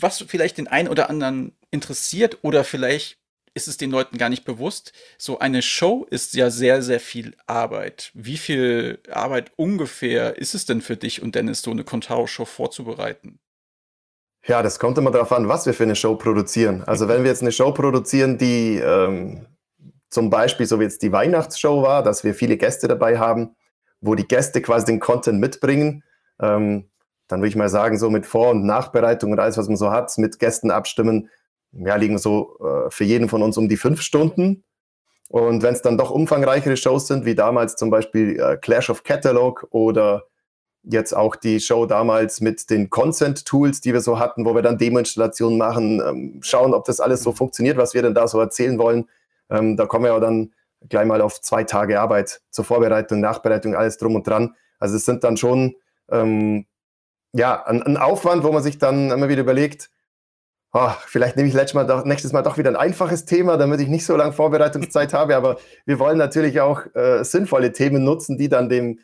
Was 0.00 0.24
vielleicht 0.26 0.58
den 0.58 0.68
einen 0.68 0.88
oder 0.88 1.10
anderen 1.10 1.52
interessiert 1.70 2.38
oder 2.42 2.64
vielleicht 2.64 3.18
ist 3.54 3.68
es 3.68 3.76
den 3.76 3.90
Leuten 3.90 4.18
gar 4.18 4.28
nicht 4.28 4.44
bewusst. 4.44 4.92
So 5.16 5.38
eine 5.38 5.62
Show 5.62 6.06
ist 6.10 6.34
ja 6.34 6.50
sehr, 6.50 6.82
sehr 6.82 7.00
viel 7.00 7.36
Arbeit. 7.46 8.10
Wie 8.14 8.36
viel 8.36 8.98
Arbeit 9.10 9.52
ungefähr 9.56 10.36
ist 10.36 10.54
es 10.54 10.66
denn 10.66 10.80
für 10.80 10.96
dich 10.96 11.22
und 11.22 11.36
Dennis, 11.36 11.62
so 11.62 11.70
eine 11.70 11.84
Contao-Show 11.84 12.44
vorzubereiten? 12.44 13.38
Ja, 14.46 14.62
das 14.62 14.78
kommt 14.78 14.98
immer 14.98 15.10
darauf 15.10 15.32
an, 15.32 15.48
was 15.48 15.64
wir 15.64 15.72
für 15.72 15.84
eine 15.84 15.96
Show 15.96 16.16
produzieren. 16.16 16.82
Also 16.84 17.08
wenn 17.08 17.22
wir 17.22 17.30
jetzt 17.30 17.40
eine 17.40 17.52
Show 17.52 17.72
produzieren, 17.72 18.36
die 18.36 18.76
ähm, 18.76 19.46
zum 20.10 20.28
Beispiel 20.28 20.66
so 20.66 20.78
wie 20.78 20.84
jetzt 20.84 21.02
die 21.02 21.12
Weihnachtsshow 21.12 21.82
war, 21.82 22.02
dass 22.02 22.24
wir 22.24 22.34
viele 22.34 22.58
Gäste 22.58 22.86
dabei 22.86 23.18
haben, 23.18 23.56
wo 24.02 24.14
die 24.14 24.28
Gäste 24.28 24.60
quasi 24.60 24.84
den 24.84 25.00
Content 25.00 25.40
mitbringen, 25.40 26.04
ähm, 26.40 26.90
dann 27.26 27.40
würde 27.40 27.48
ich 27.48 27.56
mal 27.56 27.70
sagen, 27.70 27.98
so 27.98 28.10
mit 28.10 28.26
Vor- 28.26 28.50
und 28.50 28.66
Nachbereitung 28.66 29.32
und 29.32 29.38
alles, 29.38 29.56
was 29.56 29.68
man 29.68 29.78
so 29.78 29.90
hat, 29.90 30.16
mit 30.18 30.38
Gästen 30.38 30.70
abstimmen, 30.70 31.30
ja, 31.72 31.96
liegen 31.96 32.18
so 32.18 32.58
äh, 32.60 32.90
für 32.90 33.04
jeden 33.04 33.30
von 33.30 33.42
uns 33.42 33.56
um 33.56 33.70
die 33.70 33.78
fünf 33.78 34.02
Stunden. 34.02 34.62
Und 35.30 35.62
wenn 35.62 35.72
es 35.72 35.80
dann 35.80 35.96
doch 35.96 36.10
umfangreichere 36.10 36.76
Shows 36.76 37.06
sind, 37.06 37.24
wie 37.24 37.34
damals 37.34 37.76
zum 37.76 37.88
Beispiel 37.88 38.38
äh, 38.38 38.58
Clash 38.58 38.90
of 38.90 39.04
Catalog 39.04 39.66
oder 39.70 40.26
jetzt 40.84 41.16
auch 41.16 41.36
die 41.36 41.60
Show 41.60 41.86
damals 41.86 42.40
mit 42.40 42.70
den 42.70 42.90
Consent-Tools, 42.90 43.80
die 43.80 43.92
wir 43.92 44.00
so 44.00 44.18
hatten, 44.18 44.44
wo 44.44 44.54
wir 44.54 44.62
dann 44.62 44.78
Demo-Installationen 44.78 45.58
machen, 45.58 46.02
ähm, 46.06 46.40
schauen, 46.42 46.74
ob 46.74 46.84
das 46.84 47.00
alles 47.00 47.22
so 47.22 47.32
funktioniert, 47.32 47.76
was 47.76 47.94
wir 47.94 48.02
denn 48.02 48.14
da 48.14 48.28
so 48.28 48.38
erzählen 48.38 48.78
wollen. 48.78 49.08
Ähm, 49.50 49.76
da 49.76 49.86
kommen 49.86 50.04
wir 50.04 50.12
ja 50.12 50.20
dann 50.20 50.52
gleich 50.88 51.06
mal 51.06 51.20
auf 51.20 51.40
zwei 51.40 51.64
Tage 51.64 52.00
Arbeit 52.00 52.42
zur 52.50 52.64
Vorbereitung, 52.64 53.20
Nachbereitung, 53.20 53.74
alles 53.74 53.96
drum 53.96 54.14
und 54.14 54.26
dran. 54.26 54.54
Also 54.78 54.96
es 54.96 55.04
sind 55.04 55.24
dann 55.24 55.36
schon 55.36 55.76
ähm, 56.10 56.66
ja, 57.32 57.64
ein, 57.64 57.82
ein, 57.82 57.96
Aufwand, 57.96 58.44
wo 58.44 58.52
man 58.52 58.62
sich 58.62 58.78
dann 58.78 59.10
immer 59.10 59.28
wieder 59.28 59.40
überlegt, 59.40 59.90
oh, 60.72 60.90
vielleicht 61.06 61.36
nehme 61.36 61.48
ich 61.48 61.74
Mal 61.74 61.86
doch, 61.86 62.04
nächstes 62.04 62.32
Mal 62.32 62.42
doch 62.42 62.58
wieder 62.58 62.70
ein 62.70 62.76
einfaches 62.76 63.24
Thema, 63.24 63.56
damit 63.56 63.80
ich 63.80 63.88
nicht 63.88 64.04
so 64.04 64.16
lange 64.16 64.32
Vorbereitungszeit 64.32 65.12
habe. 65.14 65.36
Aber 65.36 65.56
wir 65.86 65.98
wollen 65.98 66.18
natürlich 66.18 66.60
auch 66.60 66.82
äh, 66.94 67.24
sinnvolle 67.24 67.72
Themen 67.72 68.04
nutzen, 68.04 68.36
die 68.36 68.48
dann 68.48 68.68
dem 68.68 68.98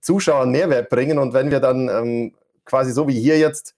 Zuschauern 0.00 0.50
Mehrwert 0.50 0.88
bringen. 0.88 1.18
Und 1.18 1.32
wenn 1.34 1.50
wir 1.50 1.60
dann 1.60 1.88
ähm, 1.88 2.34
quasi 2.64 2.92
so 2.92 3.08
wie 3.08 3.20
hier 3.20 3.38
jetzt 3.38 3.74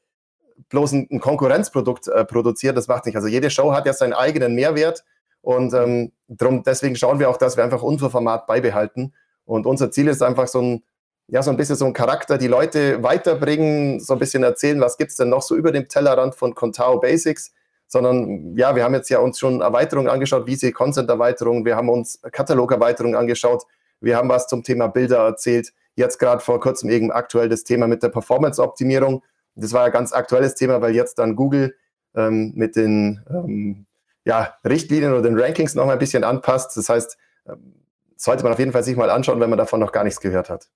bloß 0.69 0.93
ein, 0.93 1.09
ein 1.11 1.21
Konkurrenzprodukt 1.21 2.09
äh, 2.09 2.25
produzieren, 2.25 2.75
das 2.75 2.89
macht 2.89 3.07
nicht. 3.07 3.17
Also 3.17 3.29
jede 3.29 3.51
Show 3.51 3.73
hat 3.73 3.87
ja 3.87 3.93
seinen 3.93 4.13
eigenen 4.13 4.55
Mehrwert 4.55 5.05
und 5.45 5.75
ähm, 5.75 6.13
drum, 6.29 6.63
deswegen 6.63 6.97
schauen 6.97 7.19
wir 7.19 7.29
auch, 7.29 7.37
dass 7.37 7.57
wir 7.57 7.65
einfach 7.65 7.83
unser 7.83 8.11
Format 8.11 8.47
beibehalten. 8.47 9.13
Und 9.45 9.67
unser 9.67 9.91
Ziel 9.91 10.09
ist 10.09 10.23
einfach 10.23 10.49
so 10.49 10.61
ein, 10.63 10.83
ja, 11.29 11.43
so 11.43 11.51
ein 11.51 11.57
bisschen 11.57 11.77
so 11.77 11.85
ein 11.85 11.93
Charakter, 11.93 12.39
die 12.39 12.47
Leute 12.47 13.03
weiterbringen, 13.03 14.01
so 14.01 14.15
ein 14.15 14.19
bisschen 14.19 14.43
erzählen, 14.43 14.81
was 14.81 14.97
gibt 14.97 15.11
es 15.11 15.17
denn 15.19 15.29
noch 15.29 15.43
so 15.43 15.55
über 15.55 15.71
dem 15.71 15.89
Tellerrand 15.89 16.35
von 16.35 16.55
Contao 16.55 16.99
Basics, 16.99 17.53
sondern 17.87 18.57
ja, 18.57 18.75
wir 18.75 18.85
haben 18.85 18.95
jetzt 18.95 19.11
ja 19.11 19.19
uns 19.19 19.39
schon 19.39 19.61
Erweiterungen 19.61 20.11
angeschaut, 20.11 20.47
wie 20.47 20.57
sie 20.57 20.73
Content-Erweiterungen, 20.73 21.65
wir 21.65 21.77
haben 21.77 21.91
uns 21.91 22.21
Katalog-Erweiterungen 22.23 23.17
angeschaut, 23.17 23.65
wir 24.01 24.17
haben 24.17 24.29
was 24.29 24.47
zum 24.47 24.63
Thema 24.63 24.87
Bilder 24.89 25.19
erzählt, 25.19 25.73
Jetzt 25.97 26.19
gerade 26.19 26.41
vor 26.41 26.61
kurzem 26.61 26.91
eben 26.91 27.13
aktuell 27.13 27.49
das 27.49 27.65
Thema 27.65 27.87
mit 27.87 28.03
der 28.03 28.09
Performance-Optimierung. 28.09 29.23
Das 29.55 29.73
war 29.73 29.85
ja 29.85 29.89
ganz 29.91 30.13
aktuelles 30.13 30.55
Thema, 30.55 30.81
weil 30.81 30.95
jetzt 30.95 31.19
dann 31.19 31.37
Google 31.37 31.77
ähm, 32.15 32.53
mit 32.55 32.77
den 32.77 33.25
ähm, 33.31 33.87
ja, 34.25 34.59
Richtlinien 34.65 35.13
oder 35.13 35.23
den 35.23 35.39
Rankings 35.39 35.75
noch 35.75 35.89
ein 35.89 35.99
bisschen 35.99 36.25
anpasst. 36.25 36.77
Das 36.77 36.89
heißt, 36.89 37.17
ähm, 37.47 37.85
sollte 38.17 38.43
man 38.43 38.53
auf 38.53 38.59
jeden 38.59 38.73
Fall 38.73 38.83
sich 38.83 38.97
mal 38.97 39.11
anschauen, 39.11 39.41
wenn 39.41 39.51
man 39.51 39.59
davon 39.59 39.81
noch 39.81 39.93
gar 39.93 40.05
nichts 40.05 40.21
gehört 40.21 40.51
hat. 40.51 40.69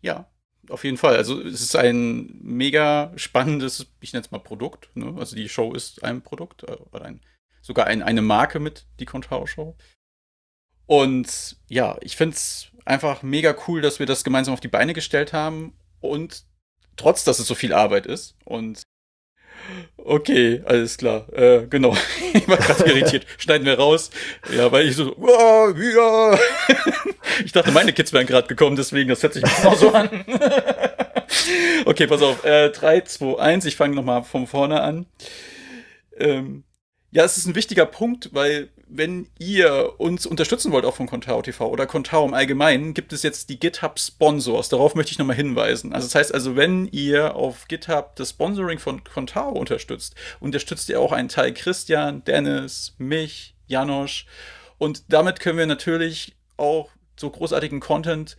Ja, 0.00 0.28
auf 0.68 0.84
jeden 0.84 0.96
Fall. 0.96 1.16
Also 1.16 1.40
es 1.40 1.60
ist 1.60 1.76
ein 1.76 2.38
mega 2.42 3.12
spannendes, 3.16 3.86
ich 4.00 4.12
nenne 4.12 4.24
es 4.24 4.30
mal 4.30 4.38
Produkt. 4.38 4.90
Ne? 4.94 5.14
Also 5.18 5.36
die 5.36 5.48
Show 5.48 5.72
ist 5.74 6.04
ein 6.04 6.22
Produkt, 6.22 6.64
äh, 6.64 6.76
oder 6.92 7.04
ein, 7.04 7.20
sogar 7.60 7.86
ein, 7.86 8.02
eine 8.02 8.22
Marke 8.22 8.60
mit, 8.60 8.86
die 9.00 9.06
Contao 9.06 9.46
Show. 9.46 9.76
Und 10.86 11.56
ja, 11.68 11.98
ich 12.00 12.16
finde 12.16 12.36
es 12.36 12.68
einfach 12.88 13.22
mega 13.22 13.54
cool, 13.66 13.80
dass 13.80 13.98
wir 13.98 14.06
das 14.06 14.24
gemeinsam 14.24 14.54
auf 14.54 14.60
die 14.60 14.68
Beine 14.68 14.94
gestellt 14.94 15.32
haben 15.32 15.74
und 16.00 16.44
trotz, 16.96 17.24
dass 17.24 17.38
es 17.38 17.46
so 17.46 17.54
viel 17.54 17.72
Arbeit 17.72 18.06
ist. 18.06 18.34
Und 18.44 18.82
okay, 19.96 20.62
alles 20.64 20.96
klar. 20.96 21.30
Äh, 21.32 21.66
genau. 21.68 21.96
ich 22.32 22.48
war 22.48 22.56
gerade 22.56 22.84
irritiert. 22.84 23.26
Schneiden 23.38 23.66
wir 23.66 23.78
raus. 23.78 24.10
Ja, 24.50 24.72
weil 24.72 24.88
ich 24.88 24.96
so, 24.96 25.14
wow, 25.18 25.76
ja. 25.76 26.38
ich 27.44 27.52
dachte, 27.52 27.72
meine 27.72 27.92
Kids 27.92 28.12
wären 28.12 28.26
gerade 28.26 28.48
gekommen, 28.48 28.76
deswegen, 28.76 29.08
das 29.08 29.22
hört 29.22 29.34
sich 29.34 29.44
genau 29.44 29.74
so 29.74 29.92
an. 29.92 30.08
okay, 31.84 32.06
pass 32.06 32.22
auf. 32.22 32.44
Äh, 32.44 32.70
3, 32.70 33.02
2, 33.02 33.38
1. 33.38 33.64
Ich 33.66 33.76
fange 33.76 33.94
nochmal 33.94 34.24
von 34.24 34.46
vorne 34.46 34.80
an. 34.80 35.06
Ähm, 36.16 36.64
ja, 37.10 37.24
es 37.24 37.36
ist 37.36 37.46
ein 37.46 37.54
wichtiger 37.54 37.86
Punkt, 37.86 38.30
weil 38.32 38.70
wenn 38.90 39.28
ihr 39.38 39.94
uns 39.98 40.26
unterstützen 40.26 40.72
wollt, 40.72 40.84
auch 40.84 40.96
von 40.96 41.06
Contao 41.06 41.42
TV 41.42 41.68
oder 41.68 41.86
Contao 41.86 42.24
im 42.24 42.34
Allgemeinen, 42.34 42.94
gibt 42.94 43.12
es 43.12 43.22
jetzt 43.22 43.50
die 43.50 43.58
GitHub 43.58 43.98
Sponsors. 43.98 44.68
Darauf 44.68 44.94
möchte 44.94 45.12
ich 45.12 45.18
nochmal 45.18 45.36
hinweisen. 45.36 45.92
Also 45.92 46.06
das 46.06 46.14
heißt 46.14 46.34
also, 46.34 46.56
wenn 46.56 46.86
ihr 46.88 47.36
auf 47.36 47.68
GitHub 47.68 48.16
das 48.16 48.30
Sponsoring 48.30 48.78
von 48.78 49.04
Contao 49.04 49.50
unterstützt, 49.50 50.14
unterstützt 50.40 50.88
ihr 50.88 51.00
auch 51.00 51.12
einen 51.12 51.28
Teil 51.28 51.52
Christian, 51.52 52.24
Dennis, 52.24 52.94
mich, 52.98 53.54
Janosch. 53.66 54.26
Und 54.78 55.12
damit 55.12 55.40
können 55.40 55.58
wir 55.58 55.66
natürlich 55.66 56.36
auch 56.56 56.90
so 57.16 57.30
großartigen 57.30 57.80
Content 57.80 58.36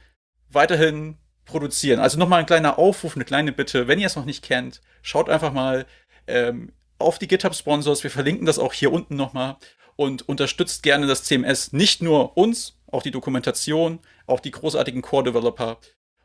weiterhin 0.50 1.18
produzieren. 1.46 2.00
Also 2.00 2.18
nochmal 2.18 2.40
ein 2.40 2.46
kleiner 2.46 2.80
Aufruf, 2.80 3.16
eine 3.16 3.26
kleine 3.26 3.52
Bitte, 3.52 3.88
wenn 3.88 4.00
ihr 4.00 4.08
es 4.08 4.16
noch 4.16 4.26
nicht 4.26 4.44
kennt, 4.44 4.82
schaut 5.02 5.30
einfach 5.30 5.54
mal 5.54 5.86
ähm, 6.28 6.72
auf 6.98 7.20
die 7.20 7.28
GitHub-Sponsors. 7.28 8.04
Wir 8.04 8.12
verlinken 8.12 8.46
das 8.46 8.60
auch 8.60 8.74
hier 8.74 8.92
unten 8.92 9.16
nochmal 9.16 9.58
und 10.00 10.30
unterstützt 10.30 10.82
gerne 10.82 11.08
das 11.08 11.26
CMS, 11.26 11.74
nicht 11.74 12.02
nur 12.02 12.38
uns, 12.38 12.78
auch 12.88 13.04
die 13.04 13.12
Dokumentation, 13.12 14.00
auch 14.28 14.40
die 14.40 14.52
großartigen 14.52 15.02
Core-Developer. 15.02 15.78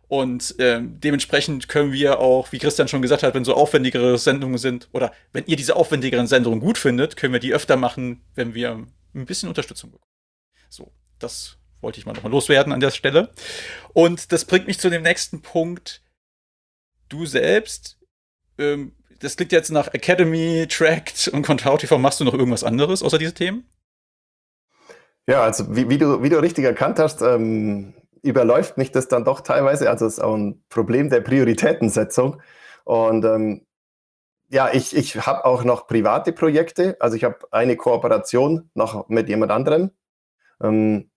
Und 0.06 0.54
ähm, 0.60 1.00
dementsprechend 1.00 1.66
können 1.66 1.90
wir 1.90 2.20
auch, 2.20 2.52
wie 2.52 2.60
Christian 2.60 2.86
schon 2.86 3.02
gesagt 3.02 3.24
hat, 3.24 3.34
wenn 3.34 3.44
so 3.44 3.54
aufwendigere 3.54 4.16
Sendungen 4.16 4.58
sind 4.58 4.88
oder 4.92 5.12
wenn 5.32 5.46
ihr 5.46 5.56
diese 5.56 5.74
aufwendigeren 5.74 6.28
Sendungen 6.28 6.60
gut 6.60 6.78
findet, 6.78 7.16
können 7.16 7.32
wir 7.32 7.40
die 7.40 7.52
öfter 7.52 7.76
machen, 7.76 8.22
wenn 8.36 8.54
wir 8.54 8.86
ein 9.12 9.26
bisschen 9.26 9.48
Unterstützung 9.48 9.90
bekommen. 9.90 10.12
So, 10.68 10.92
das 11.18 11.56
wollte 11.80 11.98
ich 11.98 12.06
mal 12.06 12.12
nochmal 12.12 12.30
loswerden 12.30 12.72
an 12.72 12.78
der 12.78 12.92
Stelle. 12.92 13.32
Und 13.92 14.30
das 14.30 14.44
bringt 14.44 14.68
mich 14.68 14.78
zu 14.78 14.88
dem 14.88 15.02
nächsten 15.02 15.42
Punkt. 15.42 16.00
Du 17.08 17.26
selbst, 17.26 17.98
ähm, 18.56 18.92
das 19.24 19.36
klingt 19.36 19.52
jetzt 19.52 19.70
nach 19.70 19.92
Academy, 19.92 20.66
Tracked 20.68 21.28
und 21.32 21.42
Contour 21.42 21.78
TV. 21.78 21.98
Machst 21.98 22.20
du 22.20 22.24
noch 22.24 22.34
irgendwas 22.34 22.62
anderes 22.62 23.02
außer 23.02 23.18
diese 23.18 23.34
Themen? 23.34 23.66
Ja, 25.26 25.42
also 25.42 25.74
wie, 25.74 25.88
wie, 25.88 25.98
du, 25.98 26.22
wie 26.22 26.28
du 26.28 26.40
richtig 26.40 26.64
erkannt 26.64 26.98
hast, 26.98 27.22
ähm, 27.22 27.94
überläuft 28.22 28.76
mich 28.76 28.92
das 28.92 29.08
dann 29.08 29.24
doch 29.24 29.40
teilweise. 29.40 29.88
Also 29.88 30.06
es 30.06 30.14
ist 30.14 30.20
auch 30.20 30.34
ein 30.34 30.62
Problem 30.68 31.08
der 31.08 31.22
Prioritätensetzung. 31.22 32.42
Und 32.84 33.24
ähm, 33.24 33.66
ja, 34.50 34.70
ich, 34.72 34.94
ich 34.94 35.26
habe 35.26 35.46
auch 35.46 35.64
noch 35.64 35.86
private 35.86 36.32
Projekte. 36.32 36.96
Also 37.00 37.16
ich 37.16 37.24
habe 37.24 37.38
eine 37.50 37.76
Kooperation 37.76 38.70
noch 38.74 39.08
mit 39.08 39.30
jemand 39.30 39.50
anderem. 39.50 39.90
Ähm, 40.62 41.10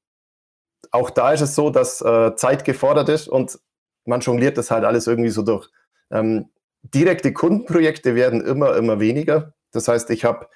auch 0.91 1.10
da 1.10 1.34
ist 1.34 1.41
es 1.41 1.54
so, 1.54 1.70
dass 1.70 2.02
äh, 2.02 2.36
Zeit 2.36 2.63
gefordert 2.63 3.10
ist 3.10 3.28
und 3.28 3.60
man 4.06 4.22
jongliert 4.22 4.58
das 4.58 4.72
halt 4.72 4.86
alles 4.86 5.06
irgendwie 5.06 5.30
so 5.30 5.41
durch. 5.41 5.70
Ähm, 6.10 6.50
direkte 6.93 7.34
Kundenprojekte 7.34 8.15
werden 8.15 8.41
immer, 8.41 8.76
immer 8.76 9.00
weniger. 9.00 9.54
Das 9.71 9.88
heißt, 9.88 10.10
ich 10.10 10.26
habe 10.26 10.47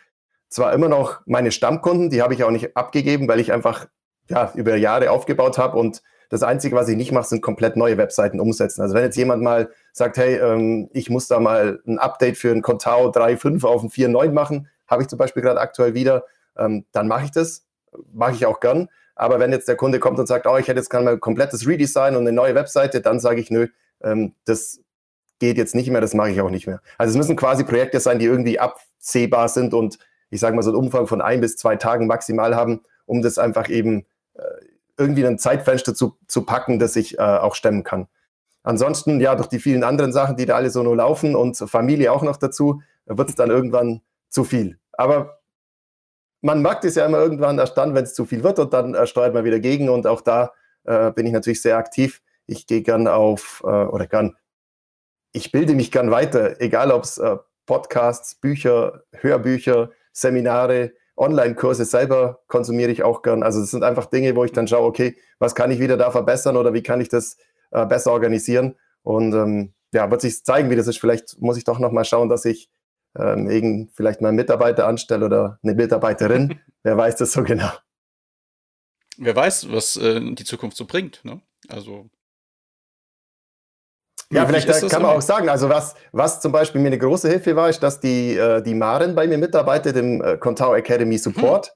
zwar 0.49 0.73
immer 0.73 0.89
noch 0.89 1.21
meine 1.25 1.51
Stammkunden, 1.51 2.09
die 2.09 2.21
habe 2.21 2.33
ich 2.33 2.43
auch 2.43 2.51
nicht 2.51 2.75
abgegeben, 2.75 3.27
weil 3.27 3.39
ich 3.39 3.53
einfach 3.53 3.87
ja, 4.29 4.51
über 4.55 4.75
Jahre 4.75 5.11
aufgebaut 5.11 5.57
habe 5.57 5.77
und 5.77 6.01
das 6.29 6.43
Einzige, 6.43 6.77
was 6.77 6.87
ich 6.87 6.95
nicht 6.95 7.11
mache, 7.11 7.27
sind 7.27 7.41
komplett 7.41 7.75
neue 7.75 7.97
Webseiten 7.97 8.39
umsetzen. 8.39 8.81
Also 8.81 8.95
wenn 8.95 9.03
jetzt 9.03 9.17
jemand 9.17 9.43
mal 9.43 9.69
sagt, 9.91 10.15
hey, 10.15 10.35
ähm, 10.37 10.89
ich 10.93 11.09
muss 11.09 11.27
da 11.27 11.41
mal 11.41 11.81
ein 11.85 11.99
Update 11.99 12.37
für 12.37 12.51
ein 12.51 12.61
Contao 12.61 13.09
3.5 13.09 13.65
auf 13.65 13.83
ein 13.83 13.89
4.9 13.89 14.31
machen, 14.31 14.69
habe 14.87 15.01
ich 15.01 15.09
zum 15.09 15.19
Beispiel 15.19 15.43
gerade 15.43 15.59
aktuell 15.59 15.93
wieder, 15.93 16.23
ähm, 16.57 16.85
dann 16.93 17.09
mache 17.09 17.25
ich 17.25 17.31
das, 17.31 17.65
mache 18.13 18.33
ich 18.33 18.45
auch 18.45 18.61
gern. 18.61 18.87
Aber 19.15 19.39
wenn 19.39 19.51
jetzt 19.51 19.67
der 19.67 19.75
Kunde 19.75 19.99
kommt 19.99 20.19
und 20.19 20.27
sagt, 20.27 20.47
oh, 20.47 20.57
ich 20.57 20.69
hätte 20.69 20.79
jetzt 20.79 20.89
gerne 20.89 21.05
mal 21.05 21.13
ein 21.13 21.19
komplettes 21.19 21.67
Redesign 21.67 22.15
und 22.15 22.21
eine 22.21 22.31
neue 22.31 22.55
Webseite, 22.55 23.01
dann 23.01 23.19
sage 23.19 23.41
ich, 23.41 23.51
nö, 23.51 23.67
ähm, 24.01 24.33
das 24.45 24.79
geht 25.41 25.57
jetzt 25.57 25.73
nicht 25.73 25.89
mehr, 25.89 26.01
das 26.01 26.13
mache 26.13 26.29
ich 26.29 26.39
auch 26.39 26.51
nicht 26.51 26.67
mehr. 26.67 26.81
Also 26.99 27.11
es 27.11 27.17
müssen 27.17 27.35
quasi 27.35 27.63
Projekte 27.63 27.99
sein, 27.99 28.19
die 28.19 28.25
irgendwie 28.25 28.59
absehbar 28.59 29.49
sind 29.49 29.73
und 29.73 29.97
ich 30.29 30.39
sage 30.39 30.55
mal 30.55 30.61
so 30.61 30.69
einen 30.69 30.77
Umfang 30.77 31.07
von 31.07 31.19
ein 31.19 31.41
bis 31.41 31.57
zwei 31.57 31.75
Tagen 31.75 32.05
maximal 32.05 32.55
haben, 32.55 32.81
um 33.07 33.23
das 33.23 33.39
einfach 33.39 33.67
eben 33.67 34.05
äh, 34.35 34.43
irgendwie 34.97 35.25
ein 35.25 35.39
Zeitfenster 35.39 35.95
zu, 35.95 36.15
zu 36.27 36.45
packen, 36.45 36.77
das 36.77 36.95
ich 36.95 37.17
äh, 37.17 37.21
auch 37.21 37.55
stemmen 37.55 37.83
kann. 37.83 38.07
Ansonsten, 38.61 39.19
ja, 39.19 39.33
durch 39.33 39.47
die 39.47 39.57
vielen 39.59 39.83
anderen 39.83 40.13
Sachen, 40.13 40.37
die 40.37 40.45
da 40.45 40.55
alle 40.55 40.69
so 40.69 40.83
nur 40.83 40.95
laufen 40.95 41.35
und 41.35 41.57
Familie 41.57 42.11
auch 42.11 42.21
noch 42.21 42.37
dazu, 42.37 42.83
wird 43.07 43.29
es 43.29 43.35
dann 43.35 43.49
irgendwann 43.49 44.01
zu 44.29 44.43
viel. 44.43 44.77
Aber 44.93 45.39
man 46.41 46.61
merkt 46.61 46.85
es 46.85 46.93
ja 46.93 47.05
immer 47.07 47.17
irgendwann 47.17 47.57
erst 47.57 47.75
dann, 47.77 47.95
wenn 47.95 48.03
es 48.03 48.13
zu 48.13 48.25
viel 48.25 48.43
wird 48.43 48.59
und 48.59 48.71
dann 48.73 48.93
äh, 48.93 49.07
steuert 49.07 49.33
man 49.33 49.43
wieder 49.43 49.59
gegen 49.59 49.89
und 49.89 50.05
auch 50.05 50.21
da 50.21 50.51
äh, 50.83 51.11
bin 51.11 51.25
ich 51.25 51.33
natürlich 51.33 51.63
sehr 51.63 51.77
aktiv. 51.77 52.21
Ich 52.45 52.67
gehe 52.67 52.83
gern 52.83 53.07
auf, 53.07 53.63
äh, 53.65 53.67
oder 53.67 54.05
gern, 54.05 54.35
ich 55.31 55.51
bilde 55.51 55.73
mich 55.73 55.91
gern 55.91 56.11
weiter, 56.11 56.59
egal 56.61 56.91
ob 56.91 57.03
es 57.03 57.17
äh, 57.17 57.37
Podcasts, 57.65 58.35
Bücher, 58.35 59.03
Hörbücher, 59.13 59.91
Seminare, 60.11 60.93
Online-Kurse 61.15 61.85
selber 61.85 62.41
konsumiere 62.47 62.91
ich 62.91 63.03
auch 63.03 63.21
gern. 63.21 63.43
Also 63.43 63.59
das 63.59 63.71
sind 63.71 63.83
einfach 63.83 64.07
Dinge, 64.07 64.35
wo 64.35 64.43
ich 64.43 64.51
dann 64.51 64.67
schaue, 64.67 64.87
okay, 64.87 65.15
was 65.39 65.55
kann 65.55 65.71
ich 65.71 65.79
wieder 65.79 65.97
da 65.97 66.11
verbessern 66.11 66.57
oder 66.57 66.73
wie 66.73 66.83
kann 66.83 66.99
ich 66.99 67.09
das 67.09 67.37
äh, 67.71 67.85
besser 67.85 68.11
organisieren? 68.11 68.75
Und 69.03 69.33
ähm, 69.33 69.73
ja, 69.93 70.09
wird 70.09 70.21
sich 70.21 70.43
zeigen, 70.43 70.69
wie 70.69 70.75
das 70.75 70.87
ist. 70.87 70.99
Vielleicht 70.99 71.39
muss 71.39 71.57
ich 71.57 71.63
doch 71.63 71.79
noch 71.79 71.91
mal 71.91 72.05
schauen, 72.05 72.29
dass 72.29 72.45
ich 72.45 72.69
ähm, 73.17 73.49
irgend 73.49 73.91
vielleicht 73.93 74.21
mal 74.21 74.29
einen 74.29 74.37
Mitarbeiter 74.37 74.87
anstelle 74.87 75.25
oder 75.25 75.59
eine 75.63 75.75
Mitarbeiterin. 75.75 76.59
Wer 76.83 76.97
weiß 76.97 77.17
das 77.17 77.33
so 77.33 77.43
genau? 77.43 77.71
Wer 79.17 79.35
weiß, 79.35 79.71
was 79.71 79.97
äh, 79.97 80.19
die 80.33 80.45
Zukunft 80.45 80.77
so 80.77 80.85
bringt. 80.85 81.23
Ne? 81.23 81.41
Also 81.67 82.09
ja, 84.31 84.45
vielleicht 84.45 84.69
da 84.69 84.87
kann 84.87 85.01
man 85.01 85.11
auch 85.11 85.21
sagen, 85.21 85.49
also 85.49 85.69
was, 85.69 85.95
was 86.11 86.39
zum 86.39 86.51
Beispiel 86.51 86.81
mir 86.81 86.87
eine 86.87 86.97
große 86.97 87.29
Hilfe 87.29 87.55
war, 87.55 87.69
ist, 87.69 87.81
dass 87.83 87.99
die, 87.99 88.35
äh, 88.35 88.61
die 88.61 88.73
Maren 88.73 89.15
bei 89.15 89.27
mir 89.27 89.37
mitarbeitet 89.37 89.95
im 89.97 90.23
äh, 90.23 90.37
Contao 90.37 90.73
Academy 90.73 91.17
Support. 91.17 91.67
Hm. 91.67 91.73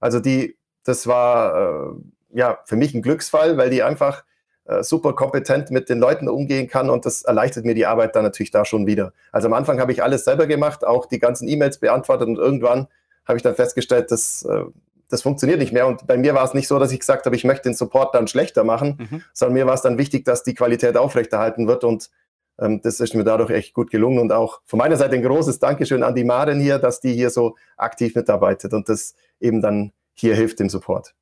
Also 0.00 0.20
die, 0.20 0.56
das 0.84 1.06
war 1.06 1.92
äh, 1.92 2.38
ja 2.38 2.58
für 2.64 2.76
mich 2.76 2.94
ein 2.94 3.02
Glücksfall, 3.02 3.56
weil 3.56 3.70
die 3.70 3.82
einfach 3.82 4.24
äh, 4.64 4.82
super 4.82 5.14
kompetent 5.14 5.70
mit 5.70 5.88
den 5.88 5.98
Leuten 5.98 6.28
umgehen 6.28 6.68
kann 6.68 6.90
und 6.90 7.06
das 7.06 7.22
erleichtert 7.22 7.64
mir 7.64 7.74
die 7.74 7.86
Arbeit 7.86 8.14
dann 8.16 8.22
natürlich 8.22 8.50
da 8.50 8.64
schon 8.64 8.86
wieder. 8.86 9.12
Also 9.32 9.48
am 9.48 9.54
Anfang 9.54 9.80
habe 9.80 9.92
ich 9.92 10.02
alles 10.02 10.24
selber 10.24 10.46
gemacht, 10.46 10.86
auch 10.86 11.06
die 11.06 11.18
ganzen 11.18 11.48
E-Mails 11.48 11.78
beantwortet 11.78 12.28
und 12.28 12.36
irgendwann 12.36 12.86
habe 13.26 13.36
ich 13.36 13.42
dann 13.42 13.54
festgestellt, 13.54 14.10
dass 14.10 14.42
äh, 14.44 14.64
das 15.08 15.22
funktioniert 15.22 15.58
nicht 15.58 15.72
mehr. 15.72 15.86
Und 15.86 16.06
bei 16.06 16.16
mir 16.16 16.34
war 16.34 16.44
es 16.44 16.54
nicht 16.54 16.68
so, 16.68 16.78
dass 16.78 16.92
ich 16.92 17.00
gesagt 17.00 17.26
habe, 17.26 17.34
ich 17.34 17.44
möchte 17.44 17.64
den 17.64 17.74
Support 17.74 18.14
dann 18.14 18.28
schlechter 18.28 18.64
machen, 18.64 19.08
mhm. 19.10 19.22
sondern 19.32 19.54
mir 19.54 19.66
war 19.66 19.74
es 19.74 19.82
dann 19.82 19.98
wichtig, 19.98 20.24
dass 20.24 20.42
die 20.42 20.54
Qualität 20.54 20.96
aufrechterhalten 20.96 21.66
wird. 21.66 21.84
Und 21.84 22.10
ähm, 22.58 22.80
das 22.82 23.00
ist 23.00 23.14
mir 23.14 23.24
dadurch 23.24 23.50
echt 23.50 23.74
gut 23.74 23.90
gelungen. 23.90 24.18
Und 24.18 24.32
auch 24.32 24.60
von 24.64 24.78
meiner 24.78 24.96
Seite 24.96 25.16
ein 25.16 25.22
großes 25.22 25.58
Dankeschön 25.58 26.02
an 26.02 26.14
die 26.14 26.24
Maren 26.24 26.60
hier, 26.60 26.78
dass 26.78 27.00
die 27.00 27.14
hier 27.14 27.30
so 27.30 27.56
aktiv 27.76 28.14
mitarbeitet 28.14 28.72
und 28.72 28.88
das 28.88 29.14
eben 29.40 29.62
dann 29.62 29.92
hier 30.14 30.34
hilft 30.34 30.60
im 30.60 30.68
Support. 30.68 31.14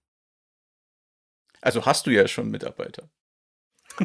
Also 1.61 1.85
hast 1.85 2.07
du 2.07 2.11
ja 2.11 2.27
schon 2.27 2.51
Mitarbeiter. 2.51 3.05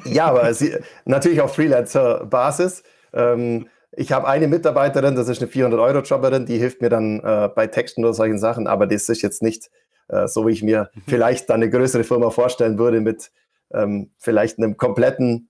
Ja, 0.06 0.28
aber 0.28 0.54
sie, 0.54 0.78
natürlich 1.06 1.42
auf 1.42 1.56
Freelancer-Basis. 1.56 2.84
Ähm, 3.14 3.68
ich 3.94 4.12
habe 4.12 4.28
eine 4.28 4.48
Mitarbeiterin, 4.48 5.16
das 5.16 5.28
ist 5.28 5.42
eine 5.42 5.52
400-Euro-Jobberin, 5.52 6.46
die 6.46 6.58
hilft 6.58 6.82
mir 6.82 6.90
dann 6.90 7.20
äh, 7.20 7.50
bei 7.54 7.68
Texten 7.68 8.04
oder 8.04 8.14
solchen 8.14 8.40
Sachen, 8.40 8.68
aber 8.68 8.88
das 8.88 9.10
ist 9.10 9.22
jetzt 9.22 9.42
nicht 9.42 9.70
äh, 10.08 10.28
so, 10.28 10.48
wie 10.48 10.52
ich 10.52 10.64
mir 10.64 10.90
mhm. 10.94 11.02
vielleicht 11.08 11.50
dann 11.50 11.62
eine 11.62 11.70
größere 11.70 12.04
Firma 12.04 12.30
vorstellen 12.30 12.78
würde 12.78 13.02
mit 13.02 13.32
ähm, 13.74 14.12
vielleicht 14.18 14.58
einem 14.58 14.78
kompletten 14.78 15.50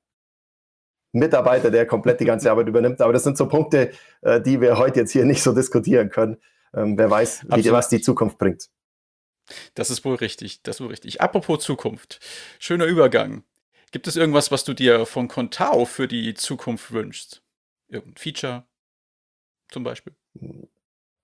Mitarbeiter, 1.12 1.72
der 1.72 1.86
komplett 1.86 2.20
die 2.20 2.26
ganze 2.26 2.50
Arbeit 2.52 2.68
übernimmt. 2.68 3.02
Aber 3.02 3.14
das 3.14 3.24
sind 3.24 3.38
so 3.38 3.48
Punkte, 3.48 3.92
äh, 4.22 4.42
die 4.42 4.62
wir 4.62 4.78
heute 4.78 5.02
jetzt 5.02 5.12
hier 5.12 5.26
nicht 5.26 5.44
so 5.44 5.54
diskutieren 5.54 6.10
können. 6.10 6.38
Ähm, 6.74 6.98
wer 6.98 7.10
weiß, 7.10 7.48
wie, 7.50 7.72
was 7.72 7.90
die 7.90 8.02
Zukunft 8.02 8.38
bringt. 8.38 8.70
Das 9.74 9.90
ist 9.90 10.06
wohl 10.06 10.16
richtig, 10.16 10.64
das 10.64 10.78
ist 10.78 10.82
wohl 10.82 10.88
richtig. 10.88 11.20
Apropos 11.20 11.64
Zukunft, 11.64 12.20
schöner 12.60 12.86
Übergang. 12.86 13.44
Gibt 13.92 14.08
es 14.08 14.16
irgendwas, 14.16 14.52
was 14.52 14.64
du 14.64 14.74
dir 14.74 15.06
von 15.06 15.28
Contao 15.28 15.84
für 15.84 16.08
die 16.08 16.34
Zukunft 16.34 16.94
wünschst? 16.94 17.44
Irgendein 17.92 18.18
Feature 18.18 18.64
zum 19.70 19.84
Beispiel? 19.84 20.16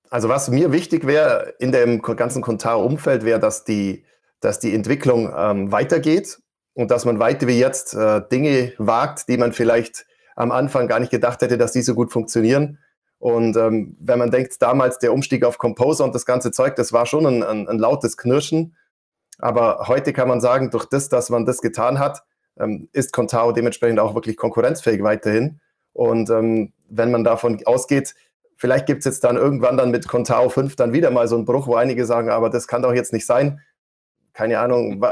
Also 0.09 0.29
was 0.29 0.49
mir 0.49 0.71
wichtig 0.71 1.07
wäre 1.07 1.55
in 1.59 1.71
dem 1.71 2.01
ganzen 2.01 2.41
Contao-Umfeld, 2.41 3.23
wäre, 3.23 3.39
dass 3.39 3.63
die, 3.63 4.05
dass 4.41 4.59
die 4.59 4.73
Entwicklung 4.73 5.33
ähm, 5.35 5.71
weitergeht 5.71 6.39
und 6.73 6.91
dass 6.91 7.05
man 7.05 7.19
weiter 7.19 7.47
wie 7.47 7.59
jetzt 7.59 7.93
äh, 7.93 8.21
Dinge 8.29 8.73
wagt, 8.77 9.29
die 9.29 9.37
man 9.37 9.53
vielleicht 9.53 10.05
am 10.35 10.51
Anfang 10.51 10.87
gar 10.87 10.99
nicht 10.99 11.09
gedacht 11.09 11.41
hätte, 11.41 11.57
dass 11.57 11.71
die 11.71 11.81
so 11.81 11.95
gut 11.95 12.11
funktionieren. 12.11 12.79
Und 13.17 13.57
ähm, 13.57 13.97
wenn 13.99 14.19
man 14.19 14.29
denkt, 14.29 14.61
damals 14.61 14.99
der 14.99 15.11
Umstieg 15.11 15.43
auf 15.43 15.57
Composer 15.57 16.03
und 16.03 16.13
das 16.13 16.25
ganze 16.25 16.51
Zeug, 16.51 16.75
das 16.75 16.93
war 16.93 17.05
schon 17.05 17.25
ein, 17.25 17.43
ein, 17.43 17.67
ein 17.67 17.79
lautes 17.79 18.17
Knirschen. 18.17 18.75
Aber 19.39 19.87
heute 19.87 20.13
kann 20.13 20.27
man 20.27 20.41
sagen, 20.41 20.69
durch 20.69 20.85
das, 20.85 21.09
dass 21.09 21.29
man 21.29 21.45
das 21.45 21.61
getan 21.61 21.97
hat, 21.97 22.23
ähm, 22.59 22.89
ist 22.91 23.13
Contao 23.13 23.51
dementsprechend 23.53 23.99
auch 23.99 24.13
wirklich 24.13 24.37
konkurrenzfähig 24.37 25.01
weiterhin. 25.01 25.59
Und 25.97 26.29
ähm, 26.29 26.73
wenn 26.89 27.09
man 27.09 27.23
davon 27.23 27.59
ausgeht, 27.65 28.13
vielleicht 28.55 28.85
gibt 28.85 28.99
es 28.99 29.05
jetzt 29.05 29.23
dann 29.23 29.35
irgendwann 29.35 29.77
dann 29.77 29.89
mit 29.89 30.07
Contao 30.07 30.47
5 30.47 30.75
dann 30.75 30.93
wieder 30.93 31.09
mal 31.09 31.27
so 31.27 31.35
einen 31.35 31.45
Bruch, 31.45 31.65
wo 31.65 31.73
einige 31.73 32.05
sagen, 32.05 32.29
aber 32.29 32.51
das 32.51 32.67
kann 32.67 32.83
doch 32.83 32.93
jetzt 32.93 33.13
nicht 33.13 33.25
sein. 33.25 33.61
Keine 34.31 34.59
Ahnung. 34.59 35.03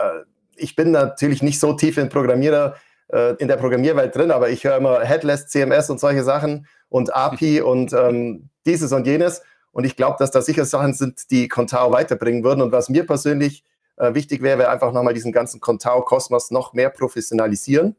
Ich 0.55 0.75
bin 0.75 0.91
natürlich 0.91 1.41
nicht 1.41 1.59
so 1.59 1.73
tief 1.73 1.97
in 1.97 2.09
Programmierer, 2.09 2.75
äh, 3.11 3.33
in 3.37 3.47
der 3.47 3.57
Programmierwelt 3.57 4.15
drin, 4.15 4.29
aber 4.29 4.49
ich 4.49 4.63
höre 4.63 4.77
immer 4.77 4.99
Headless, 4.99 5.47
CMS 5.47 5.89
und 5.89 5.99
solche 5.99 6.23
Sachen 6.23 6.67
und 6.89 7.15
API 7.15 7.61
und 7.63 7.91
ähm, 7.93 8.49
dieses 8.67 8.91
und 8.91 9.07
jenes. 9.07 9.41
Und 9.71 9.85
ich 9.85 9.95
glaube, 9.95 10.17
dass 10.19 10.29
da 10.29 10.43
sicher 10.43 10.65
Sachen 10.65 10.93
sind, 10.93 11.31
die 11.31 11.47
Contao 11.47 11.91
weiterbringen 11.91 12.43
würden. 12.43 12.61
Und 12.61 12.71
was 12.71 12.89
mir 12.89 13.07
persönlich 13.07 13.63
äh, 13.97 14.13
wichtig 14.13 14.43
wäre, 14.43 14.59
wäre 14.59 14.69
einfach 14.69 14.91
nochmal 14.91 15.15
diesen 15.15 15.31
ganzen 15.31 15.59
Contao-Kosmos 15.59 16.51
noch 16.51 16.73
mehr 16.73 16.91
professionalisieren 16.91 17.95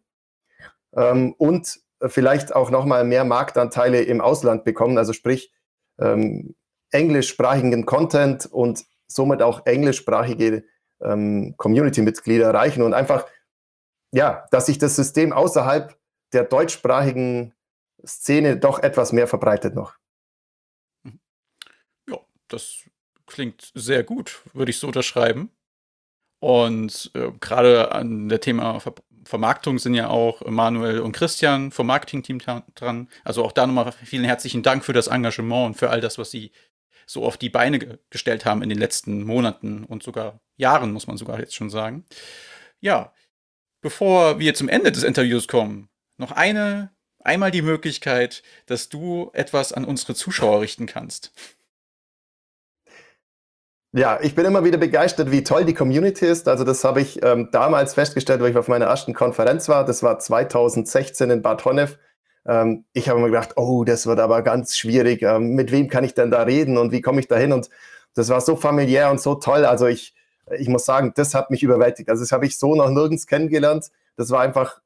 ähm, 0.96 1.34
und 1.36 1.80
vielleicht 2.04 2.54
auch 2.54 2.70
nochmal 2.70 3.04
mehr 3.04 3.24
Marktanteile 3.24 4.02
im 4.02 4.20
Ausland 4.20 4.64
bekommen, 4.64 4.98
also 4.98 5.12
sprich 5.12 5.52
ähm, 5.98 6.54
englischsprachigen 6.90 7.86
Content 7.86 8.46
und 8.46 8.84
somit 9.06 9.42
auch 9.42 9.66
englischsprachige 9.66 10.64
ähm, 11.00 11.54
Community-Mitglieder 11.56 12.46
erreichen 12.46 12.82
und 12.82 12.94
einfach, 12.94 13.26
ja, 14.12 14.46
dass 14.50 14.66
sich 14.66 14.78
das 14.78 14.96
System 14.96 15.32
außerhalb 15.32 15.96
der 16.32 16.44
deutschsprachigen 16.44 17.54
Szene 18.04 18.56
doch 18.56 18.78
etwas 18.80 19.12
mehr 19.12 19.26
verbreitet 19.26 19.74
noch. 19.74 19.94
Ja, 22.08 22.18
das 22.48 22.84
klingt 23.26 23.72
sehr 23.74 24.04
gut, 24.04 24.42
würde 24.52 24.70
ich 24.70 24.78
so 24.78 24.86
unterschreiben. 24.86 25.50
Und 26.38 27.10
äh, 27.14 27.32
gerade 27.40 27.92
an 27.92 28.28
der 28.28 28.40
Thema 28.40 28.78
Ver 28.80 28.94
Vermarktung 29.26 29.78
sind 29.78 29.94
ja 29.94 30.08
auch 30.08 30.42
Manuel 30.46 31.00
und 31.00 31.12
Christian 31.12 31.72
vom 31.72 31.88
Marketing-Team 31.88 32.38
dran. 32.74 33.08
Also 33.24 33.44
auch 33.44 33.52
da 33.52 33.66
nochmal 33.66 33.92
vielen 34.04 34.24
herzlichen 34.24 34.62
Dank 34.62 34.84
für 34.84 34.92
das 34.92 35.08
Engagement 35.08 35.66
und 35.66 35.74
für 35.74 35.90
all 35.90 36.00
das, 36.00 36.16
was 36.16 36.30
sie 36.30 36.52
so 37.06 37.24
auf 37.24 37.36
die 37.36 37.50
Beine 37.50 37.78
ge 37.78 37.98
gestellt 38.10 38.44
haben 38.44 38.62
in 38.62 38.68
den 38.68 38.78
letzten 38.78 39.24
Monaten 39.24 39.84
und 39.84 40.02
sogar 40.02 40.40
Jahren, 40.56 40.92
muss 40.92 41.06
man 41.06 41.16
sogar 41.16 41.38
jetzt 41.38 41.54
schon 41.54 41.70
sagen. 41.70 42.04
Ja, 42.80 43.12
bevor 43.80 44.38
wir 44.38 44.54
zum 44.54 44.68
Ende 44.68 44.92
des 44.92 45.02
Interviews 45.02 45.48
kommen, 45.48 45.88
noch 46.18 46.32
eine, 46.32 46.90
einmal 47.18 47.50
die 47.50 47.62
Möglichkeit, 47.62 48.42
dass 48.66 48.88
du 48.88 49.30
etwas 49.32 49.72
an 49.72 49.84
unsere 49.84 50.14
Zuschauer 50.14 50.60
richten 50.60 50.86
kannst. 50.86 51.32
Ja, 53.96 54.18
ich 54.20 54.34
bin 54.34 54.44
immer 54.44 54.62
wieder 54.62 54.76
begeistert, 54.76 55.30
wie 55.30 55.42
toll 55.42 55.64
die 55.64 55.72
Community 55.72 56.26
ist. 56.26 56.48
Also 56.48 56.64
das 56.64 56.84
habe 56.84 57.00
ich 57.00 57.22
ähm, 57.24 57.48
damals 57.50 57.94
festgestellt, 57.94 58.42
weil 58.42 58.50
ich 58.50 58.58
auf 58.58 58.68
meiner 58.68 58.84
ersten 58.84 59.14
Konferenz 59.14 59.70
war. 59.70 59.86
Das 59.86 60.02
war 60.02 60.18
2016 60.18 61.30
in 61.30 61.40
Bad 61.40 61.64
Honnef. 61.64 61.98
Ähm, 62.46 62.84
ich 62.92 63.08
habe 63.08 63.20
mir 63.20 63.28
gedacht, 63.28 63.54
oh, 63.56 63.84
das 63.84 64.06
wird 64.06 64.20
aber 64.20 64.42
ganz 64.42 64.76
schwierig. 64.76 65.22
Ähm, 65.22 65.54
mit 65.54 65.72
wem 65.72 65.88
kann 65.88 66.04
ich 66.04 66.12
denn 66.12 66.30
da 66.30 66.42
reden 66.42 66.76
und 66.76 66.92
wie 66.92 67.00
komme 67.00 67.20
ich 67.20 67.28
da 67.28 67.36
hin? 67.36 67.54
Und 67.54 67.70
das 68.12 68.28
war 68.28 68.42
so 68.42 68.54
familiär 68.54 69.10
und 69.10 69.18
so 69.18 69.34
toll. 69.36 69.64
Also 69.64 69.86
ich, 69.86 70.14
ich 70.58 70.68
muss 70.68 70.84
sagen, 70.84 71.14
das 71.16 71.34
hat 71.34 71.50
mich 71.50 71.62
überwältigt. 71.62 72.10
Also 72.10 72.22
das 72.22 72.32
habe 72.32 72.44
ich 72.44 72.58
so 72.58 72.74
noch 72.74 72.90
nirgends 72.90 73.26
kennengelernt. 73.26 73.90
Das 74.16 74.28
war 74.28 74.42
einfach, 74.42 74.82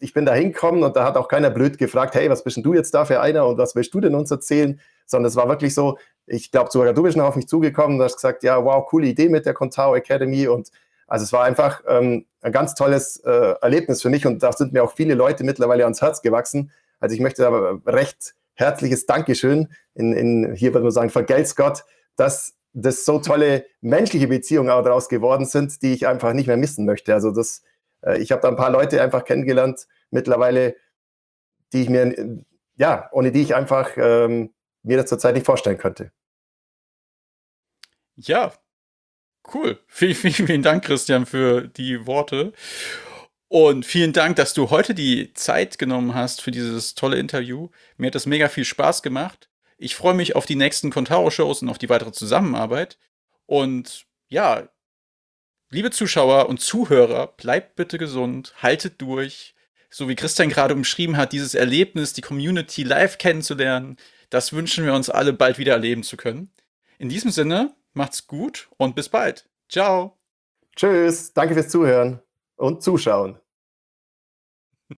ich 0.00 0.14
bin 0.14 0.24
da 0.24 0.32
hingekommen 0.32 0.84
und 0.84 0.96
da 0.96 1.04
hat 1.04 1.18
auch 1.18 1.28
keiner 1.28 1.50
blöd 1.50 1.76
gefragt, 1.76 2.14
hey, 2.14 2.30
was 2.30 2.42
bist 2.42 2.56
denn 2.56 2.64
du 2.64 2.72
jetzt 2.72 2.94
da 2.94 3.04
für 3.04 3.20
einer 3.20 3.46
und 3.46 3.58
was 3.58 3.76
willst 3.76 3.92
du 3.92 4.00
denn 4.00 4.14
uns 4.14 4.30
erzählen? 4.30 4.80
Sondern 5.04 5.28
es 5.28 5.36
war 5.36 5.50
wirklich 5.50 5.74
so, 5.74 5.98
ich 6.26 6.50
glaube 6.50 6.70
sogar 6.70 6.92
du 6.92 7.02
bist 7.02 7.16
noch 7.16 7.26
auf 7.26 7.36
mich 7.36 7.48
zugekommen 7.48 7.98
und 7.98 8.04
hast 8.04 8.16
gesagt, 8.16 8.42
ja, 8.42 8.64
wow, 8.64 8.86
coole 8.86 9.06
Idee 9.06 9.28
mit 9.28 9.46
der 9.46 9.54
Contao 9.54 9.94
Academy 9.94 10.48
und 10.48 10.70
also 11.06 11.24
es 11.24 11.32
war 11.32 11.44
einfach 11.44 11.82
ähm, 11.86 12.26
ein 12.40 12.52
ganz 12.52 12.74
tolles 12.74 13.18
äh, 13.18 13.54
Erlebnis 13.60 14.02
für 14.02 14.10
mich 14.10 14.26
und 14.26 14.42
da 14.42 14.52
sind 14.52 14.72
mir 14.72 14.82
auch 14.82 14.92
viele 14.92 15.14
Leute 15.14 15.44
mittlerweile 15.44 15.84
ans 15.84 16.00
Herz 16.00 16.22
gewachsen. 16.22 16.72
Also 16.98 17.14
ich 17.14 17.20
möchte 17.20 17.46
aber 17.46 17.80
recht 17.86 18.34
herzliches 18.54 19.06
Dankeschön 19.06 19.68
in, 19.94 20.12
in 20.12 20.54
hier 20.54 20.72
würde 20.72 20.84
man 20.84 20.92
sagen, 20.92 21.10
vergelt's 21.10 21.56
Gott, 21.56 21.84
dass 22.16 22.54
das 22.72 23.04
so 23.04 23.18
tolle 23.18 23.66
menschliche 23.80 24.28
Beziehungen 24.28 24.70
auch 24.70 24.82
daraus 24.82 25.08
geworden 25.08 25.46
sind, 25.46 25.82
die 25.82 25.92
ich 25.92 26.06
einfach 26.06 26.32
nicht 26.32 26.48
mehr 26.48 26.56
missen 26.56 26.84
möchte. 26.84 27.14
Also 27.14 27.30
das, 27.30 27.62
äh, 28.02 28.18
ich 28.18 28.32
habe 28.32 28.42
da 28.42 28.48
ein 28.48 28.56
paar 28.56 28.70
Leute 28.70 29.00
einfach 29.00 29.24
kennengelernt 29.24 29.86
mittlerweile, 30.10 30.74
die 31.72 31.82
ich 31.82 31.88
mir, 31.88 32.42
ja, 32.76 33.08
ohne 33.12 33.32
die 33.32 33.42
ich 33.42 33.54
einfach 33.54 33.90
ähm, 33.96 34.50
mir 34.84 34.96
das 34.96 35.08
zurzeit 35.08 35.34
nicht 35.34 35.46
vorstellen 35.46 35.78
könnte. 35.78 36.12
Ja, 38.16 38.52
cool. 39.52 39.80
Vielen, 39.88 40.14
vielen, 40.14 40.46
vielen 40.46 40.62
Dank, 40.62 40.84
Christian, 40.84 41.26
für 41.26 41.62
die 41.68 42.06
Worte. 42.06 42.52
Und 43.48 43.86
vielen 43.86 44.12
Dank, 44.12 44.36
dass 44.36 44.54
du 44.54 44.70
heute 44.70 44.94
die 44.94 45.32
Zeit 45.34 45.78
genommen 45.78 46.14
hast 46.14 46.40
für 46.42 46.50
dieses 46.50 46.94
tolle 46.94 47.18
Interview. 47.18 47.68
Mir 47.96 48.08
hat 48.08 48.14
das 48.14 48.26
mega 48.26 48.48
viel 48.48 48.64
Spaß 48.64 49.02
gemacht. 49.02 49.48
Ich 49.78 49.96
freue 49.96 50.14
mich 50.14 50.34
auf 50.34 50.46
die 50.46 50.56
nächsten 50.56 50.90
Contaro-Shows 50.90 51.62
und 51.62 51.68
auf 51.68 51.78
die 51.78 51.88
weitere 51.88 52.12
Zusammenarbeit. 52.12 52.98
Und 53.46 54.06
ja, 54.28 54.68
liebe 55.70 55.90
Zuschauer 55.90 56.48
und 56.48 56.60
Zuhörer, 56.60 57.28
bleibt 57.28 57.76
bitte 57.76 57.98
gesund, 57.98 58.54
haltet 58.62 59.00
durch. 59.00 59.54
So 59.90 60.08
wie 60.08 60.16
Christian 60.16 60.48
gerade 60.48 60.74
umschrieben 60.74 61.16
hat, 61.16 61.32
dieses 61.32 61.54
Erlebnis, 61.54 62.12
die 62.12 62.22
Community 62.22 62.82
live 62.82 63.18
kennenzulernen, 63.18 63.96
das 64.34 64.52
wünschen 64.52 64.84
wir 64.84 64.94
uns 64.94 65.10
alle 65.10 65.32
bald 65.32 65.58
wieder 65.58 65.74
erleben 65.74 66.02
zu 66.02 66.16
können. 66.16 66.50
In 66.98 67.08
diesem 67.08 67.30
Sinne, 67.30 67.74
macht's 67.92 68.26
gut 68.26 68.68
und 68.78 68.96
bis 68.96 69.08
bald. 69.08 69.48
Ciao. 69.68 70.18
Tschüss, 70.74 71.32
danke 71.32 71.54
fürs 71.54 71.68
Zuhören 71.68 72.20
und 72.56 72.82
Zuschauen. 72.82 73.38